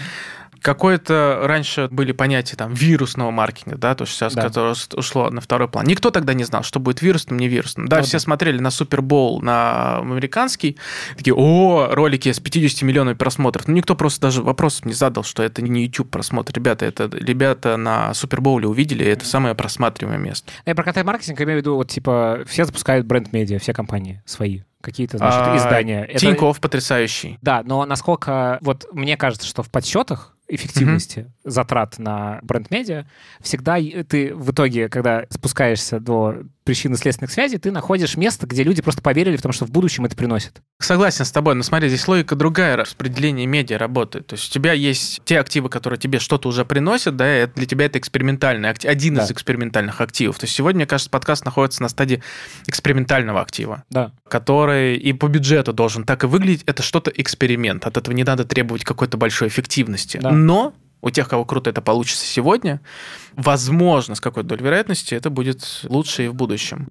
Какое-то 0.62 1.40
раньше 1.42 1.88
были 1.90 2.12
понятия 2.12 2.56
там 2.56 2.72
вирусного 2.72 3.30
маркетинга, 3.30 3.76
да, 3.78 3.94
то 3.94 4.04
есть 4.04 4.14
сейчас, 4.14 4.34
да. 4.34 4.42
которое 4.42 4.74
ушло 4.94 5.28
на 5.30 5.40
второй 5.40 5.68
план. 5.68 5.84
Никто 5.86 6.10
тогда 6.10 6.34
не 6.34 6.44
знал, 6.44 6.62
что 6.62 6.80
будет 6.80 7.02
вирусным, 7.02 7.38
не 7.38 7.48
вирусным. 7.48 7.88
Да, 7.88 7.98
ну, 7.98 8.02
все 8.04 8.12
да. 8.12 8.20
смотрели 8.20 8.58
на 8.58 8.70
Супербол, 8.70 9.42
на 9.42 9.98
американский, 9.98 10.78
такие, 11.16 11.34
о, 11.34 11.88
ролики 11.90 12.30
с 12.30 12.38
50 12.40 12.82
миллионами 12.82 13.14
просмотров. 13.14 13.66
Но 13.66 13.74
никто 13.74 13.96
просто 13.96 14.20
даже 14.20 14.42
вопрос 14.42 14.84
не 14.84 14.92
задал, 14.92 15.24
что 15.24 15.42
это 15.42 15.62
не 15.62 15.82
YouTube 15.82 16.10
просмотр. 16.10 16.52
Ребята, 16.54 16.84
это 16.86 17.10
ребята 17.12 17.76
на 17.76 18.14
Супербоуле 18.14 18.68
увидели, 18.68 19.04
это 19.04 19.26
самое 19.26 19.54
просматриваемое 19.54 20.22
место. 20.22 20.52
Я 20.64 20.74
про 20.74 20.84
контент-маркетинг 20.84 21.40
имею 21.40 21.58
в 21.58 21.62
виду, 21.62 21.74
вот 21.74 21.90
типа 21.90 22.44
все 22.46 22.64
запускают 22.64 23.06
бренд-медиа, 23.06 23.58
все 23.58 23.72
компании 23.72 24.22
свои 24.24 24.62
какие-то, 24.82 25.16
значит, 25.18 25.40
а, 25.40 25.56
издания. 25.56 26.06
Тиньков 26.18 26.56
это... 26.56 26.62
потрясающий. 26.62 27.38
Да, 27.40 27.62
но 27.64 27.86
насколько... 27.86 28.58
Вот 28.60 28.86
мне 28.92 29.16
кажется, 29.16 29.46
что 29.46 29.62
в 29.62 29.70
подсчетах 29.70 30.31
эффективности 30.48 31.20
mm-hmm. 31.20 31.50
затрат 31.50 31.98
на 31.98 32.40
бренд-медиа, 32.42 33.06
всегда 33.40 33.78
ты 34.08 34.34
в 34.34 34.50
итоге, 34.50 34.88
когда 34.88 35.24
спускаешься 35.30 36.00
до 36.00 36.42
причинно-следственных 36.64 37.32
связей, 37.32 37.58
ты 37.58 37.72
находишь 37.72 38.16
место, 38.16 38.46
где 38.46 38.62
люди 38.62 38.82
просто 38.82 39.02
поверили 39.02 39.36
в 39.36 39.42
том, 39.42 39.52
что 39.52 39.66
в 39.66 39.70
будущем 39.70 40.04
это 40.04 40.14
приносит. 40.14 40.62
Согласен 40.78 41.24
с 41.24 41.32
тобой, 41.32 41.54
но 41.54 41.62
смотри, 41.62 41.88
здесь 41.88 42.06
логика 42.06 42.36
другая, 42.36 42.76
распределение 42.76 43.46
медиа 43.46 43.78
работает. 43.78 44.28
То 44.28 44.34
есть 44.34 44.48
у 44.48 44.52
тебя 44.52 44.72
есть 44.72 45.22
те 45.24 45.40
активы, 45.40 45.68
которые 45.68 45.98
тебе 45.98 46.18
что-то 46.18 46.48
уже 46.48 46.64
приносят, 46.64 47.16
да, 47.16 47.42
и 47.42 47.46
для 47.46 47.66
тебя 47.66 47.86
это 47.86 47.98
экспериментальный 47.98 48.68
актив, 48.68 48.90
один 48.90 49.14
да. 49.14 49.24
из 49.24 49.30
экспериментальных 49.30 50.00
активов. 50.00 50.38
То 50.38 50.44
есть 50.44 50.54
сегодня, 50.54 50.78
мне 50.78 50.86
кажется, 50.86 51.10
подкаст 51.10 51.44
находится 51.44 51.82
на 51.82 51.88
стадии 51.88 52.22
экспериментального 52.66 53.40
актива, 53.40 53.84
да. 53.90 54.12
который 54.28 54.96
и 54.96 55.12
по 55.12 55.26
бюджету 55.26 55.72
должен 55.72 56.04
так 56.04 56.24
и 56.24 56.26
выглядеть. 56.26 56.62
Это 56.66 56.82
что-то 56.82 57.10
эксперимент. 57.10 57.86
От 57.86 57.96
этого 57.96 58.14
не 58.14 58.24
надо 58.24 58.44
требовать 58.44 58.84
какой-то 58.84 59.16
большой 59.16 59.48
эффективности. 59.48 60.18
Да. 60.18 60.31
Но 60.32 60.74
у 61.00 61.10
тех, 61.10 61.28
кого 61.28 61.44
круто 61.44 61.70
это 61.70 61.82
получится 61.82 62.24
сегодня, 62.24 62.80
возможно, 63.34 64.14
с 64.14 64.20
какой-то 64.20 64.48
долей 64.48 64.64
вероятности 64.64 65.14
это 65.14 65.30
будет 65.30 65.80
лучше 65.84 66.24
и 66.24 66.28
в 66.28 66.34
будущем. 66.34 66.88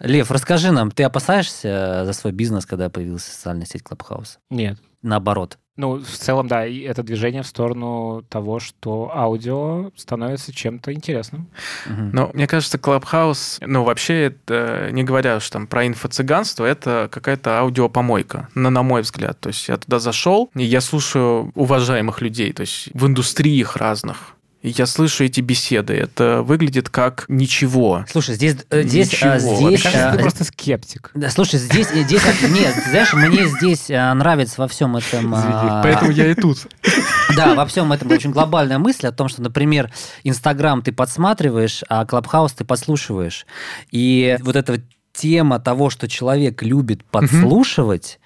Лев, 0.00 0.30
расскажи 0.30 0.72
нам, 0.72 0.90
ты 0.90 1.02
опасаешься 1.04 2.04
за 2.06 2.12
свой 2.14 2.32
бизнес, 2.32 2.64
когда 2.64 2.88
появилась 2.88 3.24
социальная 3.24 3.66
сеть 3.66 3.82
Clubhouse? 3.82 4.38
Нет. 4.48 4.78
Наоборот. 5.02 5.58
Ну, 5.80 5.98
в 5.98 6.10
целом, 6.10 6.46
да, 6.46 6.66
и 6.66 6.80
это 6.80 7.02
движение 7.02 7.42
в 7.42 7.46
сторону 7.46 8.22
того, 8.28 8.60
что 8.60 9.10
аудио 9.14 9.90
становится 9.96 10.52
чем-то 10.52 10.92
интересным. 10.92 11.48
Угу. 11.86 12.10
Но 12.12 12.30
мне 12.34 12.46
кажется, 12.46 12.76
Clubhouse, 12.76 13.64
ну, 13.66 13.82
вообще, 13.82 14.24
это, 14.24 14.90
не 14.92 15.04
говоря 15.04 15.38
уж 15.38 15.48
там 15.48 15.66
про 15.66 15.86
инфо-цыганство, 15.86 16.66
это 16.66 17.08
какая-то 17.10 17.60
аудиопомойка, 17.60 18.50
на, 18.54 18.68
на 18.68 18.82
мой 18.82 19.00
взгляд. 19.00 19.40
То 19.40 19.48
есть 19.48 19.68
я 19.68 19.78
туда 19.78 19.98
зашел, 20.00 20.50
и 20.54 20.64
я 20.64 20.82
слушаю 20.82 21.50
уважаемых 21.54 22.20
людей, 22.20 22.52
то 22.52 22.60
есть 22.60 22.90
в 22.92 23.06
индустриях 23.06 23.76
разных, 23.76 24.36
я 24.62 24.86
слышу 24.86 25.24
эти 25.24 25.40
беседы. 25.40 25.94
Это 25.94 26.42
выглядит 26.42 26.90
как 26.90 27.24
ничего. 27.28 28.04
Слушай, 28.10 28.34
здесь... 28.34 28.56
Э, 28.68 28.82
здесь 28.82 29.12
ничего. 29.12 29.30
А, 29.30 29.38
здесь 29.38 29.82
кажется, 29.82 30.10
ты 30.12 30.18
э, 30.18 30.20
просто 30.20 30.44
скептик. 30.44 31.10
Да, 31.14 31.30
слушай, 31.30 31.58
здесь... 31.58 31.88
здесь 31.88 32.22
нет, 32.42 32.74
знаешь, 32.88 33.12
мне 33.14 33.46
здесь 33.48 33.88
э, 33.88 34.12
нравится 34.12 34.60
во 34.60 34.68
всем 34.68 34.96
этом... 34.96 35.34
А, 35.34 35.80
поэтому 35.82 36.10
я 36.10 36.30
и 36.30 36.34
тут. 36.34 36.66
Да, 37.36 37.54
во 37.54 37.64
всем 37.64 37.92
этом 37.92 38.10
очень 38.10 38.32
глобальная 38.32 38.78
мысль 38.78 39.06
о 39.06 39.12
том, 39.12 39.28
что, 39.28 39.40
например, 39.40 39.90
Инстаграм 40.24 40.82
ты 40.82 40.90
подсматриваешь, 40.90 41.84
а 41.88 42.04
Клабхаус 42.04 42.52
ты 42.52 42.64
подслушиваешь. 42.64 43.46
И 43.92 44.36
вот 44.40 44.56
эта 44.56 44.82
тема 45.12 45.60
того, 45.60 45.90
что 45.90 46.08
человек 46.08 46.62
любит 46.62 47.04
подслушивать, 47.04 48.18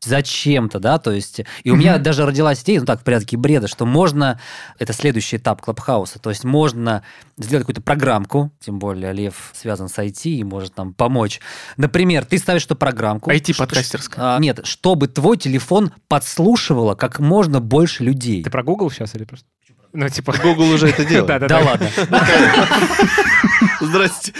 зачем-то, 0.00 0.78
да, 0.78 0.98
то 0.98 1.12
есть... 1.12 1.40
И 1.62 1.70
у 1.70 1.76
меня 1.76 1.98
даже 1.98 2.26
родилась 2.26 2.62
идея, 2.62 2.80
ну 2.80 2.86
так, 2.86 3.00
в 3.00 3.04
порядке 3.04 3.36
бреда, 3.36 3.68
что 3.68 3.86
можно... 3.86 4.40
Это 4.78 4.92
следующий 4.92 5.36
этап 5.36 5.62
Клабхауса, 5.62 6.18
то 6.18 6.30
есть 6.30 6.44
можно 6.44 7.02
сделать 7.38 7.64
какую-то 7.64 7.82
программку, 7.82 8.52
тем 8.60 8.78
более 8.78 9.12
Лев 9.12 9.52
связан 9.54 9.88
с 9.88 9.98
IT 9.98 10.22
и 10.24 10.44
может 10.44 10.76
нам 10.76 10.94
помочь. 10.94 11.40
Например, 11.76 12.24
ты 12.24 12.38
ставишь 12.38 12.64
эту 12.64 12.76
программку... 12.76 13.30
IT-подкастерская. 13.30 14.36
А, 14.36 14.38
нет, 14.38 14.60
чтобы 14.64 15.08
твой 15.08 15.36
телефон 15.36 15.92
подслушивало 16.08 16.94
как 16.94 17.20
можно 17.20 17.60
больше 17.60 18.04
людей. 18.04 18.42
Ты 18.42 18.50
про 18.50 18.62
Google 18.62 18.90
сейчас 18.90 19.14
или 19.14 19.24
просто? 19.24 19.46
Ну, 19.92 20.08
типа... 20.08 20.34
Google 20.42 20.70
уже 20.70 20.88
это 20.88 21.04
делает. 21.06 21.46
Да 21.48 21.58
ладно. 21.60 21.88
Здрасте. 23.80 24.32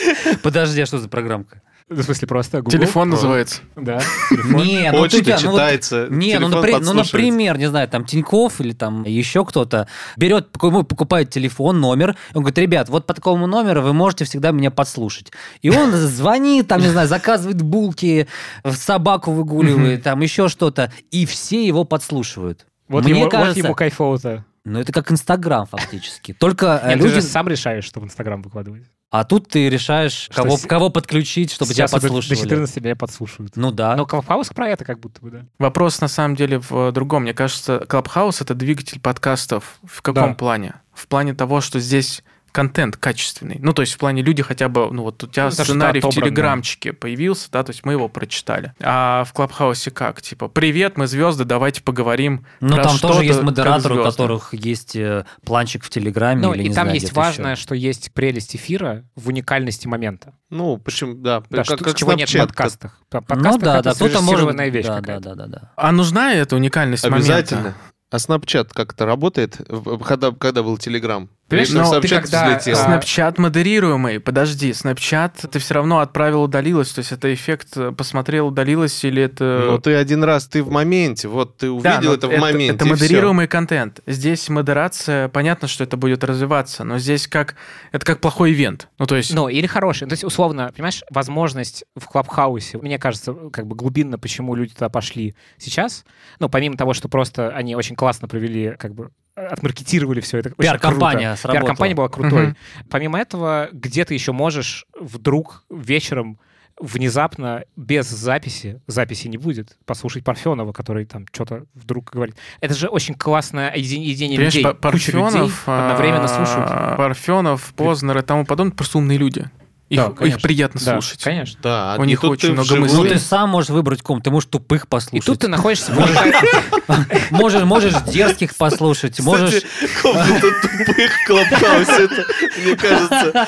Подожди, 0.43 0.83
а 0.83 0.87
что 0.87 0.99
за 0.99 1.09
программка? 1.09 1.63
В 1.89 2.03
смысле, 2.03 2.27
просто 2.27 2.63
Google? 2.63 2.73
Телефон 2.73 3.11
называется. 3.11 3.61
Да, 3.77 4.01
телефон. 4.31 4.65
Не, 4.65 4.91
ну, 4.91 4.99
Почта 4.99 5.19
ну, 5.19 5.39
читается, 5.39 6.01
вот, 6.03 6.11
не, 6.11 6.37
ну, 6.41 6.49
например, 6.49 6.81
ну, 6.81 6.93
например, 6.95 7.59
не 7.59 7.69
знаю, 7.69 7.87
там 7.89 8.05
Тиньков 8.05 8.61
или 8.61 8.73
там 8.73 9.05
еще 9.05 9.45
кто-то 9.45 9.87
берет, 10.17 10.51
покупает 10.51 11.31
телефон, 11.31 11.81
номер, 11.81 12.17
он 12.35 12.43
говорит, 12.43 12.59
ребят, 12.59 12.89
вот 12.89 13.07
по 13.07 13.15
такому 13.15 13.47
номеру 13.47 13.83
вы 13.83 13.93
можете 13.93 14.25
всегда 14.25 14.51
меня 14.51 14.73
подслушать. 14.73 15.31
И 15.63 15.71
он 15.71 15.93
звонит, 15.93 16.67
там, 16.67 16.81
не 16.81 16.89
знаю, 16.89 17.07
заказывает 17.07 17.63
булки, 17.63 18.27
собаку 18.69 19.31
выгуливает, 19.31 20.03
там 20.03 20.21
еще 20.23 20.49
что-то, 20.49 20.93
и 21.13 21.25
все 21.25 21.65
его 21.65 21.85
подслушивают. 21.85 22.67
Вот 22.89 23.05
Мне 23.05 23.21
ему, 23.21 23.31
кажется, 23.31 23.61
вот 23.61 23.65
ему 23.65 23.75
кайфово-то. 23.77 24.45
Ну, 24.65 24.81
это 24.81 24.93
как 24.93 25.13
Инстаграм 25.13 25.67
фактически. 25.67 26.33
Только 26.33 26.83
Нет, 26.85 26.97
люди... 26.99 27.15
ты 27.15 27.15
же 27.21 27.23
сам 27.23 27.47
решаешь, 27.47 27.85
что 27.85 28.01
в 28.01 28.05
Инстаграм 28.05 28.43
выкладывать. 28.43 28.83
А 29.11 29.25
тут 29.25 29.49
ты 29.49 29.69
решаешь, 29.69 30.29
кого, 30.35 30.57
с... 30.57 30.63
кого 30.67 30.91
подключить, 30.91 31.53
чтобы 31.53 31.73
Сейчас 31.73 31.91
тебя 31.91 32.01
подслушивали. 32.01 32.39
До 32.39 32.43
14 32.43 32.83
меня 32.83 32.97
подслушивают. 32.97 33.57
Ну 33.57 33.71
да. 33.71 33.95
Но 33.97 34.05
Клабхаус 34.05 34.49
про 34.49 34.69
это 34.69 34.85
как 34.85 34.99
будто 34.99 35.21
бы, 35.21 35.31
да. 35.31 35.47
Вопрос 35.59 36.01
на 36.01 36.09
самом 36.09 36.35
деле 36.35 36.59
в 36.59 36.91
другом. 36.93 37.23
Мне 37.23 37.33
кажется, 37.33 37.85
Клабхаус— 37.89 38.41
это 38.43 38.55
двигатель 38.55 39.01
подкастов. 39.01 39.79
В 39.85 40.03
каком 40.03 40.31
да. 40.31 40.35
плане? 40.35 40.75
В 40.93 41.07
плане 41.07 41.35
того, 41.35 41.61
что 41.61 41.79
здесь 41.79 42.25
контент 42.57 42.97
качественный. 42.97 43.59
Ну, 43.61 43.75
то 43.75 43.83
есть 43.83 43.93
в 43.93 43.99
плане 43.99 44.23
люди 44.23 44.43
хотя 44.43 44.71
бы, 44.71 44.91
ну 44.91 45.03
вот 45.03 45.23
у 45.23 45.27
тебя 45.27 45.45
ну, 45.45 45.51
сценарий 45.51 46.01
в 46.01 46.09
Телеграмчике 46.09 46.95
появился, 46.95 47.51
да, 47.53 47.63
то 47.63 47.69
есть 47.69 47.85
мы 47.85 47.93
его 47.93 48.09
прочитали. 48.09 48.73
А 48.81 49.25
в 49.25 49.35
Клабхаусе 49.35 49.91
как? 49.91 50.23
Типа, 50.23 50.49
привет, 50.49 50.97
мы 50.97 51.07
звезды, 51.07 51.45
давайте 51.45 51.83
поговорим 51.83 52.47
Ну, 52.61 52.77
там 52.77 52.97
тоже 52.97 53.25
есть 53.25 53.43
модераторы, 53.43 54.01
у 54.01 54.05
которых 54.05 54.55
есть 54.55 54.97
э, 54.97 55.27
планчик 55.45 55.85
в 55.85 55.91
Телеграме. 55.91 56.41
Ну, 56.41 56.55
или, 56.55 56.63
и 56.63 56.67
там 56.69 56.87
знаю, 56.87 56.95
есть 56.95 57.13
важное, 57.13 57.53
еще. 57.53 57.61
что 57.61 57.75
есть 57.75 58.11
прелесть 58.15 58.57
эфира 58.57 59.05
в 59.17 59.29
уникальности 59.29 59.87
момента. 59.87 60.33
Ну, 60.49 60.79
почему, 60.79 61.13
да. 61.13 61.43
да 61.51 61.59
как, 61.59 61.67
что, 61.67 61.77
как 61.77 61.95
чего 61.95 62.15
нет 62.15 62.31
в 62.31 62.39
подкастах. 62.39 62.99
Подкастах 63.11 63.53
ну, 63.53 63.59
да, 63.59 63.83
да, 63.83 63.93
кто-то 63.93 64.23
может... 64.23 64.59
вещь 64.73 64.87
да, 64.87 65.03
да, 65.03 65.21
да, 65.21 65.35
да, 65.35 65.47
да. 65.47 65.73
А 65.77 65.93
нужна 65.93 66.33
эта 66.33 66.57
уникальность 66.57 67.05
Обязательно. 67.05 67.61
момента? 67.61 67.81
А 68.11 68.17
Snapchat 68.17 68.71
как-то 68.73 69.05
работает? 69.05 69.61
Когда, 70.07 70.31
когда 70.31 70.63
был 70.63 70.77
Telegram? 70.77 71.29
Понимаешь, 71.49 71.71
Но 71.71 71.83
но 71.83 72.01
ты 72.01 72.09
Snapchat 72.09 72.21
когда... 72.23 72.59
взлетел. 72.59 72.79
а, 72.79 72.99
Snapchat 72.99 73.35
модерируемый, 73.41 74.19
подожди, 74.19 74.71
Snapchat 74.73 75.49
ты 75.49 75.59
все 75.61 75.75
равно 75.75 76.01
отправил, 76.01 76.43
удалилось, 76.43 76.91
то 76.91 76.99
есть 76.99 77.13
это 77.13 77.33
эффект 77.33 77.77
э, 77.77 77.93
посмотрел, 77.93 78.49
удалилось, 78.49 79.05
или 79.05 79.23
это... 79.23 79.63
Ну, 79.71 79.79
ты 79.79 79.95
один 79.95 80.25
раз, 80.25 80.49
ты 80.49 80.65
в 80.65 80.71
моменте, 80.71 81.29
вот 81.29 81.57
ты 81.57 81.67
Да, 81.67 81.73
увидел 81.99 82.11
но 82.11 82.15
это 82.15 82.27
в 82.29 82.37
моменте. 82.37 82.75
Это 82.75 82.87
модерируемый 82.87 83.47
контент. 83.47 84.01
Здесь 84.07 84.49
модерация, 84.49 85.29
понятно, 85.29 85.69
что 85.69 85.85
это 85.85 85.97
будет 85.97 86.25
развиваться, 86.25 86.83
но 86.83 86.99
здесь 86.99 87.29
как 87.29 87.55
это 87.93 88.05
как 88.05 88.21
плохой 88.21 88.53
ивент. 88.53 88.89
Ну, 88.99 89.07
то 89.07 89.15
есть... 89.15 89.33
Ну, 89.33 89.49
или 89.49 89.69
хороший. 89.69 90.09
То 90.09 90.15
есть, 90.15 90.25
условно, 90.25 90.73
понимаешь, 90.75 91.05
возможность 91.11 91.85
в 91.95 92.07
Клабхаусе, 92.07 92.79
мне 92.79 92.99
кажется, 92.99 93.33
как 93.53 93.69
бы 93.69 93.77
глубинно, 93.77 94.19
почему 94.19 94.57
люди 94.57 94.75
туда 94.75 94.89
пошли 94.89 95.37
сейчас, 95.59 96.05
ну, 96.41 96.49
помимо 96.49 96.77
того, 96.77 96.93
что 96.93 97.09
просто 97.09 97.51
они 97.51 97.77
очень 97.77 97.95
классно 97.95 98.27
провели, 98.27 98.75
как 98.77 98.95
бы, 98.95 99.11
отмаркетировали 99.37 100.21
все 100.21 100.39
это. 100.39 100.51
Пиар-компания 100.51 101.29
круто. 101.29 101.37
сработала. 101.41 101.53
Пиар-компания 101.53 101.95
была 101.95 102.09
крутой. 102.09 102.47
Мгм. 102.49 102.57
Помимо 102.91 103.19
этого, 103.21 103.69
где 103.73 104.05
ты 104.05 104.15
еще 104.15 104.33
можешь 104.33 104.87
вдруг 104.99 105.65
вечером 105.71 106.39
внезапно 106.79 107.65
без 107.77 108.07
записи, 108.07 108.83
записи 108.87 109.29
не 109.29 109.39
будет, 109.39 109.79
послушать 109.87 110.25
Парфенова, 110.25 110.73
который 110.73 111.07
там 111.07 111.25
что-то 111.33 111.65
вдруг 111.75 112.11
говорит. 112.13 112.37
Это 112.61 112.75
же 112.75 112.89
очень 112.89 113.15
классное 113.15 113.73
единение 113.75 114.39
людей. 114.39 114.63
Пар- 114.63 114.93
Куча 114.93 115.13
людей 115.13 115.23
Парфенов, 115.23 115.63
одновременно 115.69 116.29
слушают. 116.29 116.67
а, 116.71 116.97
Парфенов, 116.97 117.73
Познер 117.75 118.19
и 118.19 118.23
тому 118.23 118.45
подобное, 118.45 118.75
просто 118.75 118.99
умные 118.99 119.17
люди. 119.17 119.47
Их, 119.89 119.99
Да, 120.01 120.27
их 120.27 120.43
приятно 120.43 120.81
Да, 120.85 120.93
слушать. 121.01 121.23
конечно. 121.23 121.59
Да, 121.63 121.97
У 121.99 122.03
и 122.03 122.07
них 122.09 122.25
очень 122.25 122.49
ты 122.49 122.53
много 122.55 122.67
вживую- 122.67 122.91
Ну, 122.93 123.01
мыслей. 123.03 123.15
ты 123.15 123.21
сам 123.21 123.51
можешь 123.51 123.71
выбрать 123.71 124.03
ком. 124.03 124.21
Ты 124.21 124.31
можешь 124.33 124.49
тупых 124.51 124.85
И 124.85 124.87
послушать. 124.89 125.27
тут 125.27 125.39
ты 125.39 125.49
находишься... 125.49 125.93
Можешь, 127.31 127.63
можешь 127.65 127.95
дерзких 128.05 128.57
послушать, 128.57 129.19
можешь... 129.21 129.63
Комната 130.03 130.41
тупых 130.63 131.11
Клабхаусе, 131.27 132.05
это, 132.05 132.25
мне 132.65 132.77
кажется, 132.77 133.47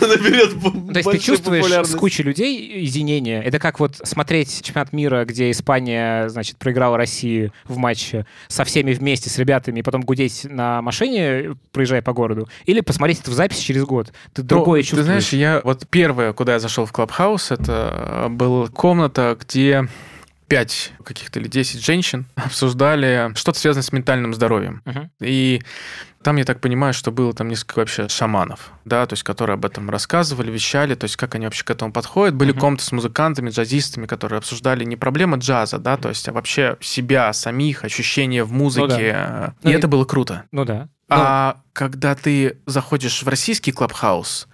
наберет 0.00 0.92
То 0.92 0.98
есть 0.98 1.10
ты 1.10 1.18
чувствуешь 1.18 1.86
с 1.86 1.94
кучей 1.94 2.22
людей 2.24 2.80
единение. 2.82 3.42
Это 3.42 3.58
как 3.58 3.78
вот 3.80 4.00
смотреть 4.04 4.62
чемпионат 4.62 4.92
мира, 4.92 5.24
где 5.24 5.50
Испания, 5.50 6.28
значит, 6.28 6.56
проиграла 6.58 6.96
России 6.96 7.52
в 7.64 7.76
матче 7.76 8.26
со 8.48 8.64
всеми 8.64 8.92
вместе, 8.92 9.30
с 9.30 9.38
ребятами, 9.38 9.80
и 9.80 9.82
потом 9.82 10.02
гудеть 10.02 10.44
на 10.44 10.82
машине, 10.82 11.56
проезжая 11.72 12.02
по 12.02 12.12
городу. 12.12 12.48
Или 12.66 12.80
посмотреть 12.80 13.20
это 13.20 13.30
в 13.30 13.34
записи 13.34 13.62
через 13.62 13.84
год. 13.84 14.12
Ты 14.34 14.42
Ну, 14.42 14.48
другое 14.48 14.80
Ты 14.82 14.88
чувствуешь. 14.88 15.06
знаешь, 15.06 15.28
я 15.32 15.55
вот 15.64 15.86
первое, 15.88 16.32
куда 16.32 16.54
я 16.54 16.58
зашел 16.58 16.86
в 16.86 16.92
Клабхаус, 16.92 17.50
это 17.50 18.26
была 18.30 18.68
комната, 18.68 19.36
где 19.40 19.88
пять 20.48 20.92
каких-то 21.04 21.40
или 21.40 21.48
10 21.48 21.84
женщин 21.84 22.26
обсуждали 22.36 23.32
что-то 23.34 23.58
связанное 23.58 23.82
с 23.82 23.92
ментальным 23.92 24.32
здоровьем. 24.34 24.80
Мгм. 24.84 25.10
И 25.20 25.60
там, 26.22 26.36
я 26.36 26.44
так 26.44 26.60
понимаю, 26.60 26.92
что 26.94 27.10
было 27.12 27.32
там 27.32 27.48
несколько 27.48 27.80
вообще 27.80 28.08
шаманов, 28.08 28.70
да, 28.84 29.06
то 29.06 29.12
есть 29.14 29.22
которые 29.22 29.54
об 29.54 29.64
этом 29.64 29.90
рассказывали, 29.90 30.50
вещали, 30.50 30.94
то 30.96 31.04
есть 31.04 31.16
как 31.16 31.34
они 31.36 31.46
вообще 31.46 31.64
к 31.64 31.70
этому 31.70 31.92
подходят. 31.92 32.34
Были 32.34 32.50
Мгм. 32.52 32.60
комнаты 32.60 32.84
с 32.84 32.92
музыкантами, 32.92 33.50
джазистами, 33.50 34.06
которые 34.06 34.38
обсуждали 34.38 34.84
не 34.84 34.96
проблемы 34.96 35.36
джаза, 35.38 35.78
да, 35.78 35.96
то 35.96 36.08
есть 36.08 36.28
а 36.28 36.32
вообще 36.32 36.76
себя, 36.80 37.32
самих, 37.32 37.84
ощущения 37.84 38.42
в 38.44 38.52
музыке. 38.52 39.52
Ну 39.62 39.70
И 39.70 39.72
и- 39.72 39.76
это 39.76 39.88
было 39.88 40.04
круто. 40.04 40.44
Ну 40.52 40.64
да. 40.64 40.88
А 41.08 41.58
когда 41.72 42.14
ты 42.16 42.58
заходишь 42.66 43.22
в 43.22 43.28
российский 43.28 43.70
клабхаус, 43.70 44.48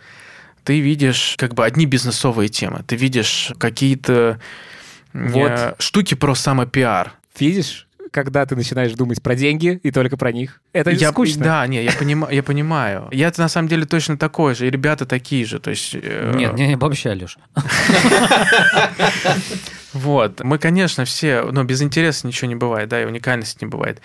ты 0.64 0.80
видишь 0.80 1.34
как 1.38 1.54
бы 1.54 1.64
одни 1.64 1.86
бизнесовые 1.86 2.48
темы. 2.48 2.82
Ты 2.86 2.96
видишь 2.96 3.52
какие-то 3.58 4.38
Вот. 5.12 5.76
штуки 5.78 6.14
про 6.14 6.34
самопиар. 6.34 7.12
Видишь, 7.38 7.86
когда 8.10 8.44
ты 8.46 8.54
начинаешь 8.54 8.92
думать 8.92 9.22
про 9.22 9.34
деньги 9.34 9.80
и 9.82 9.90
только 9.90 10.16
про 10.16 10.32
них, 10.32 10.60
это 10.72 10.90
я, 10.90 11.10
скучно. 11.10 11.44
Да, 11.44 11.66
не, 11.66 11.82
я, 11.82 11.92
понима, 11.92 12.28
я 12.30 12.42
понимаю. 12.42 13.08
Я 13.10 13.32
на 13.36 13.48
самом 13.48 13.68
деле 13.68 13.86
точно 13.86 14.16
такой 14.18 14.54
же, 14.54 14.66
и 14.66 14.70
ребята 14.70 15.06
такие 15.06 15.44
же. 15.46 15.58
То 15.58 15.70
есть, 15.70 15.94
э, 15.94 16.32
Нет, 16.36 16.54
не, 16.54 16.68
не 16.68 16.74
обобщай, 16.74 17.14
Леш. 17.14 17.38
Вот. 19.92 20.42
Мы, 20.42 20.58
конечно, 20.58 21.04
все, 21.04 21.42
но 21.42 21.64
без 21.64 21.82
интереса 21.82 22.26
ничего 22.26 22.48
не 22.48 22.54
бывает, 22.54 22.88
да, 22.88 23.02
и 23.02 23.04
уникальности 23.04 23.58
не 23.64 23.68
бывает. 23.68 24.00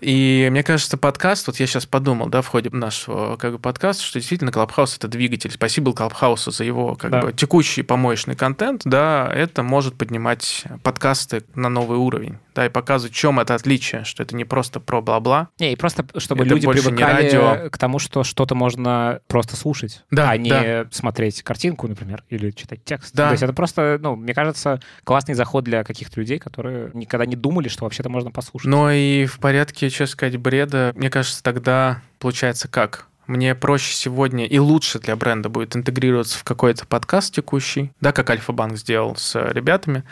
И 0.00 0.48
мне 0.50 0.62
кажется, 0.62 0.96
подкаст, 0.96 1.46
вот 1.46 1.56
я 1.60 1.66
сейчас 1.66 1.86
подумал, 1.86 2.28
да, 2.28 2.42
в 2.42 2.46
ходе 2.48 2.70
нашего 2.70 3.36
как 3.36 3.52
бы, 3.52 3.58
подкаста, 3.58 4.02
что 4.02 4.18
действительно 4.18 4.50
Клабхаус— 4.52 4.96
это 4.98 5.08
двигатель. 5.08 5.50
Спасибо 5.50 5.92
Клабхаусу 5.92 6.50
за 6.50 6.64
его 6.64 6.94
как 6.96 7.10
Да. 7.10 7.20
бы 7.22 7.32
текущий 7.32 7.82
помоечный 7.82 8.34
контент, 8.36 8.82
да, 8.84 9.30
это 9.32 9.62
может 9.62 9.94
поднимать 9.94 10.64
подкасты 10.82 11.44
на 11.54 11.68
новый 11.68 11.98
уровень, 11.98 12.38
да, 12.54 12.66
и 12.66 12.68
показывать, 12.68 13.14
в 13.14 13.16
чем 13.16 13.40
это 13.40 13.54
отличие, 13.54 14.04
что 14.04 14.22
это 14.22 14.36
не 14.36 14.44
просто 14.44 14.80
про 14.80 15.00
бла-бла. 15.00 15.48
Не, 15.58 15.72
и 15.72 15.76
просто, 15.76 16.04
чтобы 16.18 16.44
Это 16.44 16.54
люди 16.54 16.68
привыкали 16.68 17.22
радио. 17.24 17.70
к 17.70 17.78
тому, 17.78 17.98
что 17.98 18.24
что-то 18.24 18.54
можно 18.54 19.20
просто 19.28 19.56
слушать, 19.56 20.04
Да, 20.10 20.30
а 20.30 20.36
не 20.36 20.50
да. 20.50 20.86
смотреть 20.90 21.42
картинку, 21.42 21.88
например, 21.88 22.24
или 22.28 22.50
читать 22.50 22.84
текст. 22.84 23.14
Да. 23.14 23.28
То 23.28 23.32
есть 23.32 23.42
это 23.42 23.52
просто, 23.52 23.98
ну, 24.00 24.16
мне 24.16 24.34
кажется, 24.34 24.80
классный 25.04 25.34
заход 25.34 25.64
для 25.64 25.84
каких-то 25.84 26.20
людей, 26.20 26.38
которые 26.38 26.90
никогда 26.94 27.26
не 27.26 27.36
думали, 27.36 27.68
что 27.68 27.84
вообще-то 27.84 28.08
можно 28.08 28.30
послушать. 28.30 28.68
Но 28.70 28.90
и 28.90 29.26
в 29.26 29.38
порядке, 29.38 29.88
честно 29.90 30.06
сказать, 30.12 30.36
бреда, 30.36 30.92
мне 30.96 31.10
кажется, 31.10 31.42
тогда 31.42 32.02
получается 32.18 32.68
как? 32.68 33.06
Мне 33.26 33.54
проще 33.54 33.94
сегодня 33.94 34.46
и 34.46 34.58
лучше 34.58 34.98
для 34.98 35.14
бренда 35.16 35.48
будет 35.48 35.76
интегрироваться 35.76 36.38
в 36.38 36.44
какой-то 36.44 36.86
подкаст 36.86 37.34
текущий, 37.34 37.92
да, 38.00 38.12
как 38.12 38.28
Альфа-банк 38.30 38.76
сделал 38.76 39.16
с 39.16 39.34
ребятами, 39.52 40.04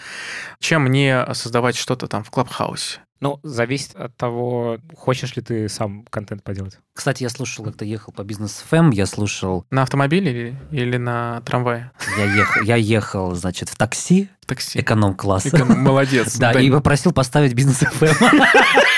чем 0.60 0.82
мне 0.84 1.24
создавать 1.34 1.76
что-то 1.76 2.06
там 2.06 2.22
в 2.24 2.30
Клабхаусе. 2.30 3.00
Ну, 3.22 3.38
зависит 3.42 3.94
от 3.96 4.16
того, 4.16 4.78
хочешь 4.96 5.36
ли 5.36 5.42
ты 5.42 5.68
сам 5.68 6.06
контент 6.08 6.42
поделать. 6.42 6.78
Кстати, 6.94 7.22
я 7.22 7.28
слушал, 7.28 7.66
как 7.66 7.76
ты 7.76 7.84
ехал 7.84 8.14
по 8.14 8.22
бизнес 8.22 8.64
ФМ, 8.70 8.90
я 8.92 9.04
слушал, 9.04 9.66
На 9.70 9.82
автомобиле 9.82 10.30
или, 10.30 10.56
или 10.70 10.96
на 10.96 11.42
трамвае? 11.42 11.90
я 12.16 12.24
ехал, 12.24 12.62
я 12.62 12.76
ехал, 12.76 13.34
значит, 13.34 13.68
в 13.68 13.76
такси 13.76 14.30
В 14.40 14.46
такси. 14.46 14.80
эконом-класса. 14.80 15.48
Эко- 15.50 15.66
Молодец. 15.66 16.36
Да, 16.38 16.54
Да, 16.54 16.60
и 16.60 16.70
попросил 16.70 17.12
поставить 17.12 17.52
бизнес 17.52 17.76
ФМ. 17.80 18.06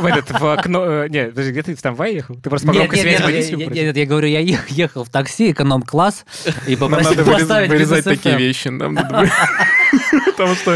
В 0.00 0.04
этот, 0.06 0.30
в 0.40 0.46
окно... 0.52 0.84
э, 1.04 1.08
Не, 1.08 1.26
подожди, 1.26 1.50
где 1.52 1.62
ты 1.62 1.74
в 1.74 1.82
трамвае 1.82 2.14
ехал? 2.16 2.34
Ты 2.36 2.48
просто 2.50 2.66
по 2.68 2.72
Нет, 2.72 2.80
громкой 2.82 2.96
нет, 2.98 3.02
связи 3.02 3.16
нет, 3.16 3.24
водителю 3.24 3.58
я- 3.58 3.64
попросил? 3.66 3.92
я- 3.94 4.06
говорю, 4.06 4.28
я 4.28 4.40
ехал 4.68 5.04
в 5.04 5.10
такси, 5.10 5.52
эконом-класс, 5.52 6.24
и 6.66 6.70
Нам 6.76 6.78
попросил 6.90 7.10
надо 7.10 7.22
вырез- 7.22 7.32
поставить 7.40 7.70
вырезать 7.70 8.04
такие 8.04 8.36
вещи. 8.36 8.68
Потому 10.26 10.54
что 10.54 10.72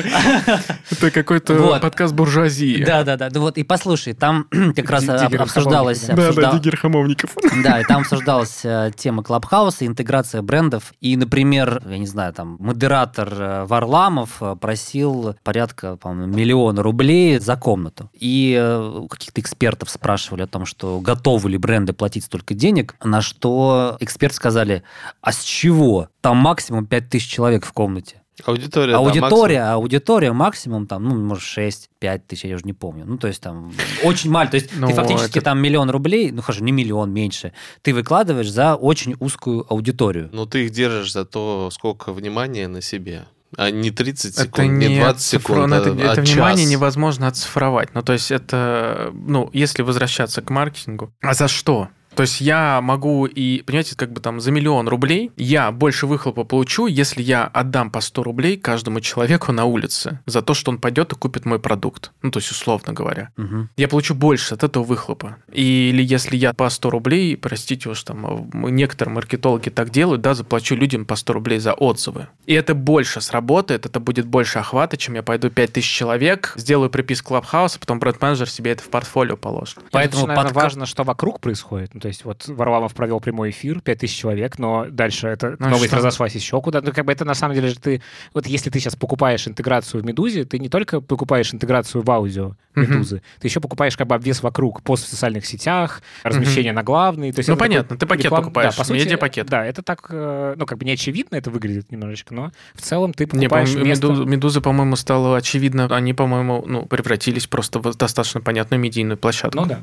это 0.91 1.11
какой-то 1.11 1.79
подкаст 1.81 2.15
буржуазии. 2.15 2.85
Да, 2.85 3.03
да, 3.05 3.17
да. 3.17 3.29
Ну 3.33 3.41
вот 3.41 3.59
и 3.59 3.63
послушай, 3.63 4.13
там 4.13 4.47
как 4.77 4.91
раз 4.91 5.05
Ди- 5.05 5.11
об- 5.11 5.21
Диггеров 5.21 5.43
обсуждалась, 5.47 6.01
Хамовников, 6.07 6.35
Да, 6.37 6.43
да, 6.43 6.53
Диггер 6.59 6.77
Хамовников. 6.77 7.31
Да, 7.63 7.81
и 7.81 7.85
там 7.85 8.03
обсуждалась 8.03 8.61
э, 8.65 8.93
тема 8.97 9.23
Клабхауса, 9.23 9.87
интеграция 9.87 10.43
брендов. 10.43 10.93
И, 11.01 11.17
например, 11.17 11.83
я 11.89 11.99
не 11.99 12.07
знаю, 12.07 12.33
там, 12.33 12.57
модератор 12.61 13.33
э, 13.33 13.65
Варламов 13.65 14.43
э, 14.43 14.57
просил 14.61 15.37
порядка, 15.43 15.97
по-моему, 15.97 16.35
миллиона 16.35 16.83
рублей 16.83 17.39
за 17.39 17.57
комнату. 17.57 18.11
И 18.13 18.57
у 18.97 19.09
каких-то 19.09 19.41
экспертов 19.41 19.91
спрашивали 19.91 20.43
о 20.43 20.47
том, 20.47 20.67
что 20.67 21.01
готовы 21.01 21.51
ли 21.51 21.59
бренды 21.59 21.93
платить 21.93 22.25
столько 22.25 22.55
денег, 22.55 22.95
на 23.03 23.23
что 23.23 23.97
эксперты 24.01 24.37
сказали, 24.37 24.83
а 25.21 25.33
с 25.33 25.43
чего? 25.43 26.09
Там 26.21 26.37
максимум 26.39 26.87
5000 26.87 27.27
человек 27.27 27.65
в 27.65 27.73
комнате. 27.73 28.23
Аудитория, 28.45 28.93
да, 28.93 28.99
аудитория, 28.99 29.63
аудитория 29.73 30.33
максимум 30.33 30.87
там, 30.87 31.05
ну, 31.05 31.15
может, 31.15 31.43
6-5 31.45 32.23
тысяч, 32.27 32.45
я 32.45 32.55
уже 32.57 32.65
не 32.65 32.75
помню. 32.75 33.05
Ну, 33.07 33.17
то 33.17 33.29
есть 33.29 33.41
там 33.41 33.73
очень 34.03 34.31
маленько. 34.31 34.51
То 34.53 34.57
есть 34.59 34.71
Ну, 34.77 34.89
ты 34.89 34.95
фактически 34.95 35.39
это- 35.39 35.47
там 35.47 35.59
миллион 35.61 35.89
рублей, 35.91 36.31
ну, 36.33 36.43
хорошо, 36.43 36.63
не 36.63 36.73
миллион, 36.73 37.11
меньше, 37.13 37.53
ты 37.83 37.95
выкладываешь 37.95 38.51
за 38.51 38.75
очень 38.75 39.17
узкую 39.21 39.65
аудиторию. 39.73 40.29
Но 40.33 40.45
ты 40.45 40.65
их 40.67 40.71
держишь 40.71 41.13
за 41.13 41.25
то, 41.25 41.71
сколько 41.73 42.13
внимания 42.13 42.69
на 42.69 42.83
себе. 42.83 43.25
А 43.57 43.71
не 43.71 43.91
30 43.91 44.35
секунд, 44.35 44.55
Это 44.55 44.67
не 44.67 44.89
не 44.89 44.99
20 45.01 45.17
оцифро- 45.35 45.41
секунд, 45.41 45.67
ну, 45.69 45.75
а, 45.77 45.79
это, 45.79 45.91
а 45.93 46.13
это 46.13 46.21
внимание 46.21 46.65
час. 46.65 46.71
невозможно 46.73 47.29
оцифровать. 47.29 47.95
Ну, 47.95 48.03
то 48.03 48.13
есть 48.13 48.31
это, 48.31 49.13
ну, 49.15 49.49
если 49.55 49.81
возвращаться 49.83 50.43
к 50.43 50.51
маркетингу, 50.51 51.11
а 51.23 51.33
за 51.33 51.49
что? 51.49 51.89
То 52.17 52.23
есть 52.23 52.41
я 52.41 52.81
могу 52.81 53.27
и, 53.27 53.63
понимаете, 53.63 53.95
как 53.97 54.13
бы 54.13 54.21
там 54.21 54.41
за 54.41 54.51
миллион 54.51 54.89
рублей 54.89 55.31
я 55.37 55.71
больше 55.71 56.07
выхлопа 56.07 56.45
получу, 56.45 56.87
если 56.87 57.23
я 57.23 57.45
отдам 57.45 57.91
по 57.91 58.01
100 58.01 58.23
рублей 58.23 58.57
каждому 58.57 59.01
человеку 59.01 59.53
на 59.53 59.65
улице 59.67 60.21
за 60.27 60.43
то, 60.43 60.55
что 60.55 60.71
он 60.71 60.79
пойдет 60.79 61.13
и 61.13 61.17
купит 61.17 61.45
мой 61.45 61.59
продукт. 61.59 62.13
Ну, 62.23 62.31
то 62.31 62.39
есть 62.39 62.51
условно 62.51 62.93
говоря. 62.93 63.31
Мгм. 63.37 63.69
Я 63.77 63.89
получу 63.89 64.15
больше 64.15 64.55
от 64.55 64.65
этого 64.65 64.83
выхлопа. 64.83 65.37
Или 65.53 66.03
если 66.03 66.37
я 66.37 66.53
по 66.55 66.69
100 66.71 66.91
рублей, 66.91 67.37
простите 67.37 67.91
уж 67.91 68.03
там, 68.03 68.51
некоторые 68.53 69.15
маркетологи 69.15 69.69
так 69.69 69.91
делают, 69.91 70.23
да, 70.23 70.35
заплачу 70.35 70.75
людям 70.75 71.05
по 71.05 71.17
100 71.17 71.33
рублей 71.35 71.59
за 71.59 71.75
отзывы. 71.75 72.29
И 72.47 72.55
это 72.55 72.75
больше 72.75 73.21
сработает, 73.21 73.85
это 73.87 74.01
будет 74.01 74.27
больше 74.27 74.59
охвата, 74.59 74.97
чем 74.97 75.15
я 75.15 75.23
пойду 75.23 75.51
5000 75.51 75.85
человек, 75.87 76.53
сделаю 76.57 76.89
приписку 76.89 77.29
Клабхауса, 77.29 77.79
потом 77.79 77.99
бренд-менеджер 77.99 78.49
себе 78.49 78.73
это 78.73 78.83
в 78.83 78.89
портфолио 78.89 79.37
положит. 79.37 79.77
Поэтому, 79.91 79.91
Поэтому 79.91 80.27
наверное, 80.29 80.51
подка- 80.53 80.63
важно, 80.63 80.87
что 80.87 81.03
вокруг 81.03 81.41
происходит. 81.41 81.91
То 82.07 82.09
есть 82.09 82.25
вот 82.25 82.47
Варламов 82.47 82.95
провел 82.95 83.19
прямой 83.19 83.51
эфир, 83.51 83.81
5000 83.81 84.17
человек, 84.17 84.61
но 84.61 84.87
дальше 84.89 85.27
это 85.27 85.57
Ну, 85.59 85.71
новость 85.71 85.89
что? 85.89 85.97
разошлась 85.97 86.37
еще 86.37 86.61
куда 86.63 86.81
Ну, 86.81 86.93
как 86.93 87.05
бы 87.05 87.11
это 87.11 87.25
на 87.25 87.35
самом 87.35 87.57
деле 87.57 87.67
же 87.71 87.81
ты... 87.81 88.01
Вот 88.33 88.47
если 88.47 88.71
ты 88.71 88.79
сейчас 88.79 88.95
покупаешь 88.95 89.49
интеграцию 89.49 90.05
в 90.05 90.07
Медузе, 90.07 90.45
ты 90.45 90.61
не 90.61 90.69
только 90.69 91.01
покупаешь 91.01 91.53
интеграцию 91.53 92.03
в 92.05 92.11
аудио. 92.13 92.53
Медузы, 92.77 93.23
ты 93.41 93.49
еще 93.49 93.59
покупаешь 93.59 93.97
как 93.97 94.07
бы 94.07 94.15
обвес 94.15 94.41
вокруг, 94.41 94.83
пост 94.83 95.07
в 95.07 95.09
социальных 95.09 95.47
сетях, 95.47 96.01
размещение 96.23 96.73
на 96.73 96.85
главный. 96.85 97.33
То 97.33 97.41
есть 97.41 97.49
Ну, 97.49 97.57
понятно, 97.57 97.97
ты 97.97 98.07
пакет 98.07 98.27
реклам- 98.27 98.43
покупаешь, 98.43 98.75
да, 98.77 98.79
по 98.83 98.85
сути, 98.87 98.99
медиапакет. 98.99 99.47
Да, 99.49 99.65
это 99.65 99.83
так, 99.83 100.07
э, 100.11 100.55
ну, 100.57 100.65
как 100.65 100.79
бы 100.79 100.85
не 100.85 100.93
очевидно 100.93 101.35
это 101.35 101.51
выглядит 101.51 101.91
немножечко, 101.91 102.35
но 102.35 102.53
в 102.75 102.83
целом 102.83 103.15
ты 103.15 103.25
Не, 103.25 103.31
покупаешь 103.49 103.71
по-моему, 103.71 103.89
место... 103.89 104.07
Медуза, 104.07 104.25
Медуза, 104.29 104.61
по-моему, 104.61 104.95
стало 104.95 105.37
очевидно. 105.39 105.87
Они, 105.91 106.13
по-моему, 106.15 106.63
ну, 106.69 106.87
превратились 106.87 107.49
просто 107.49 107.81
в 107.81 107.97
достаточно 107.97 108.41
понятную 108.43 108.79
медийную 108.79 109.17
площадку. 109.17 109.59
Ну 109.59 109.67
да. 109.67 109.81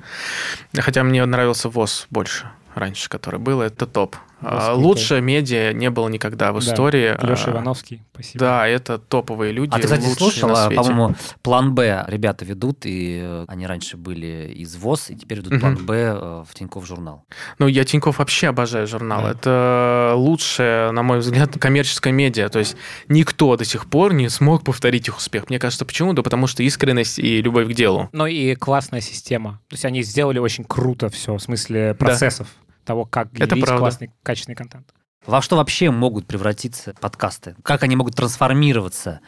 Хотя 0.82 1.04
мне 1.04 1.26
нравился 1.26 1.70
ВОЗ 1.70 2.06
больше 2.14 2.50
раньше, 2.76 3.10
который 3.10 3.40
был. 3.40 3.62
Это 3.62 3.86
топ. 3.86 4.16
А. 4.44 4.74
Лучше 4.74 5.22
медиа 5.22 5.74
не 5.74 5.90
было 5.90 6.10
никогда 6.10 6.52
в 6.52 6.64
Да. 6.64 6.72
истории. 6.72 7.16
Леша 7.26 7.48
А, 7.48 7.52
Ивановский, 7.52 8.02
спасибо. 8.14 8.40
Да, 8.40 8.68
это 8.68 8.98
топовые 8.98 9.52
люди. 9.52 9.72
А 9.74 9.78
ты, 9.78 9.84
кстати, 9.84 10.02
лучшие 10.02 10.16
слушал, 10.18 10.50
на 10.50 10.66
а, 10.66 10.68
свете. 10.68 10.84
по-моему, 10.84 11.16
план 11.42 11.74
Б 11.74 12.06
ребята 12.08 12.46
ведут, 12.46 12.86
и 12.86 13.22
э, 13.24 13.46
они 13.48 13.68
раньше 13.68 13.98
были 13.98 14.52
из 14.56 14.76
ВОЗ, 14.76 15.10
и 15.12 15.16
теперь 15.16 15.40
ведут 15.40 15.60
план 15.60 15.76
Б 15.86 15.94
э, 15.96 16.44
в 16.48 16.54
Тинькофф 16.54 16.86
журнал. 16.86 17.24
Ну, 17.60 17.68
я 17.68 17.84
Тиньков 17.84 18.20
вообще 18.20 18.48
обожаю 18.48 18.88
журнал. 18.88 19.22
Да. 19.24 19.32
Это 19.32 20.14
лучшее, 20.16 20.92
на 20.92 21.04
мой 21.04 21.20
взгляд, 21.20 21.52
коммерческое 21.60 22.14
медиа. 22.14 22.50
То 22.50 22.60
есть 22.60 22.76
никто 23.08 23.56
до 23.58 23.66
сих 23.66 23.86
пор 23.88 24.14
не 24.14 24.30
смог 24.30 24.64
повторить 24.64 25.08
их 25.08 25.18
успех. 25.18 25.50
Мне 25.50 25.60
кажется, 25.60 25.86
почему? 25.86 26.14
Да 26.14 26.22
потому 26.24 26.48
что 26.48 26.64
искренность 26.64 27.20
и 27.20 27.42
любовь 27.42 27.68
к 27.70 27.74
делу. 27.74 28.10
Ну 28.12 28.26
и 28.26 28.56
классная 28.56 29.02
система. 29.02 29.60
То 29.70 29.76
есть 29.76 29.86
они 29.86 30.04
сделали 30.04 30.40
очень 30.40 30.64
круто 30.64 31.10
все, 31.10 31.36
в 31.36 31.40
смысле 31.42 31.94
процессов 31.94 32.48
того, 32.84 33.06
как 33.06 33.34
Это 33.40 33.56
правда. 33.56 33.78
классный, 33.78 34.12
качественный 34.24 34.56
контент. 34.56 34.94
Во 35.26 35.42
что 35.42 35.56
вообще 35.56 35.90
могут 35.90 36.28
превратиться 36.28 36.94
подкасты? 37.00 37.56
Как 37.64 37.84
они 37.84 37.96
могут 37.96 38.16
трансформироваться? 38.16 39.22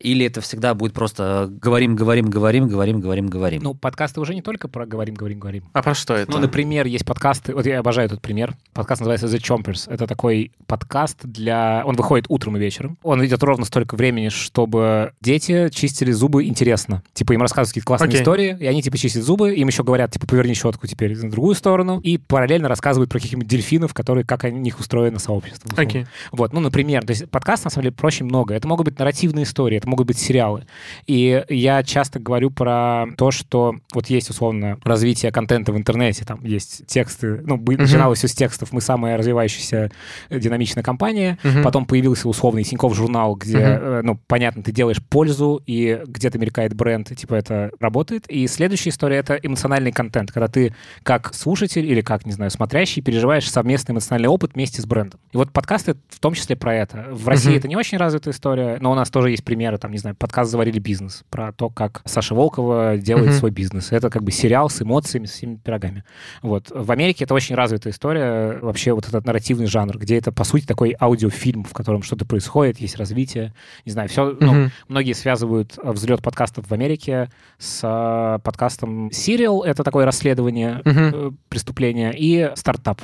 Или 0.00 0.26
это 0.26 0.40
всегда 0.40 0.74
будет 0.74 0.92
просто 0.92 1.48
говорим, 1.50 1.96
говорим, 1.96 2.28
говорим, 2.28 2.68
говорим, 2.68 3.00
говорим, 3.00 3.28
говорим? 3.28 3.62
Ну, 3.62 3.74
подкасты 3.74 4.20
уже 4.20 4.34
не 4.34 4.42
только 4.42 4.68
про 4.68 4.86
«говорим, 4.86 5.14
говорим, 5.14 5.38
говорим». 5.38 5.64
А 5.72 5.82
про 5.82 5.94
что 5.94 6.14
это? 6.14 6.30
Ну, 6.30 6.38
например, 6.38 6.86
есть 6.86 7.04
подкасты, 7.04 7.54
вот 7.54 7.66
я 7.66 7.80
обожаю 7.80 8.06
этот 8.06 8.20
пример. 8.20 8.56
Подкаст 8.72 9.00
называется 9.00 9.26
The 9.26 9.38
Chompers. 9.38 9.90
Это 9.90 10.06
такой 10.06 10.52
подкаст 10.66 11.24
для... 11.24 11.82
Он 11.84 11.96
выходит 11.96 12.26
утром 12.28 12.56
и 12.56 12.60
вечером. 12.60 12.98
Он 13.02 13.24
идет 13.24 13.42
ровно 13.42 13.64
столько 13.64 13.96
времени, 13.96 14.28
чтобы 14.28 15.12
дети 15.20 15.68
чистили 15.70 16.12
зубы 16.12 16.44
интересно. 16.44 17.02
Типа 17.12 17.32
им 17.32 17.42
рассказывают 17.42 17.70
какие-то 17.70 17.86
классные 17.86 18.08
Окей. 18.08 18.20
истории, 18.20 18.56
и 18.58 18.66
они 18.66 18.82
типа 18.82 18.98
чистят 18.98 19.22
зубы, 19.22 19.54
им 19.54 19.68
еще 19.68 19.82
говорят, 19.82 20.10
типа, 20.10 20.26
поверни 20.26 20.54
щетку 20.54 20.86
теперь 20.86 21.16
на 21.16 21.30
другую 21.30 21.54
сторону, 21.54 22.00
и 22.00 22.18
параллельно 22.18 22.68
рассказывают 22.68 23.10
про 23.10 23.18
каких-нибудь 23.18 23.48
дельфинов, 23.48 23.94
которые, 23.94 24.24
как 24.24 24.44
они, 24.44 24.58
них 24.58 24.78
устроено 24.78 25.18
сообщество. 25.18 25.68
условно. 25.68 25.90
Окей. 25.90 26.06
Вот, 26.32 26.52
ну, 26.52 26.60
например, 26.60 27.04
то 27.04 27.10
есть 27.10 27.28
подкаст, 27.30 27.64
на 27.64 27.70
самом 27.70 27.84
деле, 27.84 27.94
проще 27.94 28.24
много. 28.24 28.54
Это 28.54 28.66
могут 28.68 28.86
быть 28.86 28.98
нарративные 28.98 29.44
истории, 29.44 29.76
это 29.86 29.90
могут 29.90 30.06
быть 30.08 30.18
сериалы. 30.18 30.64
И 31.06 31.44
я 31.48 31.82
часто 31.82 32.18
говорю 32.18 32.50
про 32.50 33.06
то, 33.16 33.30
что 33.30 33.76
вот 33.94 34.06
есть, 34.08 34.28
условно, 34.30 34.78
развитие 34.84 35.30
контента 35.32 35.72
в 35.72 35.76
интернете, 35.76 36.24
там 36.24 36.44
есть 36.44 36.86
тексты, 36.86 37.40
ну, 37.44 37.56
начиналось 37.56 38.18
все 38.18 38.28
с 38.28 38.34
текстов, 38.34 38.72
мы 38.72 38.80
самая 38.80 39.16
развивающаяся 39.16 39.90
э, 40.28 40.38
динамичная 40.40 40.82
компания, 40.82 41.38
Мгм. 41.42 41.62
потом 41.62 41.86
появился 41.86 42.28
условный 42.28 42.64
Тинькофф 42.64 42.94
журнал, 42.94 43.36
где, 43.36 43.58
э, 43.58 44.00
ну, 44.02 44.18
понятно, 44.26 44.62
ты 44.62 44.72
делаешь 44.72 45.02
пользу, 45.02 45.62
и 45.66 46.02
где-то 46.06 46.38
мелькает 46.38 46.74
бренд, 46.74 47.16
типа 47.16 47.34
это 47.34 47.70
работает. 47.80 48.26
И 48.28 48.46
следующая 48.48 48.90
история— 48.90 49.16
это 49.18 49.34
эмоциональный 49.34 49.92
контент, 49.92 50.32
когда 50.32 50.48
ты 50.48 50.74
как 51.02 51.32
слушатель 51.34 51.84
или 51.86 52.00
как, 52.00 52.26
не 52.26 52.32
знаю, 52.32 52.50
смотрящий 52.50 53.02
переживаешь 53.02 53.48
совместный 53.50 53.92
эмоциональный 53.92 54.28
опыт 54.28 54.54
вместе 54.54 54.82
с 54.82 54.86
брендом. 54.86 55.20
И 55.32 55.36
вот 55.36 55.52
подкасты 55.52 55.96
в 56.08 56.18
том 56.18 56.34
числе 56.34 56.56
про 56.56 56.74
это. 56.74 57.06
В 57.12 57.28
России 57.28 57.50
Мгм. 57.50 57.58
это 57.58 57.68
не 57.68 57.76
очень 57.76 57.98
развитая 57.98 58.32
история, 58.34 58.78
но 58.80 58.90
у 58.90 58.94
нас 58.94 59.10
тоже 59.10 59.30
есть 59.30 59.44
примеры, 59.44 59.75
там, 59.78 59.92
не 59.92 59.98
знаю, 59.98 60.16
подкаст 60.16 60.50
«Заварили 60.50 60.78
бизнес», 60.78 61.24
про 61.30 61.52
то, 61.52 61.68
как 61.70 62.02
Саша 62.04 62.34
Волкова 62.34 62.96
делает 62.96 63.28
Мгм. 63.30 63.34
свой 63.38 63.50
бизнес. 63.50 63.92
Это 63.92 64.10
как 64.10 64.22
бы 64.22 64.30
сериал 64.32 64.68
с 64.70 64.80
эмоциями, 64.82 65.26
с 65.26 65.32
всеми 65.32 65.56
пирогами. 65.56 66.04
Вот. 66.42 66.70
В 66.74 66.90
Америке 66.92 67.24
это 67.24 67.34
очень 67.34 67.54
развитая 67.54 67.92
история, 67.92 68.58
вообще 68.60 68.92
вот 68.92 69.06
этот 69.08 69.24
нарративный 69.26 69.66
жанр, 69.66 69.98
где 69.98 70.16
это, 70.18 70.32
по 70.32 70.44
сути, 70.44 70.64
такой 70.66 70.94
аудиофильм, 71.00 71.64
в 71.64 71.72
котором 71.72 72.02
что-то 72.02 72.24
происходит, 72.24 72.78
есть 72.80 72.96
развитие, 72.96 73.52
не 73.84 73.92
знаю, 73.92 74.08
все, 74.08 74.36
ну, 74.40 74.52
Мгм. 74.52 74.70
Многие 74.88 75.12
связывают 75.12 75.78
э, 75.82 75.90
взлет 75.92 76.22
подкастов 76.22 76.68
в 76.68 76.72
Америке 76.72 77.30
с 77.58 77.80
э, 77.82 78.38
подкастом 78.42 79.08
Serial, 79.08 79.64
это 79.64 79.82
такое 79.84 80.04
расследование 80.04 80.80
Мгм. 80.84 81.10
э, 81.14 81.30
преступления, 81.48 82.12
и 82.16 82.50
стартап, 82.56 83.00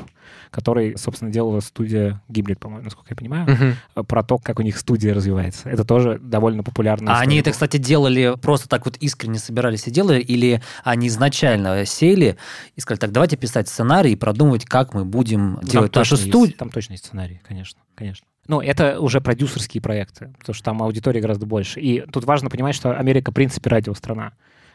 который, 0.51 0.97
собственно, 0.99 1.31
делала 1.31 1.61
студия 1.61 2.21
Гимлет, 2.29 2.59
по-моему, 2.59 2.85
насколько 2.85 3.09
я 3.11 3.17
понимаю, 3.17 3.77
э, 3.97 4.03
про 4.03 4.23
то, 4.23 4.39
как 4.39 4.59
у 4.59 4.63
них 4.63 4.79
студия 4.79 5.15
развивается. 5.15 5.69
Это 5.69 5.85
тоже 5.85 6.19
довольно 6.23 6.62
популярно. 6.63 7.17
А 7.17 7.21
они 7.21 7.39
это, 7.39 7.51
кстати, 7.51 7.77
делали 7.77 8.37
просто 8.41 8.69
так 8.69 8.85
вот 8.85 8.97
искренне 8.99 9.39
собирались 9.39 9.87
и 9.87 9.91
делали, 9.91 10.21
или 10.21 10.63
они 10.85 11.09
изначально 11.09 11.85
сели 11.85 12.37
и 12.77 12.81
сказали, 12.81 13.01
так, 13.01 13.13
давайте 13.13 13.37
писать 13.37 13.69
сценарий 13.69 14.13
и 14.13 14.17
продумывать, 14.17 14.65
как 14.65 14.95
мы 14.95 15.05
будем 15.05 15.59
делать 15.63 15.95
нашу 15.95 16.17
студию. 16.17 16.57
Там 16.57 16.71
точно 16.71 16.93
есть 16.93 17.07
сценарий, 17.07 17.41
конечно, 17.47 17.81
конечно. 17.95 18.27
Ну, 18.49 18.61
это 18.61 18.99
уже 19.01 19.21
продюсерские 19.21 19.81
проекты, 19.81 20.35
потому 20.39 20.55
что 20.55 20.65
там 20.65 20.83
аудитория 20.83 21.21
гораздо 21.21 21.47
больше. 21.47 21.81
И 21.81 22.01
тут 22.01 22.25
важно 22.25 22.51
понимать, 22.51 22.75
что 22.75 22.97
Америка, 22.99 23.31
в 23.31 23.35
принципе, 23.35 23.71
радиострана. 23.71 24.33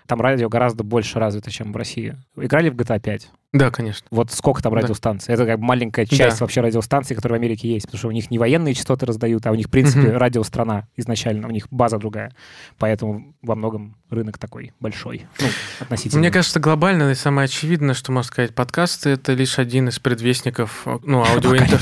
Там 0.08 0.22
радио 0.22 0.48
гораздо 0.48 0.86
больше 0.86 1.20
развито, 1.20 1.52
чем 1.52 1.74
в 1.74 1.76
России. 1.76 2.16
Играли 2.38 2.70
в 2.70 2.76
GTA 2.76 3.00
5? 3.00 3.30
Да, 3.58 3.72
конечно. 3.72 4.06
Вот 4.12 4.32
сколько 4.32 4.62
там 4.62 4.74
Да. 4.74 4.82
радиостанций? 4.82 5.34
Это 5.34 5.46
как 5.46 5.60
маленькая 5.60 6.06
часть 6.06 6.40
Да. 6.40 6.46
вообще 6.46 6.62
радиостанций, 6.62 7.16
которые 7.16 7.38
в 7.40 7.42
Америке 7.42 7.68
есть, 7.70 7.86
потому 7.88 8.00
что 8.00 8.08
у 8.08 8.12
них 8.12 8.30
не 8.32 8.38
военные 8.40 8.74
частоты 8.74 9.06
раздают, 9.06 9.46
а 9.48 9.52
у 9.52 9.56
них, 9.56 9.68
в 9.68 9.70
принципе, 9.70 10.00
Мгм. 10.10 10.18
радиострана 10.18 10.88
изначально, 10.96 11.48
у 11.48 11.52
них 11.52 11.68
база 11.72 11.98
другая. 11.98 12.34
Поэтому 12.78 13.34
во 13.42 13.56
многом 13.56 13.96
рынок 14.10 14.38
такой 14.38 14.72
большой, 14.80 15.26
ну, 15.42 15.48
относительно. 15.80 16.20
Мне 16.22 16.32
кажется, 16.32 16.60
глобально 16.60 17.12
и 17.12 17.16
самое 17.16 17.46
очевидное, 17.46 17.94
что 17.94 18.12
можно 18.12 18.28
сказать, 18.28 18.56
подкасты— 18.56 19.10
это 19.12 19.34
лишь 19.34 19.60
один 19.60 19.90
из 19.90 20.00
предвестников 20.00 20.86
ну, 21.04 21.24
аудиоинтернета. 21.28 21.78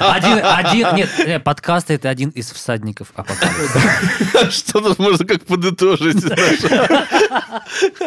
Один, 0.00 0.40
один, 0.44 0.94
нет, 0.96 1.08
э, 1.18 1.38
подкасты 1.40 1.94
это 1.94 2.08
один 2.08 2.30
из 2.30 2.50
всадников 2.50 3.08
апокалипсиса. 3.14 4.50
Что 4.50 4.80
тут 4.80 4.98
можно 4.98 5.24
как 5.24 5.44
подытожить? 5.44 6.24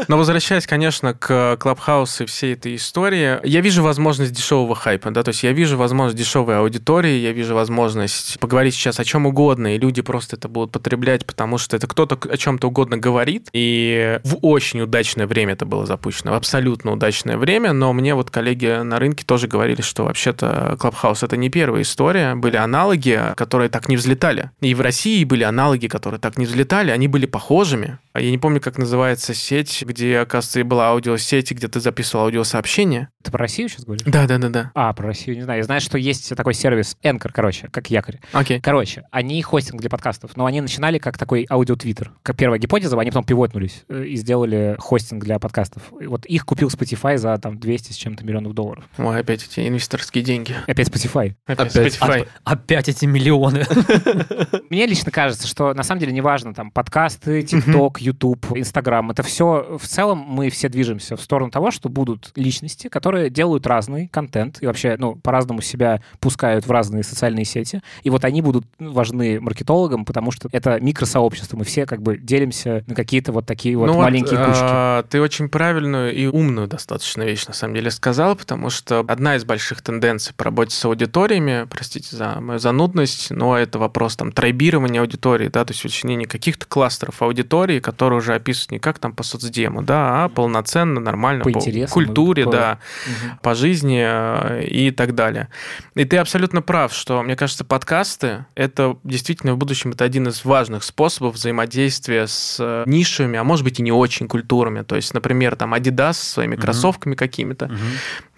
Но 0.08 0.18
возвращаясь, 0.18 0.68
конечно, 0.68 1.14
к 1.14 1.58
Клабхаусу 1.94 2.24
и 2.24 2.26
всей 2.26 2.54
этой 2.54 2.76
истории, 2.76 3.39
я 3.48 3.62
вижу 3.62 3.84
возможность 3.84 4.34
дешевого 4.34 4.76
хайпа, 4.76 5.12
да, 5.12 5.22
то 5.22 5.30
есть 5.30 5.44
я 5.44 5.52
вижу 5.52 5.78
возможность 5.78 6.18
дешевой 6.18 6.58
аудитории, 6.58 7.20
я 7.20 7.32
вижу 7.32 7.54
возможность 7.54 8.39
поговорить 8.39 8.74
сейчас 8.74 9.00
о 9.00 9.04
чем 9.04 9.28
угодно, 9.28 9.76
и 9.76 9.80
люди 9.80 10.02
просто 10.02 10.36
это 10.36 10.48
будут 10.48 10.72
потреблять, 10.72 11.26
потому 11.26 11.58
что 11.58 11.76
это 11.76 11.88
кто-то 11.88 12.18
о 12.28 12.38
чем-то 12.38 12.68
угодно 12.68 12.98
говорит, 12.98 13.50
и 13.54 14.20
в 14.24 14.38
очень 14.41 14.82
удачное 14.82 15.28
время 15.28 15.54
это 15.54 15.66
было 15.66 15.86
запущено, 15.86 16.32
в 16.32 16.36
абсолютно 16.36 16.94
удачное 16.94 17.38
время, 17.38 17.74
но 17.74 17.94
мне 17.94 18.16
вот 18.16 18.32
коллеги 18.32 18.82
на 18.82 18.98
рынке 18.98 19.24
тоже 19.24 19.48
говорили, 19.48 19.82
что 19.82 20.06
вообще-то 20.06 20.76
Клабхаус 20.80 21.22
это 21.22 21.38
не 21.38 21.50
первая 21.50 21.84
история, 21.84 22.34
были 22.34 22.58
аналоги, 22.58 23.22
которые 23.36 23.70
так 23.70 23.88
не 23.88 23.98
взлетали. 23.98 24.50
И 24.62 24.74
в 24.74 24.82
России 24.82 25.24
были 25.24 25.44
аналоги, 25.44 25.88
которые 25.88 26.20
так 26.20 26.38
не 26.38 26.46
взлетали, 26.46 26.89
они 26.91 27.08
были 27.08 27.28
похожими. 27.28 28.00
А 28.14 28.22
Я 28.22 28.30
не 28.30 28.38
помню, 28.38 28.61
как 28.61 28.78
называется 28.78 29.34
сеть, 29.34 29.84
где, 29.84 30.20
оказывается, 30.20 30.59
и 30.59 30.64
была 30.64 30.89
аудиосеть, 30.89 31.51
где 31.51 31.68
ты 31.68 31.80
записывал 31.80 32.26
аудиосообщения. 32.26 33.09
Ты 33.24 33.32
про 33.32 33.39
Россию 33.39 33.70
сейчас 33.70 33.86
говоришь? 33.86 34.03
Да, 34.05 34.28
да, 34.28 34.38
да, 34.38 34.49
да. 34.49 34.72
А, 34.76 34.93
про 34.93 35.07
Россию 35.07 35.38
не 35.38 35.41
знаю. 35.41 35.59
Я 35.61 35.64
знаю, 35.64 35.82
что 35.82 35.97
есть 35.97 36.36
такой 36.36 36.53
сервис 36.53 36.95
Anchor, 37.03 37.32
короче, 37.34 37.70
как 37.70 37.89
якорь. 37.89 38.20
Окей. 38.32 38.61
Короче, 38.61 39.05
они 39.09 39.41
хостинг 39.41 39.82
для 39.82 39.89
подкастов, 39.89 40.38
но 40.38 40.45
они 40.45 40.61
начинали 40.61 40.99
как 40.99 41.18
такой 41.18 41.47
аудио-твиттер. 41.49 42.11
Как 42.22 42.38
первая 42.38 42.59
гипотеза, 42.59 42.99
они 42.99 43.09
потом 43.09 43.24
пивотнулись 43.24 43.84
э, 43.89 44.05
и 44.05 44.16
сделали 44.16 44.76
хостинг 44.78 45.24
для 45.24 45.39
подкастов. 45.39 45.82
И 45.99 46.05
вот 46.05 46.28
их 46.28 46.45
купил 46.45 46.68
Spotify 46.68 47.18
за 47.18 47.36
там 47.39 47.57
200 47.57 47.93
с 47.93 47.95
чем-то 47.95 48.24
миллионов 48.24 48.53
долларов. 48.53 48.84
Ой, 48.99 49.20
опять 49.20 49.43
эти 49.43 49.68
инвесторские 49.68 50.24
деньги. 50.24 50.55
Опять 50.68 50.89
Spotify. 50.89 51.34
Опять, 51.47 51.76
Опять. 51.76 51.97
Spotify. 51.97 52.28
Опять 52.43 52.89
эти 52.89 53.05
миллионы. 53.05 53.66
Мне 54.70 54.86
лично 54.86 55.09
кажется, 55.11 55.47
что 55.47 55.74
на 55.74 55.82
самом 55.82 55.99
деле 55.99 56.11
неважно, 56.11 56.53
там, 56.53 56.70
подкасты, 56.70 57.39
TikTok, 57.41 58.03
YouTube, 58.04 58.51
Instagram, 58.56 59.12
это 59.12 59.24
все, 59.24 59.78
в 59.80 59.88
целом 59.88 60.20
мы 60.20 60.49
все 60.49 60.70
движемся 60.70 61.16
в 61.16 61.22
сторону 61.22 61.51
того, 61.51 61.72
что 61.72 61.89
будут 61.89 62.32
личности, 62.36 62.88
которые 62.88 63.30
делают 63.30 63.66
разный 63.68 64.08
контент 64.08 64.62
и 64.62 64.68
вообще, 64.68 64.95
ну, 64.97 65.16
по-разному 65.16 65.62
себя 65.62 66.01
пускают 66.20 66.66
в 66.68 66.72
разные 66.72 67.04
социальные 67.04 67.45
сети. 67.45 67.82
И 68.04 68.10
вот 68.10 68.26
они 68.26 68.41
будут 68.41 68.66
важны 68.80 69.39
маркетологам, 69.39 70.06
потому 70.06 70.32
что 70.32 70.49
это 70.51 70.80
микросообщество. 70.80 71.58
Мы 71.58 71.64
все 71.64 71.86
как 71.86 72.01
бы 72.01 72.18
делимся 72.18 72.84
на 72.88 72.95
какие-то 72.95 73.32
вот 73.32 73.45
такие 73.45 73.78
вот 73.78 73.88
Ну 73.88 73.97
маленькие 73.97 74.39
кучки. 74.39 74.62
а, 74.62 75.04
ты 75.04 75.22
очень 75.22 75.49
правильную 75.49 76.14
и 76.14 76.26
умную 76.26 76.68
достаточно 76.68 77.24
вещь, 77.24 77.45
на 77.47 77.54
самом 77.54 77.76
деле, 77.76 77.91
сказал, 77.91 78.36
потому 78.36 78.70
что 78.70 79.06
одна 79.08 79.36
из 79.36 79.45
больших 79.45 79.82
тенденций 79.82 80.34
по 80.36 80.45
работе 80.45 80.76
с 80.76 80.86
аудиториями, 80.86 81.68
простите 81.70 82.16
за 82.16 82.39
мою 82.39 82.60
занудность, 82.60 83.32
но 83.32 83.58
это 83.58 83.80
вопрос 83.80 84.16
там 84.16 84.32
трайбирования 84.32 85.01
аудитории, 85.01 85.47
да, 85.47 85.66
то 85.66 85.72
есть 85.74 85.86
учинение 85.86 86.28
каких-то 86.28 86.66
кластеров 86.66 87.22
аудитории, 87.22 87.80
которые 87.94 88.18
уже 88.20 88.34
описывают 88.34 88.72
не 88.72 88.80
как 88.80 88.98
там 89.00 89.14
по 89.14 89.24
соцдему, 89.24 89.84
да, 89.84 90.24
а 90.26 90.30
полноценно, 90.30 91.00
нормально, 91.00 91.44
По 91.44 91.52
по, 91.52 91.60
культуре, 91.91 92.44
по- 92.46 92.52
да, 92.52 92.80
Мгм. 93.06 93.38
по 93.41 93.54
жизни 93.56 94.04
э, 94.06 94.64
и 94.66 94.89
так 94.91 95.14
далее. 95.16 95.48
И 95.96 96.06
ты 96.06 96.18
абсолютно 96.18 96.62
прав, 96.62 96.91
что, 96.94 97.22
мне 97.22 97.36
кажется, 97.36 97.64
подкасты— 97.64 98.46
это 98.56 98.98
действительно 99.04 99.54
в 99.54 99.58
будущем 99.58 99.91
это 99.91 100.04
один 100.04 100.28
из 100.28 100.44
важных 100.44 100.84
способов 100.84 101.36
взаимодействия 101.36 102.26
с 102.28 102.58
э, 102.60 102.84
нишами, 102.88 103.38
а 103.38 103.44
может 103.44 103.64
быть 103.64 103.80
и 103.80 103.84
не 103.84 103.91
очень 103.91 104.28
культурами. 104.28 104.82
То 104.82 104.96
есть, 104.96 105.14
например, 105.14 105.56
там 105.56 105.74
Adidas 105.76 106.14
со 106.14 106.26
своими 106.26 106.56
Мгм. 106.56 106.62
кроссовками 106.64 107.16
какими-то, 107.16 107.68
Мгм. 107.68 107.78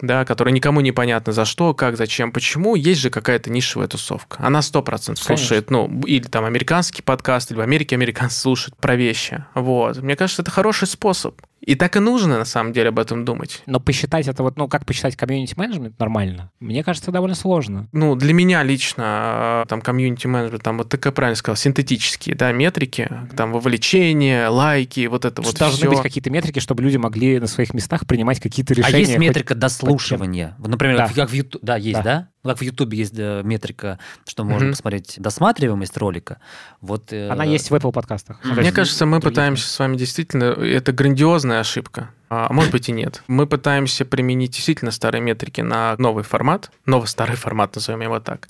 да, 0.02 0.24
которые 0.26 0.52
никому 0.52 0.80
не 0.82 0.92
понятно 0.92 1.32
за 1.32 1.44
что, 1.46 1.72
как, 1.74 1.96
зачем, 1.96 2.30
почему. 2.30 2.74
Есть 2.74 3.00
же 3.00 3.08
какая-то 3.10 3.50
нишевая 3.50 3.88
тусовка. 3.88 4.36
Она 4.40 4.60
100% 4.60 5.18
слушает, 5.18 5.70
ну, 5.70 6.02
или 6.06 6.24
там 6.28 6.44
американский 6.44 7.00
подкаст, 7.02 7.50
или 7.50 7.58
в 7.58 7.62
Америке 7.62 7.96
американцы 7.96 8.38
слушают 8.38 8.76
про 8.76 8.96
вещи. 8.96 9.44
Вот. 9.54 9.98
Мне 10.02 10.16
кажется, 10.16 10.42
это 10.42 10.50
хороший 10.50 10.86
способ. 10.88 11.40
И 11.60 11.74
так 11.74 11.96
и 11.96 12.00
нужно, 12.00 12.38
на 12.38 12.44
самом 12.44 12.72
деле, 12.72 12.90
об 12.90 12.98
этом 12.98 13.24
думать. 13.24 13.62
Но 13.66 13.80
посчитать 13.80 14.28
это 14.28 14.42
вот, 14.44 14.56
ну, 14.56 14.68
как 14.68 14.84
посчитать 14.84 15.16
комьюнити-менеджмент 15.16 15.98
нормально, 15.98 16.50
мне 16.60 16.84
кажется, 16.84 17.10
довольно 17.10 17.34
сложно. 17.34 17.88
Ну, 17.92 18.14
для 18.14 18.32
меня 18.34 18.62
лично, 18.62 19.62
э, 19.64 19.68
там, 19.68 19.80
комьюнити 19.80 20.28
менеджмент, 20.28 20.62
там, 20.62 20.78
вот 20.78 20.90
ты 20.90 20.96
как 20.98 21.14
правильно 21.14 21.34
сказал, 21.34 21.56
синтетические, 21.56 22.36
да, 22.36 22.52
метрики, 22.52 23.10
там, 23.36 23.52
вовлечение, 23.52 24.46
лайки, 24.48 25.06
вот 25.06 25.24
это 25.24 25.42
вот 25.42 25.56
Должны 25.58 25.78
всё. 25.78 25.90
быть 25.90 26.02
какие-то 26.02 26.30
метрики, 26.30 26.60
чтобы 26.60 26.82
люди 26.84 26.98
могли 26.98 27.40
на 27.40 27.46
своих 27.48 27.74
местах 27.74 28.06
принимать 28.06 28.38
какие-то 28.38 28.74
А 28.74 28.76
решения. 28.76 28.98
есть 29.00 29.12
хоть- 29.12 29.20
метрика 29.20 29.54
дослушивания? 29.56 30.54
Вот, 30.58 30.68
например, 30.68 30.98
Да. 30.98 31.08
как 31.14 31.30
в 31.30 31.32
YouTube, 31.32 31.62
да, 31.64 31.76
есть, 31.76 31.98
Да. 31.98 32.02
да? 32.02 32.28
Как 32.46 32.58
в 32.58 32.62
Ютубе 32.62 32.98
есть 32.98 33.14
э, 33.16 33.42
метрика, 33.44 33.98
что 34.26 34.44
можно 34.44 34.66
Мгм. 34.66 34.72
посмотреть 34.72 35.14
досматриваемость 35.18 35.96
ролика. 35.96 36.38
Вот, 36.80 37.12
э, 37.12 37.28
Она 37.28 37.44
есть 37.44 37.70
в 37.70 37.74
Apple 37.74 37.92
подкастах. 37.92 38.38
Ну, 38.44 38.54
Мне 38.54 38.72
кажется, 38.72 39.06
мы 39.06 39.20
пытаемся 39.20 39.68
с 39.68 39.78
вами 39.78 39.96
действительно... 39.96 40.44
Это 40.44 40.92
грандиозная 40.92 41.60
ошибка. 41.60 42.10
А 42.28 42.52
может 42.52 42.72
быть 42.72 42.88
и 42.88 42.92
нет. 42.92 43.22
Мы 43.28 43.46
пытаемся 43.46 44.04
применить 44.04 44.52
действительно 44.52 44.90
старые 44.90 45.22
метрики 45.22 45.60
на 45.60 45.94
новый 45.98 46.24
формат, 46.24 46.70
новый-старый 46.84 47.36
формат, 47.36 47.74
назовем 47.76 48.00
его 48.00 48.18
так. 48.18 48.48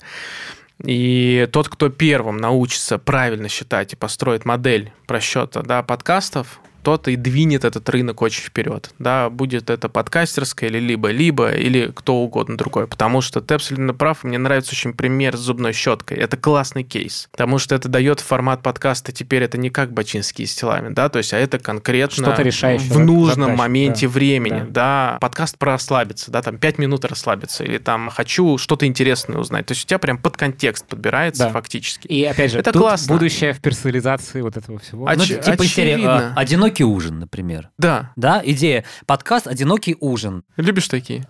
И 0.83 1.47
тот, 1.51 1.69
кто 1.69 1.89
первым 1.89 2.37
научится 2.37 2.97
правильно 2.97 3.49
считать 3.49 3.93
и 3.93 3.95
построит 3.95 4.45
модель 4.45 4.91
просчета 5.07 5.63
да, 5.63 5.81
подкастов, 5.83 6.59
тот 6.87 7.09
и 7.09 7.17
двинет 7.17 7.65
этот 7.65 7.89
рынок 7.89 8.21
очень 8.21 8.43
вперед. 8.45 8.91
Да, 8.97 9.29
будет 9.29 9.69
это 9.69 9.89
подкастерское 9.89 10.69
или 10.69 10.79
либо-либо, 10.79 11.49
или 11.51 11.91
кто 11.93 12.15
угодно 12.15 12.55
другой. 12.55 12.87
Потому 12.87 13.19
что 13.19 13.41
ты 13.41 13.55
абсолютно 13.55 13.93
прав, 13.93 14.23
мне 14.23 14.37
нравится 14.37 14.71
очень 14.71 14.93
пример 14.93 15.35
с 15.35 15.41
зубной 15.41 15.73
щеткой. 15.73 16.17
Это 16.19 16.37
классный 16.37 16.83
кейс. 16.83 17.27
Потому 17.33 17.59
что 17.59 17.75
это 17.75 17.89
дает 17.89 18.21
формат 18.21 18.63
подкаста 18.63 19.11
теперь 19.11 19.43
это 19.43 19.57
не 19.57 19.69
как 19.69 19.91
бочинские 19.91 20.47
с 20.47 20.55
телами, 20.55 20.93
да, 20.93 21.09
то 21.09 21.17
есть, 21.17 21.33
а 21.33 21.37
это 21.37 21.59
конкретно 21.59 22.23
Что-то 22.23 22.41
решающее, 22.41 22.89
в 22.89 22.93
да, 22.93 23.03
нужном 23.03 23.35
задача, 23.47 23.57
моменте 23.57 24.07
да. 24.07 24.13
времени, 24.13 24.65
да. 24.69 25.17
Подкаст 25.19 25.57
про 25.57 25.73
расслабиться, 25.73 26.31
да, 26.31 26.41
там 26.41 26.57
5 26.57 26.77
минут 26.77 27.03
расслабиться, 27.03 27.65
или 27.65 27.79
там 27.79 28.09
хочу 28.09 28.57
что-то 28.57 28.85
интересное 28.85 29.39
узнать. 29.39 29.65
То 29.65 29.73
есть 29.73 29.83
у 29.83 29.87
тебя 29.89 29.99
прям 29.99 30.19
под 30.19 30.37
контекст 30.37 30.85
подбирается 30.87 31.43
Да. 31.43 31.49
фактически. 31.49 32.07
И 32.07 32.23
опять 32.23 32.53
же, 32.53 32.59
Это 32.59 32.71
тут 32.71 32.81
классно. 32.83 33.13
будущее 33.13 33.51
в 33.51 33.59
персонализации 33.59 34.39
вот 34.39 34.55
этого 34.55 34.79
всего. 34.79 35.05
А 35.05 35.15
ну, 35.17 35.23
Оч- 35.23 35.43
типа 35.43 35.65
серии, 35.65 35.91
очевидно. 35.91 36.33
э, 36.33 36.39
«Одинокий 36.39 36.76
ужин», 36.83 37.19
например. 37.19 37.69
Да, 37.77 38.11
Да, 38.15 38.41
идея. 38.43 38.83
Подкаст 39.05 39.47
«Одинокий 39.47 39.95
ужин». 39.99 40.43
любишь 40.57 40.87
такие? 40.87 41.27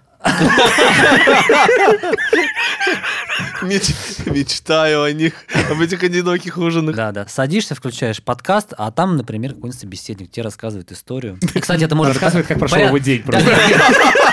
Меч- 3.61 4.25
Мечтаю 4.25 5.03
о 5.03 5.11
них, 5.11 5.33
об 5.69 5.81
этих 5.81 6.03
одиноких 6.03 6.57
ужинах. 6.57 6.95
Да, 6.95 7.11
да. 7.11 7.27
Садишься, 7.27 7.75
включаешь 7.75 8.21
подкаст, 8.21 8.73
а 8.77 8.91
там, 8.91 9.17
например, 9.17 9.53
какой-нибудь 9.53 9.79
собеседник 9.79 10.31
тебе 10.31 10.43
рассказывает 10.43 10.91
историю. 10.91 11.39
И, 11.53 11.59
кстати, 11.59 11.83
это 11.83 11.95
можно... 11.95 12.13
Рассказывает, 12.13 12.47
как 12.47 12.59
прошел 12.59 12.77
его 12.79 12.97
день. 12.97 13.23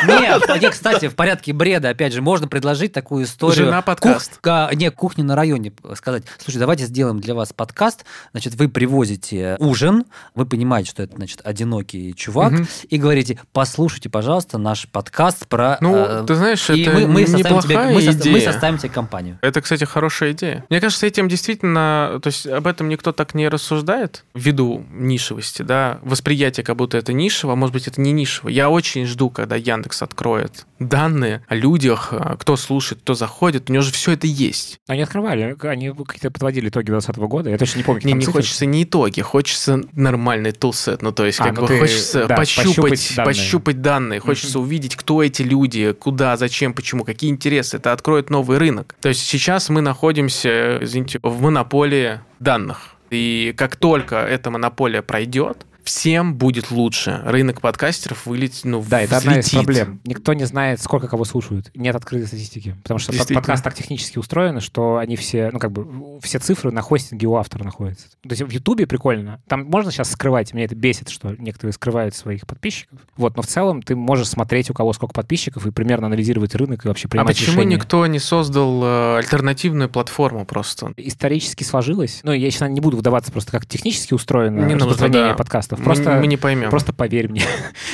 Нет, 0.06 0.72
кстати, 0.72 1.08
в 1.08 1.14
порядке 1.14 1.52
бреда, 1.52 1.88
опять 1.90 2.12
же, 2.12 2.22
можно 2.22 2.48
предложить 2.48 2.92
такую 2.92 3.24
историю. 3.24 3.66
Жена 3.66 3.82
подкаст. 3.82 4.40
Не, 4.74 4.90
кухня 4.90 5.24
на 5.24 5.34
районе 5.36 5.72
сказать, 5.94 6.24
слушай, 6.38 6.58
давайте 6.58 6.84
сделаем 6.84 7.20
для 7.20 7.34
вас 7.34 7.52
подкаст. 7.52 8.04
Значит, 8.32 8.54
вы 8.54 8.68
привозите 8.68 9.56
ужин, 9.58 10.04
вы 10.34 10.46
понимаете, 10.46 10.90
что 10.90 11.02
это, 11.02 11.16
значит, 11.16 11.40
одинокий 11.44 12.14
чувак, 12.14 12.52
и 12.88 12.98
говорите, 12.98 13.40
послушайте, 13.52 14.10
пожалуйста, 14.10 14.58
наш 14.58 14.86
подкаст 14.88 15.46
про... 15.48 15.78
Ну, 15.90 15.96
э, 15.96 16.24
ты 16.26 16.34
знаешь, 16.34 16.68
это 16.70 16.90
мы, 16.92 17.06
мы 17.06 17.26
составим 17.26 17.60
тебе, 17.60 17.74
неплохая 17.74 17.94
мы, 17.94 18.00
состав- 18.02 18.26
мы 18.26 18.38
идея. 18.38 18.52
составим 18.52 18.78
тебе 18.78 18.88
компанию. 18.90 19.38
Это, 19.42 19.60
кстати, 19.60 19.84
хорошая 19.84 20.32
идея. 20.32 20.64
Мне 20.70 20.80
кажется, 20.80 21.06
этим 21.06 21.28
действительно, 21.28 22.18
то 22.22 22.28
есть 22.28 22.46
об 22.46 22.66
этом 22.66 22.88
никто 22.88 23.12
так 23.12 23.34
не 23.34 23.48
рассуждает, 23.48 24.24
ввиду 24.34 24.84
нишевости, 24.90 25.62
да, 25.62 25.98
восприятие, 26.02 26.64
как 26.64 26.76
будто 26.76 26.96
это 26.98 27.12
нишево, 27.12 27.52
а 27.52 27.56
может 27.56 27.72
быть, 27.72 27.86
это 27.88 28.00
не 28.00 28.12
нишево. 28.12 28.48
Я 28.48 28.70
очень 28.70 29.06
жду, 29.06 29.30
когда 29.30 29.56
Яндекс 29.56 30.02
откроет 30.02 30.66
данные 30.78 31.42
о 31.48 31.54
людях, 31.54 32.08
а, 32.12 32.36
кто 32.36 32.56
слушает, 32.56 33.00
кто 33.02 33.14
заходит, 33.14 33.70
у 33.70 33.72
него 33.72 33.82
же 33.82 33.92
все 33.92 34.12
это 34.12 34.26
есть. 34.26 34.78
Они 34.88 35.02
открывали, 35.02 35.56
они 35.62 35.90
какие-то 35.92 36.30
подводили 36.30 36.68
итоги 36.68 36.86
2020 36.86 37.16
года. 37.28 37.50
Я 37.50 37.58
точно 37.58 37.78
не 37.78 37.84
помню, 37.84 38.02
не 38.04 38.20
цифры. 38.20 38.32
хочется 38.42 38.66
не 38.66 38.84
итоги, 38.84 39.20
хочется 39.20 39.80
нормальный 39.92 40.52
тулсет. 40.52 41.02
Ну, 41.02 41.12
то 41.12 41.24
есть, 41.24 41.40
А, 41.40 41.44
как 41.44 41.54
ну 41.56 41.60
бы 41.62 41.68
ты- 41.68 41.78
хочется 41.78 42.26
да, 42.26 42.36
пощупать, 42.36 42.90
пощупать 42.90 43.24
пощупать 43.24 43.80
данные. 43.80 43.94
данные, 44.18 44.20
хочется 44.20 44.58
увидеть, 44.58 44.96
кто 44.96 45.22
эти 45.22 45.42
люди, 45.42 45.63
куда, 45.98 46.36
зачем, 46.36 46.74
почему, 46.74 47.04
какие 47.04 47.30
интересы. 47.30 47.76
Это 47.76 47.92
откроет 47.92 48.30
новый 48.30 48.58
рынок. 48.58 48.94
То 49.00 49.08
есть 49.08 49.26
сейчас 49.26 49.68
мы 49.68 49.80
находимся, 49.80 50.78
извините, 50.82 51.18
в 51.22 51.40
монополии 51.40 52.20
данных. 52.40 52.94
И 53.10 53.54
как 53.56 53.76
только 53.76 54.16
эта 54.16 54.50
монополия 54.50 55.02
пройдет, 55.02 55.66
всем 55.84 56.34
будет 56.36 56.70
лучше. 56.70 57.20
Рынок 57.24 57.60
подкастеров 57.60 58.26
вылетит, 58.26 58.64
ну, 58.64 58.84
Да, 58.88 59.00
это 59.00 59.16
одна 59.18 59.38
из 59.38 59.50
проблем. 59.50 60.00
Никто 60.04 60.32
не 60.34 60.44
знает, 60.44 60.80
сколько 60.80 61.08
кого 61.08 61.24
слушают. 61.24 61.70
Нет 61.74 61.94
открытой 61.94 62.26
статистики. 62.26 62.76
Потому 62.82 62.98
что 62.98 63.12
под- 63.12 63.28
подкаст 63.32 63.62
так 63.64 63.74
технически 63.74 64.18
устроен, 64.18 64.60
что 64.60 64.96
они 64.98 65.16
все, 65.16 65.50
ну, 65.52 65.58
как 65.58 65.72
бы, 65.72 66.20
все 66.20 66.38
цифры 66.38 66.70
на 66.72 66.82
хостинге 66.82 67.26
у 67.26 67.36
автора 67.36 67.64
находятся. 67.64 68.08
То 68.22 68.30
есть 68.30 68.42
в 68.42 68.50
Ютубе 68.50 68.86
прикольно. 68.86 69.40
Там 69.48 69.64
можно 69.66 69.90
сейчас 69.92 70.10
скрывать. 70.10 70.52
Меня 70.54 70.64
это 70.64 70.74
бесит, 70.74 71.08
что 71.08 71.34
некоторые 71.38 71.72
скрывают 71.72 72.14
своих 72.14 72.46
подписчиков. 72.46 72.98
Вот, 73.16 73.36
но 73.36 73.42
в 73.42 73.46
целом 73.46 73.82
ты 73.82 73.94
можешь 73.96 74.28
смотреть, 74.28 74.70
у 74.70 74.74
кого 74.74 74.92
сколько 74.92 75.12
подписчиков, 75.14 75.66
и 75.66 75.70
примерно 75.70 76.06
анализировать 76.06 76.54
рынок 76.54 76.84
и 76.84 76.88
вообще 76.88 77.08
А 77.08 77.10
принимать 77.10 77.36
почему 77.36 77.56
решения. 77.56 77.76
никто 77.76 78.06
не 78.06 78.18
создал 78.18 78.82
э, 78.84 79.18
альтернативную 79.18 79.88
платформу 79.88 80.44
просто? 80.44 80.92
исторически 80.96 81.64
сложилось. 81.64 82.20
Ну, 82.22 82.32
я 82.32 82.50
сейчас 82.50 82.68
не 82.70 82.80
буду 82.80 82.96
вдаваться 82.96 83.30
просто 83.32 83.52
как 83.52 83.66
технически 83.66 84.14
устроено 84.14 84.56
Не 84.60 84.74
нужно, 84.74 84.78
распространение 84.90 85.32
да. 85.32 85.34
подкастов. 85.36 85.73
Мы- 85.78 85.84
Просто, 85.84 86.12
мы 86.20 86.26
не 86.26 86.36
поймем. 86.36 86.70
просто 86.70 86.92
поверь 86.92 87.28
мне. 87.28 87.42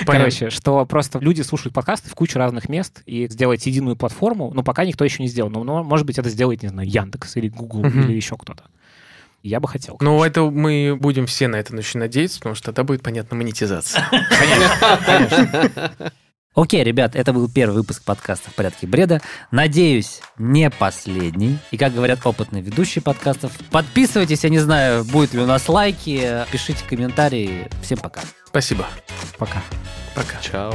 Понятно. 0.06 0.30
Короче, 0.30 0.50
что 0.50 0.84
просто 0.86 1.18
люди 1.18 1.42
слушают 1.42 1.74
подкасты 1.74 2.08
в 2.10 2.14
кучу 2.14 2.38
разных 2.38 2.68
мест 2.68 3.02
и 3.06 3.26
сделать 3.28 3.64
единую 3.66 3.96
платформу, 3.96 4.52
ну, 4.54 4.62
пока 4.62 4.84
никто 4.84 5.04
еще 5.04 5.22
не 5.22 5.28
сделал. 5.28 5.50
Но, 5.50 5.64
ну, 5.64 5.82
может 5.84 6.06
быть, 6.06 6.18
это 6.18 6.28
сделает, 6.30 6.62
не 6.62 6.68
знаю, 6.68 6.88
Яндекс 6.88 7.36
или 7.36 7.48
Google 7.48 7.80
Мгм. 7.84 8.02
или 8.02 8.12
еще 8.16 8.36
кто-то. 8.36 8.64
Я 9.42 9.58
бы 9.58 9.68
хотел. 9.68 9.96
Ну, 10.00 10.22
это 10.22 10.42
мы 10.50 10.96
будем 11.00 11.24
все 11.26 11.48
на 11.48 11.56
это 11.56 11.74
очень 11.74 11.98
надеяться, 11.98 12.38
потому 12.38 12.54
что 12.54 12.66
тогда 12.66 12.84
будет 12.84 13.02
понятна 13.02 13.36
монетизация. 13.36 14.06
Окей, 16.54 16.82
ребят, 16.82 17.14
это 17.14 17.32
был 17.32 17.48
первый 17.48 17.76
выпуск 17.76 18.02
подкаста 18.04 18.50
«В 18.50 18.54
порядке 18.54 18.88
бреда». 18.88 19.20
Надеюсь, 19.52 20.20
не 20.36 20.68
последний. 20.68 21.58
И, 21.70 21.76
как 21.76 21.94
говорят 21.94 22.26
опытные 22.26 22.60
ведущие 22.60 23.02
подкастов, 23.02 23.52
подписывайтесь, 23.70 24.42
я 24.42 24.50
не 24.50 24.58
знаю, 24.58 25.04
будет 25.04 25.32
ли 25.32 25.40
у 25.40 25.46
нас 25.46 25.68
лайки, 25.68 26.44
пишите 26.50 26.84
комментарии. 26.88 27.68
Всем 27.82 27.98
пока. 27.98 28.22
Спасибо. 28.46 28.84
Пока. 29.38 29.62
Пока. 30.16 30.40
Чао. 30.42 30.74